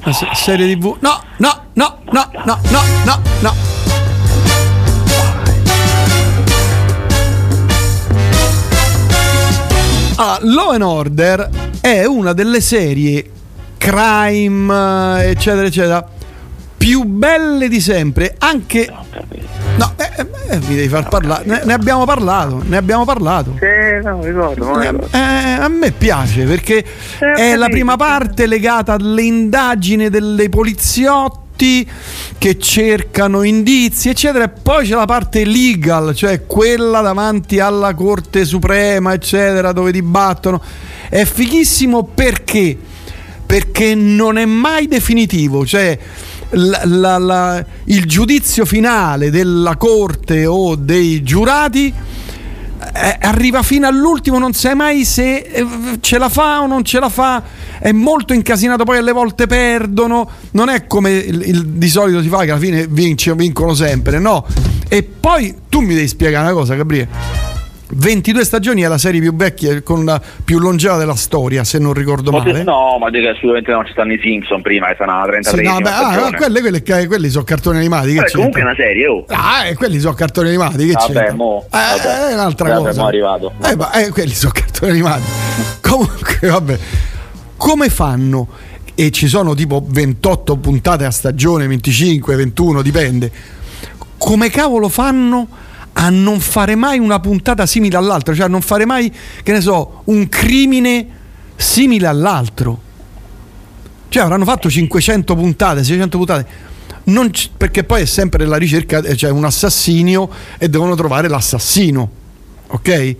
La 0.00 0.12
se- 0.12 0.28
serie 0.32 0.74
tv. 0.74 0.96
No, 1.00 1.22
no, 1.36 1.60
no, 1.74 1.98
no, 2.10 2.30
no, 2.44 2.58
no, 2.70 2.80
no, 3.04 3.20
no. 3.42 3.71
Allora, 10.22 10.38
Law 10.42 10.70
and 10.70 10.82
Order 10.82 11.50
è 11.80 12.04
una 12.04 12.32
delle 12.32 12.60
serie 12.60 13.28
crime, 13.76 15.24
eccetera, 15.24 15.66
eccetera, 15.66 16.08
più 16.76 17.02
belle 17.02 17.66
di 17.68 17.80
sempre, 17.80 18.36
anche... 18.38 18.88
No, 19.76 19.94
eh, 19.96 20.10
eh, 20.16 20.26
eh 20.50 20.58
mi 20.58 20.76
devi 20.76 20.86
far 20.86 21.08
parlare. 21.08 21.42
Ne, 21.44 21.62
ne, 21.64 21.72
abbiamo 21.72 22.04
parlato, 22.04 22.62
ne 22.64 22.76
abbiamo 22.76 23.04
parlato. 23.04 23.56
Sì, 23.58 24.04
no, 24.04 24.22
ricordo. 24.22 24.80
Eh, 24.80 25.18
a 25.18 25.66
me 25.66 25.90
piace 25.90 26.44
perché 26.44 26.84
è 27.18 27.56
la 27.56 27.68
prima 27.68 27.96
parte 27.96 28.46
legata 28.46 28.92
alle 28.92 29.22
indagini 29.22 30.08
delle 30.08 30.48
poliziotti 31.62 31.88
che 32.38 32.58
cercano 32.58 33.42
indizi, 33.42 34.08
eccetera. 34.08 34.44
E 34.44 34.48
poi 34.48 34.86
c'è 34.86 34.94
la 34.94 35.04
parte 35.04 35.44
legal, 35.44 36.14
cioè 36.14 36.44
quella 36.44 37.00
davanti 37.00 37.60
alla 37.60 37.94
Corte 37.94 38.44
Suprema, 38.44 39.12
eccetera, 39.12 39.72
dove 39.72 39.92
dibattono. 39.92 40.60
È 41.08 41.24
fighissimo 41.24 42.02
perché? 42.04 42.76
Perché 43.46 43.94
non 43.94 44.38
è 44.38 44.44
mai 44.44 44.88
definitivo, 44.88 45.64
cioè 45.64 45.96
la, 46.50 46.80
la, 46.84 47.18
la, 47.18 47.64
il 47.84 48.06
giudizio 48.06 48.64
finale 48.64 49.30
della 49.30 49.76
Corte 49.76 50.46
o 50.46 50.74
dei 50.74 51.22
giurati 51.22 51.92
eh, 52.94 53.16
arriva 53.20 53.62
fino 53.62 53.86
all'ultimo, 53.86 54.38
non 54.38 54.52
sai 54.52 54.74
mai 54.74 55.04
se 55.04 55.36
eh, 55.36 55.66
ce 56.00 56.18
la 56.18 56.28
fa 56.28 56.62
o 56.62 56.66
non 56.66 56.84
ce 56.84 56.98
la 56.98 57.08
fa, 57.08 57.42
è 57.78 57.92
molto 57.92 58.32
incasinato, 58.32 58.84
poi 58.84 58.98
alle 58.98 59.12
volte 59.12 59.46
perdono, 59.46 60.28
non 60.52 60.68
è 60.68 60.86
come 60.86 61.12
il, 61.12 61.42
il, 61.46 61.66
di 61.66 61.88
solito 61.88 62.22
si 62.22 62.28
fa 62.28 62.44
che 62.44 62.50
alla 62.50 62.60
fine 62.60 62.86
vince, 62.88 63.34
vincono 63.34 63.74
sempre, 63.74 64.18
no. 64.18 64.44
E 64.88 65.02
poi 65.02 65.54
tu 65.68 65.80
mi 65.80 65.94
devi 65.94 66.08
spiegare 66.08 66.44
una 66.44 66.54
cosa, 66.54 66.74
Gabriele 66.74 67.51
22 67.94 68.44
stagioni 68.44 68.82
è 68.82 68.88
la 68.88 68.98
serie 68.98 69.20
più 69.20 69.34
vecchia 69.34 69.82
con 69.82 70.04
la 70.04 70.20
più 70.44 70.58
longeva 70.58 70.96
della 70.96 71.14
storia, 71.14 71.62
se 71.64 71.78
non 71.78 71.92
ricordo 71.92 72.30
male. 72.30 72.62
No, 72.62 72.96
ma 72.98 73.08
assolutamente 73.08 73.70
non 73.70 73.84
ci 73.84 73.92
stanno 73.92 74.14
i 74.14 74.20
Simpson 74.22 74.62
prima, 74.62 74.88
che 74.88 74.94
stanno 74.94 75.12
alla 75.12 75.26
33 75.26 75.56
sì, 75.58 75.68
no, 75.68 75.78
beh, 75.78 75.90
ah, 75.90 76.32
quelli, 76.34 76.60
quelli, 76.60 77.06
quelli, 77.06 77.28
sono 77.28 77.44
cartoni 77.44 77.78
animati. 77.78 78.14
Che 78.14 78.30
comunque 78.32 78.60
è 78.60 78.64
una 78.64 78.74
serie, 78.74 79.06
oh. 79.06 79.24
Ah, 79.28 79.66
eh, 79.66 79.74
quelli 79.74 79.98
sono 79.98 80.14
cartoni 80.14 80.48
animati. 80.48 80.86
Che 80.86 80.92
vabbè, 80.92 81.32
mo, 81.32 81.64
eh, 81.66 81.68
vabbè. 81.70 82.28
è 82.28 82.32
un'altra 82.32 82.68
vabbè, 82.68 82.86
cosa. 82.86 83.04
Arrivato. 83.04 83.52
Eh, 83.62 83.76
ma, 83.76 83.92
eh, 83.92 84.08
quelli 84.10 84.32
sono 84.32 84.52
cartoni 84.54 84.92
animati. 84.92 85.22
comunque, 85.82 86.48
vabbè. 86.48 86.78
Come 87.56 87.88
fanno? 87.90 88.48
E 88.94 89.10
ci 89.10 89.26
sono 89.26 89.54
tipo 89.54 89.84
28 89.86 90.56
puntate 90.56 91.04
a 91.04 91.10
stagione, 91.10 91.66
25, 91.66 92.36
21, 92.36 92.82
dipende. 92.82 93.30
Come 94.16 94.50
cavolo 94.50 94.88
fanno? 94.88 95.48
A 95.94 96.10
non 96.10 96.40
fare 96.40 96.74
mai 96.74 96.98
una 96.98 97.20
puntata 97.20 97.66
simile 97.66 97.96
all'altra, 97.96 98.34
cioè 98.34 98.46
a 98.46 98.48
non 98.48 98.60
fare 98.60 98.84
mai, 98.84 99.12
che 99.42 99.52
ne 99.52 99.60
so, 99.60 100.02
un 100.04 100.28
crimine 100.28 101.06
simile 101.56 102.06
all'altro. 102.06 102.90
Cioè 104.08 104.22
avranno 104.22 104.44
fatto 104.44 104.68
500 104.68 105.34
puntate, 105.34 105.84
600 105.84 106.18
puntate, 106.18 106.46
c- 107.30 107.50
perché 107.56 107.84
poi 107.84 108.02
è 108.02 108.04
sempre 108.04 108.44
la 108.44 108.56
ricerca, 108.56 108.98
eh, 108.98 109.16
cioè 109.16 109.30
un 109.30 109.44
assassinio 109.44 110.28
e 110.58 110.68
devono 110.68 110.94
trovare 110.94 111.28
l'assassino, 111.28 112.10
ok? 112.68 113.16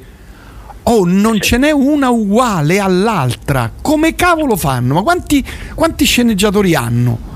Oh, 0.85 1.05
non 1.05 1.39
ce 1.41 1.59
n'è 1.59 1.71
una 1.71 2.11
uguale 2.11 2.81
all'altra. 2.81 3.71
Come 3.81 4.15
cavolo 4.17 4.57
fanno? 4.57 4.95
Ma 4.95 5.03
quanti, 5.03 5.45
quanti 5.75 6.05
sceneggiatori 6.05 6.75
hanno? 6.75 7.31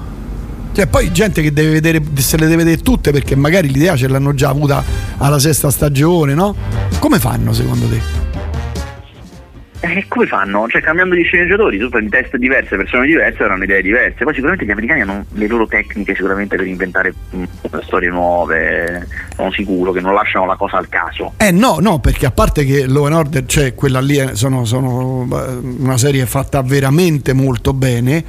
Cioè, 0.72 0.88
poi 0.88 1.10
gente 1.12 1.40
che 1.40 1.52
deve 1.52 1.70
vedere, 1.70 2.02
se 2.16 2.36
le 2.36 2.46
deve 2.48 2.64
vedere 2.64 2.82
tutte 2.82 3.10
perché 3.10 3.34
magari 3.34 3.72
l'idea 3.72 3.96
ce 3.96 4.08
l'hanno 4.08 4.34
già 4.34 4.50
avuta 4.50 4.84
alla 5.18 5.38
sesta 5.38 5.70
stagione, 5.70 6.34
no? 6.34 6.54
Come 6.98 7.18
fanno 7.18 7.52
secondo 7.52 7.86
te? 7.86 8.34
Eh, 9.80 10.06
come 10.08 10.26
fanno? 10.26 10.66
Cioè, 10.68 10.80
cambiando 10.80 11.14
gli 11.14 11.22
sceneggiatori, 11.22 11.78
tu 11.78 11.88
prendi 11.88 12.10
teste 12.10 12.38
diverse, 12.38 12.76
persone 12.76 13.06
diverse, 13.06 13.42
avranno 13.42 13.64
idee 13.64 13.82
diverse. 13.82 14.24
Poi 14.24 14.32
sicuramente 14.32 14.64
gli 14.64 14.70
americani 14.70 15.02
hanno 15.02 15.24
le 15.34 15.46
loro 15.46 15.66
tecniche 15.66 16.14
sicuramente 16.14 16.56
per 16.56 16.66
inventare 16.66 17.14
mh, 17.30 17.38
mm, 17.38 17.78
storie 17.82 18.08
nuove, 18.08 19.06
sono 19.36 19.52
sicuro 19.52 19.92
che 19.92 20.00
non 20.00 20.14
lasciano 20.14 20.46
la 20.46 20.56
cosa 20.56 20.78
al 20.78 20.88
caso. 20.88 21.34
Eh 21.36 21.52
no, 21.52 21.78
no, 21.80 22.00
perché 22.00 22.26
a 22.26 22.30
parte 22.30 22.64
che 22.64 22.86
Law 22.86 23.04
and 23.04 23.14
Order, 23.14 23.44
cioè 23.46 23.74
quella 23.74 24.00
lì 24.00 24.18
sono, 24.32 24.64
sono 24.64 25.28
una 25.60 25.98
serie 25.98 26.26
fatta 26.26 26.62
veramente 26.62 27.32
molto 27.32 27.72
bene 27.72 28.24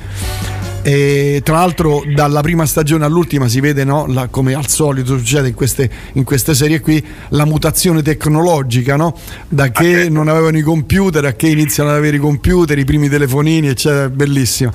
e 0.88 1.42
tra 1.44 1.56
l'altro 1.56 2.02
dalla 2.16 2.40
prima 2.40 2.66
stagione 2.66 3.04
all'ultima 3.04 3.50
si 3.50 3.60
vede, 3.60 3.84
no, 3.84 4.06
la, 4.08 4.30
come 4.30 4.54
al 4.54 4.70
solito 4.70 5.18
succede 5.18 5.50
in 5.50 5.54
queste, 5.54 5.92
in 6.14 6.24
queste, 6.24 6.56
serie 6.56 6.80
qui, 6.80 7.06
la 7.32 7.44
mutazione 7.44 8.02
tecnologica, 8.02 8.96
no? 8.96 9.14
da 9.50 9.70
che 9.70 9.96
okay. 9.96 10.10
non 10.10 10.30
avevano 10.30 10.58
i 10.58 10.62
computer 10.62 11.26
a 11.26 11.34
che 11.34 11.50
iniziano 11.50 11.90
ad 11.90 11.98
avere 11.98 12.16
i 12.16 12.20
computer, 12.22 12.80
i 12.80 12.86
primi 12.86 13.10
telefonini, 13.10 13.68
eccetera, 13.68 14.10
bellissimo. 14.10 14.72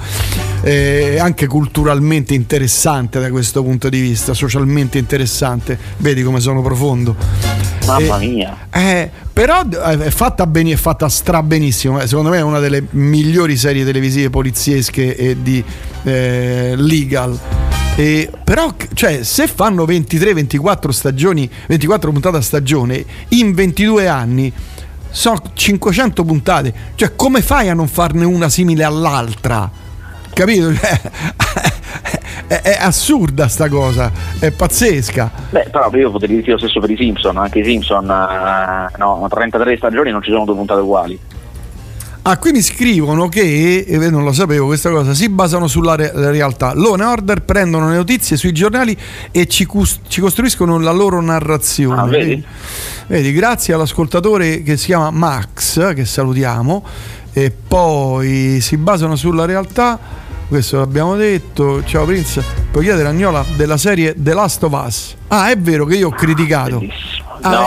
E 0.61 1.19
anche 1.19 1.47
culturalmente 1.47 2.35
interessante 2.35 3.19
da 3.19 3.31
questo 3.31 3.63
punto 3.63 3.89
di 3.89 4.01
vista, 4.03 4.35
socialmente 4.35 4.99
interessante, 4.99 5.79
vedi 5.97 6.23
come 6.23 6.41
sono 6.41 6.61
profondo. 6.61 7.72
Mamma 7.87 8.19
mia. 8.19 8.69
Eh, 8.71 9.11
però 9.33 9.63
eh, 9.63 9.99
è 9.99 10.11
fatta 10.11 10.47
bene, 10.47 10.73
è 10.73 10.77
fatta 10.77 11.09
stra 11.09 11.43
benissimo. 11.43 12.01
Eh, 12.01 12.07
secondo 12.07 12.31
me 12.31 12.39
è 12.39 12.43
una 12.43 12.59
delle 12.59 12.85
migliori 12.91 13.57
serie 13.57 13.85
televisive 13.85 14.31
poliziesche 14.31 15.17
e 15.17 15.43
di 15.43 15.63
eh, 16.05 16.75
legal. 16.77 17.39
E, 17.95 18.31
però, 18.43 18.75
cioè, 18.95 19.23
se 19.23 19.47
fanno 19.47 19.85
23-24 19.85 20.89
stagioni, 20.91 21.51
24 21.67 22.11
puntate 22.11 22.37
a 22.39 22.41
stagione 22.41 23.05
in 23.29 23.53
22 23.53 24.09
anni, 24.09 24.53
sono 25.11 25.41
500 25.53 26.25
puntate. 26.25 26.75
Cioè, 26.95 27.15
come 27.17 27.43
fai 27.43 27.69
a 27.69 27.75
non 27.75 27.89
farne 27.89 28.25
una 28.25 28.49
simile 28.49 28.85
all'altra? 28.85 29.71
Capito? 30.33 30.73
Cioè, 30.83 31.01
è, 32.47 32.61
è, 32.63 32.77
assurda 32.81 33.49
sta 33.49 33.69
cosa, 33.69 34.11
è 34.39 34.51
pazzesca. 34.51 35.31
Beh, 35.51 35.69
però 35.71 35.91
io 35.95 36.11
potrei 36.11 36.37
dire 36.37 36.53
lo 36.53 36.59
stesso 36.59 36.81
per 36.81 36.91
i 36.91 36.97
Simpson, 36.97 37.37
anche 37.37 37.61
i 37.61 37.65
Simpson, 37.65 38.05
uh, 38.09 38.99
no, 38.99 39.27
33 39.29 39.77
stagioni 39.77 40.11
non 40.11 40.23
ci 40.23 40.31
sono 40.31 40.45
due 40.45 40.55
puntate 40.55 40.81
uguali. 40.81 41.19
Ah, 42.25 42.39
qui 42.39 42.53
mi 42.53 42.63
scrivono 42.63 43.29
che, 43.29 43.85
e 43.85 43.99
non 44.09 44.23
lo 44.23 44.33
sapevo 44.33 44.67
questa 44.67 44.91
cosa, 44.91 45.13
si 45.13 45.29
basano 45.29 45.67
sulla 45.67 45.97
re- 45.97 46.13
realtà. 46.15 46.73
Law 46.73 46.93
Order 46.93 47.43
prendono 47.43 47.89
le 47.89 47.97
notizie 47.97 48.37
sui 48.37 48.53
giornali 48.53 48.97
e 49.33 49.49
ci, 49.49 49.65
cus- 49.65 50.03
ci 50.07 50.21
costruiscono 50.21 50.79
la 50.79 50.93
loro 50.93 51.21
narrazione. 51.21 52.01
Ah, 52.01 52.05
vedi? 52.05 52.45
vedi? 53.09 53.33
grazie 53.33 53.75
all'ascoltatore 53.75 54.63
che 54.63 54.77
si 54.77 54.87
chiama 54.87 55.11
Max, 55.11 55.95
che 55.95 56.05
salutiamo, 56.05 56.85
e 57.33 57.51
poi 57.51 58.61
si 58.61 58.77
basano 58.77 59.17
sulla 59.17 59.45
realtà 59.45 60.22
questo 60.53 60.77
l'abbiamo 60.77 61.17
detto. 61.17 61.83
Ciao 61.83 62.05
Prince, 62.05 62.45
puoi 62.71 62.85
chiedere 62.85 63.09
a 63.09 63.13
Gnola 63.13 63.43
della 63.57 63.79
serie 63.79 64.13
The 64.15 64.35
Last 64.35 64.63
of 64.63 64.85
Us. 64.85 65.17
Ah, 65.29 65.51
è 65.51 65.57
vero 65.57 65.87
che 65.87 65.97
io 65.97 66.09
ho 66.09 66.11
criticato. 66.11 66.85
Ah, 67.41 67.51
no, 67.51 67.67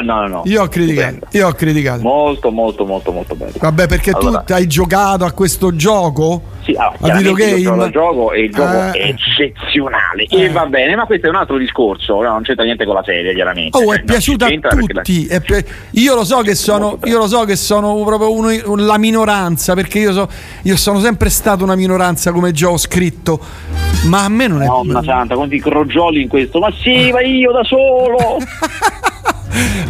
no, 0.00 0.26
no. 0.26 0.42
Io 0.46 0.62
ho 0.62 0.68
criticato. 0.68 1.26
Io 1.32 1.48
ho 1.48 1.52
criticato. 1.52 2.02
Molto, 2.02 2.50
molto, 2.50 2.84
molto, 2.84 3.12
molto 3.12 3.34
bello. 3.34 3.52
Vabbè, 3.58 3.86
perché 3.86 4.10
allora, 4.10 4.40
tu 4.40 4.52
hai 4.52 4.66
giocato 4.66 5.24
a 5.24 5.32
questo 5.32 5.74
gioco? 5.74 6.42
Sì, 6.62 6.74
allora, 6.74 7.14
a 7.14 7.16
videogame. 7.16 7.84
Il 7.86 7.90
gioco 7.90 8.32
e 8.32 8.40
il 8.42 8.52
gioco 8.52 8.72
eh, 8.72 8.90
è 8.92 9.08
eccezionale. 9.08 10.24
Eh. 10.28 10.44
E 10.44 10.50
va 10.50 10.66
bene, 10.66 10.96
ma 10.96 11.06
questo 11.06 11.26
è 11.26 11.30
un 11.30 11.36
altro 11.36 11.56
discorso. 11.56 12.20
Non 12.20 12.42
c'entra 12.42 12.64
niente 12.64 12.84
con 12.84 12.94
la 12.94 13.02
serie, 13.04 13.34
chiaramente. 13.34 13.76
Oh, 13.76 13.92
è 13.92 13.96
cioè, 13.96 14.04
piaciuta 14.04 14.46
a 14.46 14.50
tutti. 14.50 15.26
La... 15.28 15.40
Pi- 15.40 15.64
io 15.92 16.14
lo 16.14 16.24
so 16.24 16.40
che 16.42 16.54
sono, 16.54 16.98
io 17.04 17.18
lo 17.18 17.26
so 17.26 17.44
che 17.44 17.56
sono 17.56 18.02
proprio 18.04 18.32
uno, 18.32 18.50
la 18.76 18.98
minoranza, 18.98 19.74
perché 19.74 19.98
io, 19.98 20.12
so, 20.12 20.28
io 20.62 20.76
sono 20.76 21.00
sempre 21.00 21.30
stato 21.30 21.64
una 21.64 21.74
minoranza, 21.74 22.32
come 22.32 22.52
già 22.52 22.68
ho 22.68 22.78
scritto. 22.78 23.40
Ma 24.04 24.24
a 24.24 24.28
me 24.28 24.46
non 24.46 24.62
è. 24.62 24.66
Nonna 24.66 25.02
santa, 25.02 25.34
quanti 25.34 25.60
crogioli 25.60 26.22
in 26.22 26.28
questo. 26.28 26.58
Ma 26.58 26.70
sì, 26.72 27.10
ma 27.10 27.20
io 27.20 27.52
da 27.52 27.64
solo. 27.64 28.38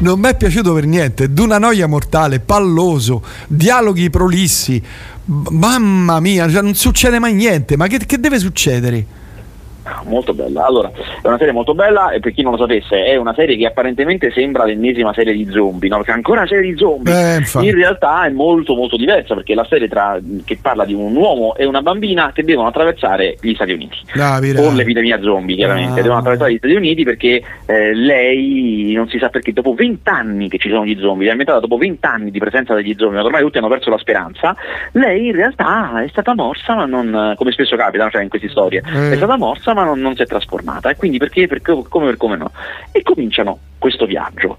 non 0.00 0.18
mi 0.18 0.28
è 0.28 0.36
piaciuto 0.36 0.72
per 0.72 0.86
niente. 0.86 1.32
D'una 1.32 1.58
noia 1.58 1.86
mortale, 1.86 2.40
palloso, 2.40 3.22
dialoghi 3.46 4.10
prolissi. 4.10 4.82
Mamma 5.24 6.18
mia, 6.20 6.50
cioè 6.50 6.62
non 6.62 6.74
succede 6.74 7.18
mai 7.18 7.34
niente. 7.34 7.76
Ma 7.76 7.86
che, 7.86 7.98
che 7.98 8.18
deve 8.18 8.38
succedere? 8.38 9.18
Molto 10.07 10.33
bella. 10.35 10.64
Allora, 10.66 10.90
è 10.90 11.26
una 11.26 11.38
serie 11.38 11.53
molto 11.53 11.74
bella 11.74 12.11
e 12.11 12.20
per 12.20 12.33
chi 12.33 12.42
non 12.42 12.53
lo 12.53 12.59
sapesse 12.59 13.05
è 13.05 13.16
una 13.16 13.35
serie 13.35 13.57
che 13.57 13.66
apparentemente 13.66 14.31
sembra 14.33 14.64
l'ennesima 14.64 15.12
serie 15.12 15.33
di 15.35 15.46
zombie, 15.50 15.88
no? 15.88 15.96
Perché 15.98 16.12
ancora 16.12 16.40
una 16.40 16.48
serie 16.48 16.70
di 16.72 16.76
zombie. 16.79 17.37
Eh, 17.37 17.42
in 17.64 17.74
realtà 17.74 18.24
è 18.26 18.31
molto 18.31 18.74
molto 18.74 18.96
diversa 18.96 19.35
perché 19.35 19.53
è 19.53 19.57
la 19.57 19.66
serie 19.68 19.88
tra, 19.88 20.18
che 20.44 20.59
parla 20.61 20.85
di 20.85 20.94
un 20.94 21.14
uomo 21.14 21.55
e 21.57 21.64
una 21.64 21.83
bambina 21.83 22.31
che 22.33 22.42
devono 22.44 22.68
attraversare 22.68 23.37
gli 23.40 23.55
Stati 23.55 23.72
Uniti. 23.72 23.98
Bravi, 24.14 24.53
con 24.55 24.74
l'epidemia 24.74 25.20
zombie 25.20 25.57
chiaramente, 25.57 26.00
Ah. 26.00 26.03
devono 26.03 26.18
attraversare 26.18 26.53
gli 26.53 26.59
Stati 26.59 26.74
Uniti 26.74 27.05
perché 27.05 27.42
eh, 27.66 27.94
lei 27.94 28.92
non 28.94 29.09
si 29.09 29.18
sa 29.18 29.29
perché 29.29 29.53
dopo 29.53 29.74
20 29.74 30.09
anni 30.09 30.48
che 30.48 30.59
ci 30.59 30.68
sono 30.68 30.85
gli 30.85 30.98
zombie, 30.98 31.26
è 31.29 31.31
ambientata 31.31 31.61
dopo 31.61 31.76
20 31.76 32.07
anni 32.07 32.31
di 32.31 32.38
presenza 32.38 32.74
degli 32.74 32.94
zombie, 32.96 33.18
ma 33.18 33.24
ormai 33.24 33.42
tutti 33.42 33.59
hanno 33.59 33.68
perso 33.68 33.91
la 33.91 33.99
speranza, 33.99 34.55
lei 34.93 35.26
in 35.28 35.34
realtà 35.34 36.03
è 36.03 36.09
stata 36.09 36.34
morsa 36.34 36.74
ma 36.74 36.86
non, 36.86 37.34
come 37.36 37.53
spesso 37.53 37.76
capita 37.76 38.09
cioè 38.11 38.22
in 38.22 38.28
queste 38.28 38.49
storie, 38.49 38.82
Eh. 38.84 39.12
è 39.12 39.16
stata 39.16 39.36
morsa 39.36 39.74
ma 39.74 39.80
non, 39.85 40.01
non 40.01 40.14
si 40.14 40.22
è 40.22 40.26
trasformata 40.26 40.91
e 40.91 40.97
quindi 40.97 41.18
perché, 41.18 41.47
perché 41.47 41.83
come 41.89 42.07
per 42.07 42.16
come 42.16 42.37
no? 42.37 42.51
E 42.93 43.03
cominciano 43.03 43.59
questo 43.78 44.07
viaggio. 44.07 44.59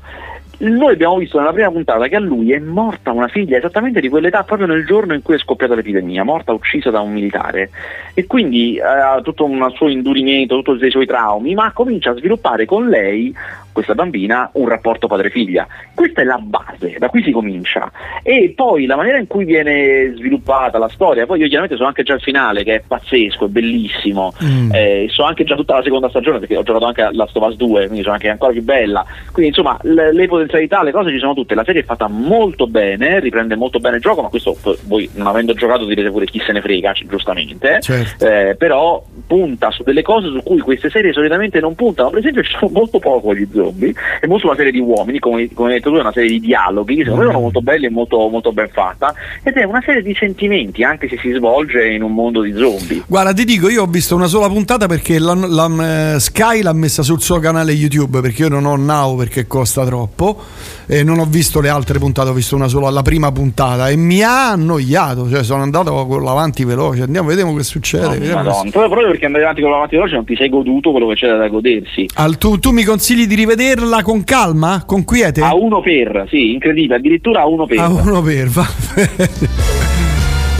Noi 0.62 0.94
abbiamo 0.94 1.18
visto 1.18 1.40
nella 1.40 1.54
prima 1.54 1.72
puntata 1.72 2.08
che 2.08 2.16
a 2.16 2.20
lui 2.20 2.52
è 2.52 2.60
morta 2.60 3.12
una 3.12 3.28
figlia 3.28 3.58
esattamente 3.58 4.00
di 4.00 4.10
quell'età 4.10 4.44
proprio 4.44 4.68
nel 4.68 4.86
giorno 4.86 5.16
in 5.16 5.24
cui 5.24 5.34
è 5.34 5.40
scoppiata 5.40 5.74
l'epidemia, 5.74 6.24
morta 6.24 6.54
uccisa 6.54 6.92
da 6.92 7.00
un 7.00 7.12
militare 7.12 7.72
e 8.14 8.28
quindi 8.28 8.76
eh, 8.76 8.82
ha 8.82 9.20
tutto 9.24 9.44
un 9.46 9.72
suo 9.74 9.90
indurimento, 9.90 10.62
tutti 10.62 10.86
i 10.86 10.92
suoi 10.92 11.08
traumi, 11.08 11.56
ma 11.56 11.72
comincia 11.72 12.12
a 12.12 12.16
sviluppare 12.16 12.66
con 12.66 12.88
lei, 12.88 13.36
questa 13.72 13.94
bambina, 13.96 14.50
un 14.54 14.68
rapporto 14.68 15.08
padre-figlia. 15.08 15.68
Questa 15.94 16.22
è 16.22 16.24
la 16.24 16.40
base, 16.42 16.96
da 17.00 17.10
qui 17.10 17.24
si 17.24 17.32
comincia. 17.32 17.92
E 18.24 18.54
poi 18.56 18.86
la 18.86 18.96
maniera 18.96 19.18
in 19.18 19.28
cui 19.28 19.46
viene 19.46 20.14
sviluppata 20.16 20.78
la 20.78 20.90
storia, 20.90 21.26
poi 21.26 21.40
io 21.40 21.48
chiaramente 21.48 21.78
so 21.78 21.86
anche 21.86 22.04
già 22.04 22.14
il 22.14 22.22
finale 22.22 22.64
che 22.64 22.76
è 22.76 22.84
pazzesco, 22.86 23.46
è 23.46 23.50
bellissimo, 23.50 24.34
Mm. 24.44 24.72
eh, 24.74 25.08
so 25.10 25.24
anche 25.24 25.44
già 25.44 25.56
tutta 25.56 25.76
la 25.76 25.84
seconda 25.84 26.10
stagione 26.10 26.40
perché 26.40 26.58
ho 26.58 26.64
giocato 26.64 26.86
anche 26.86 27.02
a 27.02 27.10
Last 27.14 27.36
of 27.38 27.48
Us 27.48 27.56
2, 27.56 27.82
quindi 27.86 28.02
sono 28.02 28.14
anche 28.14 28.30
ancora 28.30 28.52
più 28.52 28.64
bella. 28.64 29.06
Quindi 29.32 29.50
insomma 29.50 29.78
le, 29.84 30.14
le 30.14 30.28
potenzialità, 30.28 30.84
le 30.84 30.92
cose 30.92 31.12
ci 31.12 31.20
sono 31.20 31.34
tutte. 31.34 31.56
La 31.56 31.64
serie 31.64 31.82
è 31.82 31.86
fatta 31.86 32.08
molto 32.08 32.68
bene, 32.68 33.20
riprende 33.20 33.56
molto 33.56 33.80
bene 33.80 33.98
il 33.98 34.02
gioco, 34.02 34.22
ma 34.22 34.30
questo 34.30 34.58
voi 34.88 35.10
non 35.14 35.28
avendo 35.28 35.54
giocato 35.54 35.86
direte 35.86 36.10
pure 36.10 36.26
chi 36.26 36.40
se 36.40 36.52
ne 36.52 36.62
frega, 36.62 36.94
giustamente. 37.08 37.80
Certo. 37.82 38.26
Eh, 38.28 38.56
però 38.58 39.04
punta 39.28 39.72
su 39.72 39.84
delle 39.84 40.02
cose 40.02 40.30
su 40.30 40.42
cui 40.44 40.60
queste 40.60 40.90
serie 40.90 41.14
solitamente 41.14 41.60
non 41.60 41.76
puntano. 41.76 42.10
Per 42.10 42.20
esempio 42.20 42.44
ci 42.44 42.56
sono 42.58 42.72
molto 42.74 43.00
poco 43.00 43.34
gli 43.34 43.48
zombie, 43.52 43.61
è 43.70 44.28
molto 44.28 44.47
una 44.47 44.55
serie 44.55 44.72
di 44.72 44.80
uomini, 44.80 45.20
come, 45.20 45.47
come 45.53 45.70
hai 45.70 45.76
detto 45.78 45.89
tu, 45.91 45.97
è 45.97 46.01
una 46.01 46.12
serie 46.12 46.30
di 46.30 46.39
dialoghi, 46.39 46.95
che 46.95 47.03
secondo 47.03 47.26
me 47.26 47.32
sono 47.32 47.43
molto 47.43 47.62
belli 47.62 47.86
e 47.86 47.89
molto, 47.89 48.28
molto 48.30 48.51
ben 48.51 48.70
fatta, 48.72 49.14
ed 49.43 49.55
è 49.55 49.64
una 49.64 49.82
serie 49.86 50.01
di 50.01 50.16
sentimenti, 50.18 50.84
anche 50.84 51.07
se 51.07 51.18
si 51.18 51.32
svolge 51.32 51.88
in 51.88 52.01
un 52.03 52.14
mondo 52.14 52.41
di 52.41 52.53
zombie. 52.53 53.03
Guarda, 53.07 53.34
ti 53.34 53.45
dico, 53.45 53.70
io 53.70 53.84
ho 53.84 53.88
visto 53.88 54.16
una 54.16 54.28
sola 54.28 54.47
puntata 54.47 54.88
perché 54.88 55.20
la, 55.20 55.34
la- 55.34 56.14
eh, 56.16 56.20
Sky 56.20 56.62
l'ha 56.62 56.74
messa 56.74 57.03
sul 57.03 57.22
suo 57.22 57.39
canale 57.39 57.72
YouTube 57.72 58.22
perché 58.22 58.43
io 58.43 58.49
non 58.49 58.66
ho 58.66 58.76
Now 58.76 59.18
perché 59.18 59.47
costa 59.47 59.86
troppo 59.86 60.41
e 60.88 61.03
non 61.03 61.20
ho 61.20 61.26
visto 61.26 61.62
le 61.62 61.70
altre 61.70 61.99
puntate, 61.99 62.30
ho 62.30 62.34
visto 62.34 62.55
una 62.55 62.68
sola, 62.68 62.89
la 62.89 63.01
prima 63.01 63.32
puntata 63.32 63.89
e 63.89 63.95
mi 63.95 64.22
ha 64.22 64.49
annoiato, 64.51 65.30
cioè 65.30 65.43
sono 65.43 65.62
andato 65.64 66.05
con 66.05 66.24
l'avanti 66.24 66.64
veloce, 66.66 67.03
andiamo, 67.03 67.28
vediamo 67.30 67.53
che 67.55 67.64
succede. 67.64 68.18
No, 68.18 68.36
Madonna, 68.36 68.70
proprio 68.72 69.07
perché 69.07 69.26
andare 69.26 69.43
avanti 69.43 69.62
con 69.62 69.72
l'avanti 69.72 69.95
veloce 69.95 70.16
non 70.16 70.26
ti 70.26 70.36
sei 70.36 70.49
goduto 70.49 70.91
quello 70.91 71.07
che 71.07 71.16
c'era 71.16 71.38
da 71.38 71.47
godersi. 71.47 72.07
Al- 72.16 72.38
tu, 72.38 72.59
tu 72.59 72.72
mi 72.72 72.84
consigli 72.84 73.26
di 73.28 73.36
rivederla 73.52 74.02
con 74.04 74.24
calma, 74.24 74.84
con 74.86 75.04
quiete? 75.04 75.41
A 75.41 75.54
uno 75.54 75.82
per, 75.82 76.28
sì, 76.30 76.54
incredibile, 76.54 76.95
addirittura 76.95 77.41
a 77.41 77.47
uno 77.47 77.66
per. 77.66 77.80
A 77.80 77.89
uno 77.89 78.22
per, 78.22 78.47
va 78.47 78.66
bene. 78.93 79.30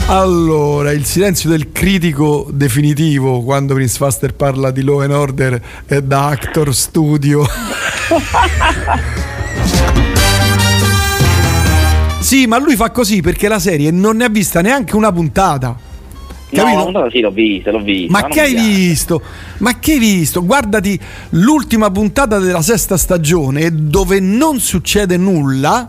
Allora, 0.08 0.92
il 0.92 1.06
silenzio 1.06 1.50
del 1.50 1.72
critico 1.72 2.50
definitivo 2.52 3.42
quando 3.44 3.76
Prince 3.76 3.96
Faster 3.96 4.34
parla 4.34 4.72
di 4.72 4.84
Law 4.84 5.00
and 5.00 5.14
Order 5.14 5.62
è 5.86 6.02
da 6.02 6.28
Actor 6.28 6.76
Studio. 6.76 7.46
sì, 12.20 12.48
ma 12.48 12.60
lui 12.60 12.76
fa 12.76 12.92
così 12.92 13.22
perché 13.22 13.48
la 13.48 13.60
serie 13.60 13.90
non 13.92 14.18
ne 14.18 14.26
ha 14.26 14.30
vista 14.30 14.60
neanche 14.62 14.98
una 14.98 15.14
puntata. 15.14 15.91
No, 16.52 16.64
Capito? 16.64 16.84
puntata 16.84 17.10
sì, 17.10 17.20
l'ho 17.22 17.32
vista, 17.32 17.72
l'ho 17.72 17.82
vista. 17.82 18.12
Ma 18.12 18.20
non 18.22 18.30
che 18.30 18.42
hai 18.42 18.54
visto? 18.56 19.22
Ma 19.60 19.80
che 19.80 19.94
hai 19.94 20.00
visto? 20.00 20.44
Guardati 20.46 21.00
l'ultima 21.30 21.90
puntata 21.92 22.40
della 22.40 22.62
sesta 22.62 22.98
stagione 22.98 23.70
dove 23.74 24.20
non 24.20 24.60
succede 24.60 25.16
nulla. 25.18 25.88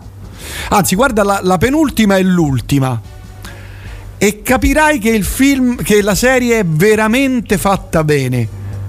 Anzi, 0.69 0.95
guarda 0.95 1.23
la, 1.23 1.39
la 1.43 1.57
penultima 1.57 2.15
e 2.17 2.23
l'ultima. 2.23 2.99
E 4.17 4.41
capirai 4.41 4.99
che 4.99 5.09
il 5.09 5.25
film, 5.25 5.75
che 5.75 6.01
la 6.01 6.15
serie 6.15 6.59
è 6.59 6.65
veramente 6.65 7.57
fatta 7.57 8.03
bene. 8.05 8.47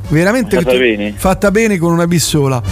Veramente 0.08 0.60
Fatta 0.60 0.76
bene? 0.76 1.14
fatta 1.16 1.50
bene 1.50 1.76
con 1.78 1.92
una 1.92 2.06
pissola. 2.06 2.62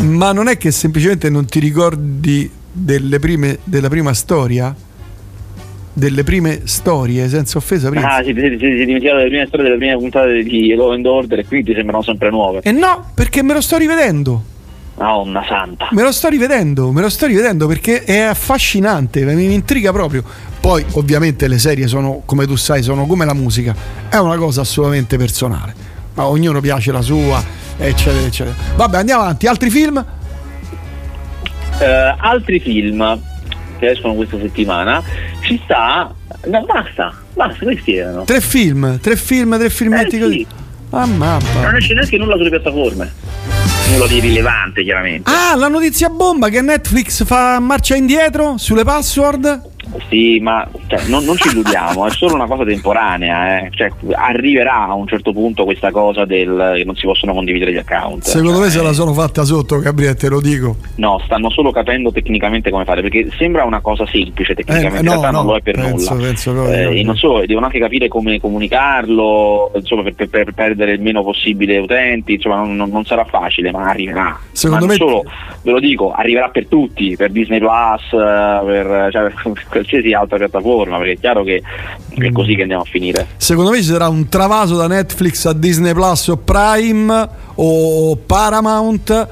Ma 0.00 0.32
non 0.32 0.48
è 0.48 0.56
che 0.56 0.70
semplicemente 0.72 1.30
non 1.30 1.44
ti 1.46 1.60
ricordi 1.60 2.50
delle 2.72 3.18
prime, 3.20 3.58
della 3.62 3.88
prima 3.88 4.12
storia? 4.14 4.74
Delle 5.98 6.24
prime 6.24 6.60
storie, 6.64 7.26
senza 7.26 7.56
offesa, 7.56 7.88
prima. 7.88 8.16
Ah, 8.16 8.22
sì, 8.22 8.34
ti 8.34 8.40
sei, 8.40 8.50
ti 8.50 8.58
sei 8.58 8.84
dimenticato 8.84 9.16
delle 9.16 9.30
prime 9.30 9.46
storie 9.46 9.64
delle 9.64 9.78
prime 9.78 9.96
puntate 9.96 10.42
di 10.42 10.74
Law 10.74 10.92
and 10.92 11.06
Order 11.06 11.38
e 11.38 11.46
quindi 11.46 11.70
ti 11.70 11.74
sembrano 11.74 12.02
sempre 12.02 12.28
nuove. 12.28 12.60
E 12.62 12.70
no, 12.70 13.12
perché 13.14 13.42
me 13.42 13.54
lo 13.54 13.62
sto 13.62 13.78
rivedendo. 13.78 14.42
Madonna 14.98 15.42
santa. 15.48 15.88
Me 15.92 16.02
lo 16.02 16.12
sto 16.12 16.28
rivedendo, 16.28 16.92
me 16.92 17.00
lo 17.00 17.08
sto 17.08 17.24
rivedendo 17.24 17.66
perché 17.66 18.04
è 18.04 18.18
affascinante, 18.18 19.24
mi 19.24 19.54
intriga 19.54 19.90
proprio. 19.90 20.22
Poi, 20.60 20.84
ovviamente, 20.92 21.48
le 21.48 21.58
serie 21.58 21.86
sono, 21.86 22.20
come 22.26 22.44
tu 22.44 22.56
sai, 22.56 22.82
sono 22.82 23.06
come 23.06 23.24
la 23.24 23.34
musica, 23.34 23.74
è 24.10 24.16
una 24.16 24.36
cosa 24.36 24.60
assolutamente 24.60 25.16
personale. 25.16 25.74
Ma 26.12 26.26
ognuno 26.26 26.60
piace 26.60 26.92
la 26.92 27.00
sua, 27.00 27.42
eccetera, 27.78 28.26
eccetera. 28.26 28.54
Vabbè, 28.76 28.98
andiamo 28.98 29.22
avanti. 29.22 29.46
Altri 29.46 29.70
film? 29.70 30.04
Eh, 31.78 32.14
altri 32.18 32.60
film 32.60 33.34
che 33.78 33.90
escono 33.90 34.14
questa 34.14 34.38
settimana 34.38 35.02
ci 35.42 35.60
sta. 35.64 36.12
No, 36.46 36.64
basta, 36.64 37.14
basta, 37.34 37.64
questi 37.64 37.94
erano. 37.96 38.24
Tre 38.24 38.40
film, 38.40 38.98
tre 39.00 39.16
film, 39.16 39.56
tre 39.58 39.70
filmetti 39.70 40.16
Eh, 40.16 40.20
così. 40.20 40.32
sì. 40.38 40.46
Ah, 40.90 41.06
mappa. 41.06 41.60
Non 41.62 41.76
esce 41.76 41.94
neanche 41.94 42.16
nulla 42.16 42.36
sulle 42.36 42.50
piattaforme. 42.50 43.12
Nulla 43.90 44.06
di 44.06 44.20
rilevante, 44.20 44.82
chiaramente. 44.82 45.30
Ah, 45.30 45.54
la 45.56 45.68
notizia 45.68 46.08
bomba 46.08 46.48
che 46.48 46.60
Netflix 46.60 47.24
fa 47.24 47.58
marcia 47.60 47.94
indietro 47.96 48.56
sulle 48.58 48.84
password. 48.84 49.74
Sì, 50.08 50.38
ma 50.40 50.66
cioè, 50.88 51.06
non, 51.08 51.24
non 51.24 51.36
ci 51.36 51.48
illudiamo, 51.48 52.06
è 52.06 52.10
solo 52.10 52.34
una 52.34 52.46
cosa 52.46 52.64
temporanea. 52.64 53.60
eh. 53.60 53.70
Cioè, 53.70 53.90
arriverà 54.14 54.86
a 54.86 54.94
un 54.94 55.06
certo 55.06 55.32
punto 55.32 55.64
questa 55.64 55.90
cosa 55.90 56.24
del 56.24 56.72
che 56.76 56.84
non 56.84 56.94
si 56.96 57.06
possono 57.06 57.32
condividere 57.32 57.72
gli 57.72 57.76
account. 57.78 58.22
Secondo 58.24 58.58
me 58.60 58.68
se 58.70 58.82
la 58.82 58.92
sono 58.92 59.12
fatta 59.12 59.44
sotto, 59.44 59.78
Gabriele, 59.78 60.14
te 60.14 60.28
lo 60.28 60.40
dico. 60.40 60.76
No, 60.96 61.20
stanno 61.24 61.50
solo 61.50 61.70
capendo 61.70 62.10
tecnicamente 62.12 62.70
come 62.70 62.84
fare, 62.84 63.00
perché 63.02 63.28
sembra 63.36 63.64
una 63.64 63.80
cosa 63.80 64.06
semplice 64.06 64.54
tecnicamente, 64.54 64.96
Eh, 64.96 65.00
in 65.00 65.04
no, 65.06 65.10
realtà 65.12 65.30
non 65.30 65.44
no, 65.46 65.50
lo 65.52 65.56
è 65.56 65.62
per 65.62 65.74
penso- 65.74 66.14
nulla. 66.14 66.26
penso 66.26 66.52
proprio 66.52 66.74
Eh, 66.74 66.98
e 66.98 67.00
no. 67.00 67.06
non 67.06 67.16
solo, 67.16 67.46
devono 67.46 67.66
anche 67.66 67.78
capire 67.78 68.08
come 68.08 68.40
comunicarlo, 68.40 69.72
insomma, 69.74 70.02
per, 70.02 70.14
per- 70.14 70.28
per 70.28 70.52
perdere 70.52 70.92
il 70.92 71.00
meno 71.00 71.22
possibile 71.22 71.78
utenti, 71.78 72.34
insomma, 72.34 72.56
non, 72.56 72.76
non- 72.76 72.90
non 72.90 73.04
sarà 73.04 73.24
facile, 73.24 73.70
ma 73.70 73.88
arriverà. 73.88 74.38
Secondo 74.52 74.86
ma 74.86 74.92
me- 74.92 74.98
non 74.98 75.08
solo, 75.08 75.24
ve 75.62 75.70
lo 75.70 75.80
dico, 75.80 76.12
arriverà 76.12 76.48
per 76.48 76.66
tutti, 76.66 77.16
per 77.16 77.30
Disney 77.30 77.58
Plus, 77.58 78.02
eh, 78.12 78.60
per, 78.64 79.08
cioè, 79.12 79.32
per 79.70 79.75
qualsiasi 79.76 80.12
altra 80.12 80.36
piattaforma, 80.38 80.96
perché 80.98 81.12
è 81.12 81.18
chiaro 81.18 81.42
che 81.44 81.62
Mm. 82.18 82.22
è 82.24 82.32
così 82.32 82.54
che 82.54 82.62
andiamo 82.62 82.82
a 82.82 82.86
finire. 82.86 83.26
Secondo 83.36 83.70
me 83.70 83.76
ci 83.78 83.84
sarà 83.84 84.08
un 84.08 84.28
travaso 84.28 84.74
da 84.76 84.86
Netflix 84.86 85.44
a 85.44 85.52
Disney 85.52 85.92
Plus 85.92 86.28
o 86.28 86.36
Prime 86.38 87.28
o 87.56 88.16
Paramount 88.16 89.28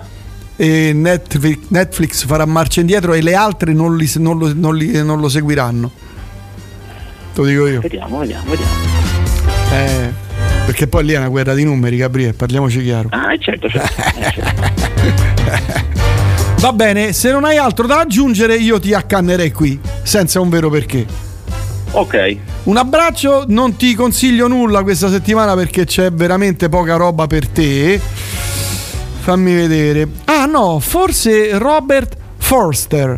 e 0.56 0.92
Netflix, 0.94 1.58
Netflix 1.68 2.26
farà 2.26 2.44
marcia 2.44 2.80
indietro 2.80 3.12
e 3.14 3.22
le 3.22 3.34
altre 3.34 3.72
non, 3.72 3.96
li- 3.96 4.10
non 4.16 4.38
lo, 4.38 4.52
non 4.54 4.76
li- 4.76 5.02
non 5.02 5.18
lo 5.20 5.28
seguiranno. 5.28 5.90
Te 7.34 7.40
lo 7.40 7.46
dico 7.46 7.66
io. 7.66 7.80
Vediamo, 7.80 8.18
vediamo, 8.18 8.44
vediamo. 8.50 8.72
Eh, 9.72 10.12
perché 10.66 10.86
poi 10.86 11.04
lì 11.04 11.12
è 11.14 11.18
una 11.18 11.28
guerra 11.28 11.54
di 11.54 11.64
numeri, 11.64 11.96
Gabriele, 11.96 12.32
parliamoci 12.34 12.82
chiaro. 12.82 13.08
Ah, 13.10 13.36
certo, 13.38 13.68
certo. 13.68 14.02
eh, 14.20 14.30
certo. 14.30 16.03
Va 16.64 16.72
bene, 16.72 17.12
se 17.12 17.30
non 17.30 17.44
hai 17.44 17.58
altro 17.58 17.86
da 17.86 17.98
aggiungere 18.00 18.56
io 18.56 18.80
ti 18.80 18.94
accannerei 18.94 19.52
qui, 19.52 19.78
senza 20.02 20.40
un 20.40 20.48
vero 20.48 20.70
perché. 20.70 21.04
Ok. 21.90 22.36
Un 22.62 22.78
abbraccio, 22.78 23.44
non 23.48 23.76
ti 23.76 23.94
consiglio 23.94 24.48
nulla 24.48 24.82
questa 24.82 25.10
settimana 25.10 25.54
perché 25.54 25.84
c'è 25.84 26.10
veramente 26.10 26.70
poca 26.70 26.96
roba 26.96 27.26
per 27.26 27.48
te. 27.48 28.00
Fammi 28.00 29.52
vedere. 29.54 30.08
Ah 30.24 30.46
no, 30.46 30.78
forse 30.80 31.58
Robert 31.58 32.16
Forster. 32.38 33.14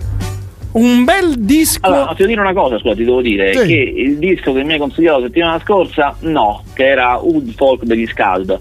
Un 0.73 1.05
bel 1.05 1.35
disco. 1.39 1.87
Allora, 1.87 2.07
ti 2.09 2.15
devo 2.17 2.29
dire 2.31 2.41
una 2.41 2.53
cosa, 2.53 2.81
scusa, 2.81 2.97
ti 2.97 3.05
devo 3.05 3.21
dire 3.21 3.53
Sì. 3.57 3.65
che 3.69 3.93
il 3.97 4.19
disco 4.19 4.53
che 4.55 4.65
mi 4.65 4.73
hai 4.73 4.81
consigliato 4.81 5.21
la 5.21 5.27
settimana 5.27 5.61
scorsa, 5.63 6.17
no, 6.23 6.65
che 6.75 6.85
era 6.85 7.15
Wood 7.23 7.55
Folk 7.55 7.85
degli 7.85 8.09
Scald. 8.09 8.61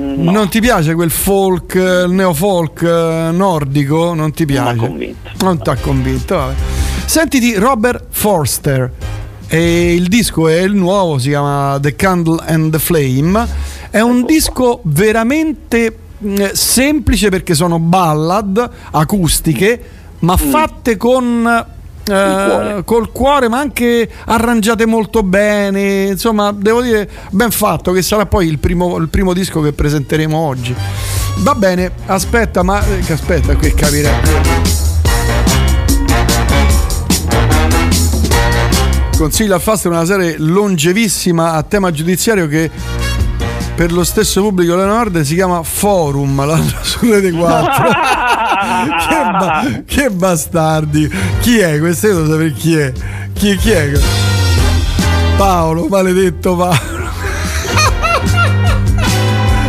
Mm, 0.00 0.22
No, 0.22 0.30
Non 0.32 0.48
ti 0.48 0.60
piace 0.60 0.94
quel 0.94 1.10
folk, 1.10 1.74
eh, 1.74 2.06
neofolk 2.06 2.82
eh, 2.82 3.30
nordico? 3.32 4.14
Non 4.14 4.32
ti 4.32 4.44
non 4.44 4.52
piace? 4.54 4.76
convinto. 4.76 5.30
Non 5.40 5.62
ti 5.62 5.70
ha 5.70 5.76
convinto. 5.76 6.36
Vabbè. 6.36 6.54
Sentiti 7.06 7.54
Robert 7.54 8.04
Forster. 8.10 8.92
E 9.46 9.94
il 9.94 10.08
disco 10.08 10.46
è 10.48 10.60
il 10.60 10.74
nuovo, 10.74 11.18
si 11.18 11.28
chiama 11.30 11.78
The 11.80 11.96
Candle 11.96 12.42
and 12.46 12.70
the 12.70 12.78
Flame. 12.78 13.46
È 13.90 14.00
un 14.00 14.26
disco 14.26 14.80
veramente 14.84 15.96
mh, 16.18 16.50
semplice 16.52 17.30
perché 17.30 17.54
sono 17.54 17.78
ballad 17.78 18.70
acustiche, 18.90 19.82
ma 20.20 20.34
Mm. 20.34 20.50
fatte 20.50 20.96
con 20.98 21.66
eh, 22.08 22.82
col 22.84 23.12
cuore, 23.12 23.48
ma 23.48 23.58
anche 23.58 24.08
arrangiate 24.26 24.86
molto 24.86 25.22
bene. 25.22 26.04
Insomma, 26.04 26.52
devo 26.52 26.82
dire, 26.82 27.08
ben 27.30 27.50
fatto, 27.50 27.92
che 27.92 28.02
sarà 28.02 28.26
poi 28.26 28.46
il 28.46 28.58
primo, 28.58 28.96
il 28.96 29.08
primo 29.08 29.32
disco 29.32 29.60
che 29.60 29.72
presenteremo 29.72 30.36
oggi. 30.36 30.74
Va 31.38 31.54
bene, 31.54 31.92
aspetta, 32.06 32.62
ma 32.62 32.84
eh, 32.84 32.98
che 33.00 33.12
aspetta, 33.12 33.54
qui 33.56 33.72
capire. 33.74 34.66
Consiglio 39.16 39.56
a 39.56 39.58
Fast 39.58 39.86
è 39.86 39.88
una 39.88 40.04
serie 40.04 40.36
longevissima 40.38 41.54
a 41.54 41.62
tema 41.64 41.90
giudiziario 41.90 42.46
che 42.46 42.70
per 43.74 43.92
lo 43.92 44.02
stesso 44.02 44.40
pubblico 44.42 44.74
della 44.74 44.86
Nord 44.86 45.20
si 45.20 45.34
chiama 45.34 45.62
Forum, 45.62 46.44
l'altro 46.44 46.78
su 46.82 46.98
Rete 47.08 47.30
4. 47.30 47.84
che, 49.08 49.30
ba- 49.30 49.82
che 49.84 50.10
bastardi! 50.10 51.10
Chi 51.40 51.58
è? 51.58 51.78
Questo 51.78 52.06
io 52.08 52.14
devo 52.14 52.30
sapere 52.30 52.52
chi 52.52 52.76
è. 52.76 52.92
Chi, 53.32 53.56
chi 53.56 53.70
è? 53.70 53.92
Paolo, 55.36 55.86
maledetto 55.86 56.56
Paolo. 56.56 56.76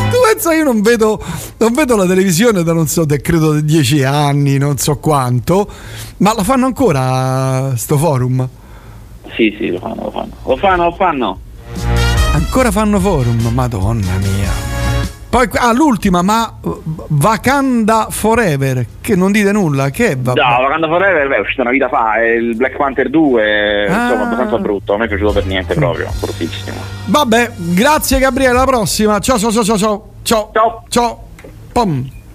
tu 0.10 0.18
pensa 0.32 0.53
io 0.53 0.64
non 0.64 0.82
vedo, 0.82 1.24
non 1.57 1.74
vedo 1.74 1.95
la 1.95 2.05
televisione 2.05 2.64
da 2.64 2.74
non 2.74 2.88
so, 2.88 3.05
da 3.05 3.18
credo 3.18 3.53
da 3.53 3.60
dieci 3.62 4.03
anni, 4.03 4.57
non 4.57 4.78
so 4.78 4.97
quanto, 4.97 5.70
ma 6.18 6.34
la 6.34 6.43
fanno 6.43 6.66
ancora 6.66 7.76
sto 7.76 7.97
forum? 7.97 8.47
Sì, 9.36 9.55
sì, 9.57 9.70
lo 9.70 9.80
fanno, 9.80 10.03
lo 10.03 10.12
fanno. 10.12 10.34
Lo 10.43 10.57
fanno, 10.57 10.84
lo 10.84 10.91
fanno. 10.93 11.39
Ancora 12.34 12.72
fanno 12.72 12.99
forum, 12.99 13.49
madonna 13.53 14.18
mia. 14.18 14.68
Poi 15.30 15.48
ah, 15.54 15.72
l'ultima, 15.74 16.24
ma 16.24 16.52
uh, 16.60 16.82
Wakanda 17.22 18.08
Forever, 18.10 18.84
che 19.00 19.16
non 19.16 19.32
dite 19.32 19.52
nulla, 19.52 19.92
che 19.92 20.12
è? 20.12 20.18
va- 20.18 20.34
No, 20.34 20.64
Wakanda 20.64 20.88
Forever 20.88 21.28
beh, 21.28 21.36
è 21.36 21.40
uscita 21.40 21.62
una 21.62 21.70
vita 21.72 21.88
fa, 21.88 22.16
è 22.16 22.30
il 22.32 22.56
Black 22.56 22.76
Panther 22.78 23.10
2, 23.12 23.86
Ah. 23.88 24.04
insomma, 24.06 24.24
abbastanza 24.24 24.58
brutto, 24.58 24.94
a 24.94 24.98
me 24.98 25.06
è 25.06 25.08
piaciuto 25.08 25.32
per 25.34 25.46
niente 25.46 25.76
proprio, 25.76 26.10
bruttissimo. 26.20 26.78
Vabbè, 27.06 27.52
grazie 27.58 28.18
Gabriele, 28.18 28.54
alla 28.56 28.66
prossima. 28.66 29.20
Ciao 29.20 29.38
ciao 29.38 29.52
ciao 29.52 29.64
ciao 29.64 29.78
ciao. 29.78 30.10
Ciao. 30.24 30.50
Ciao. 30.52 30.84
Ciao. 30.90 31.24
Pom. 31.72 32.18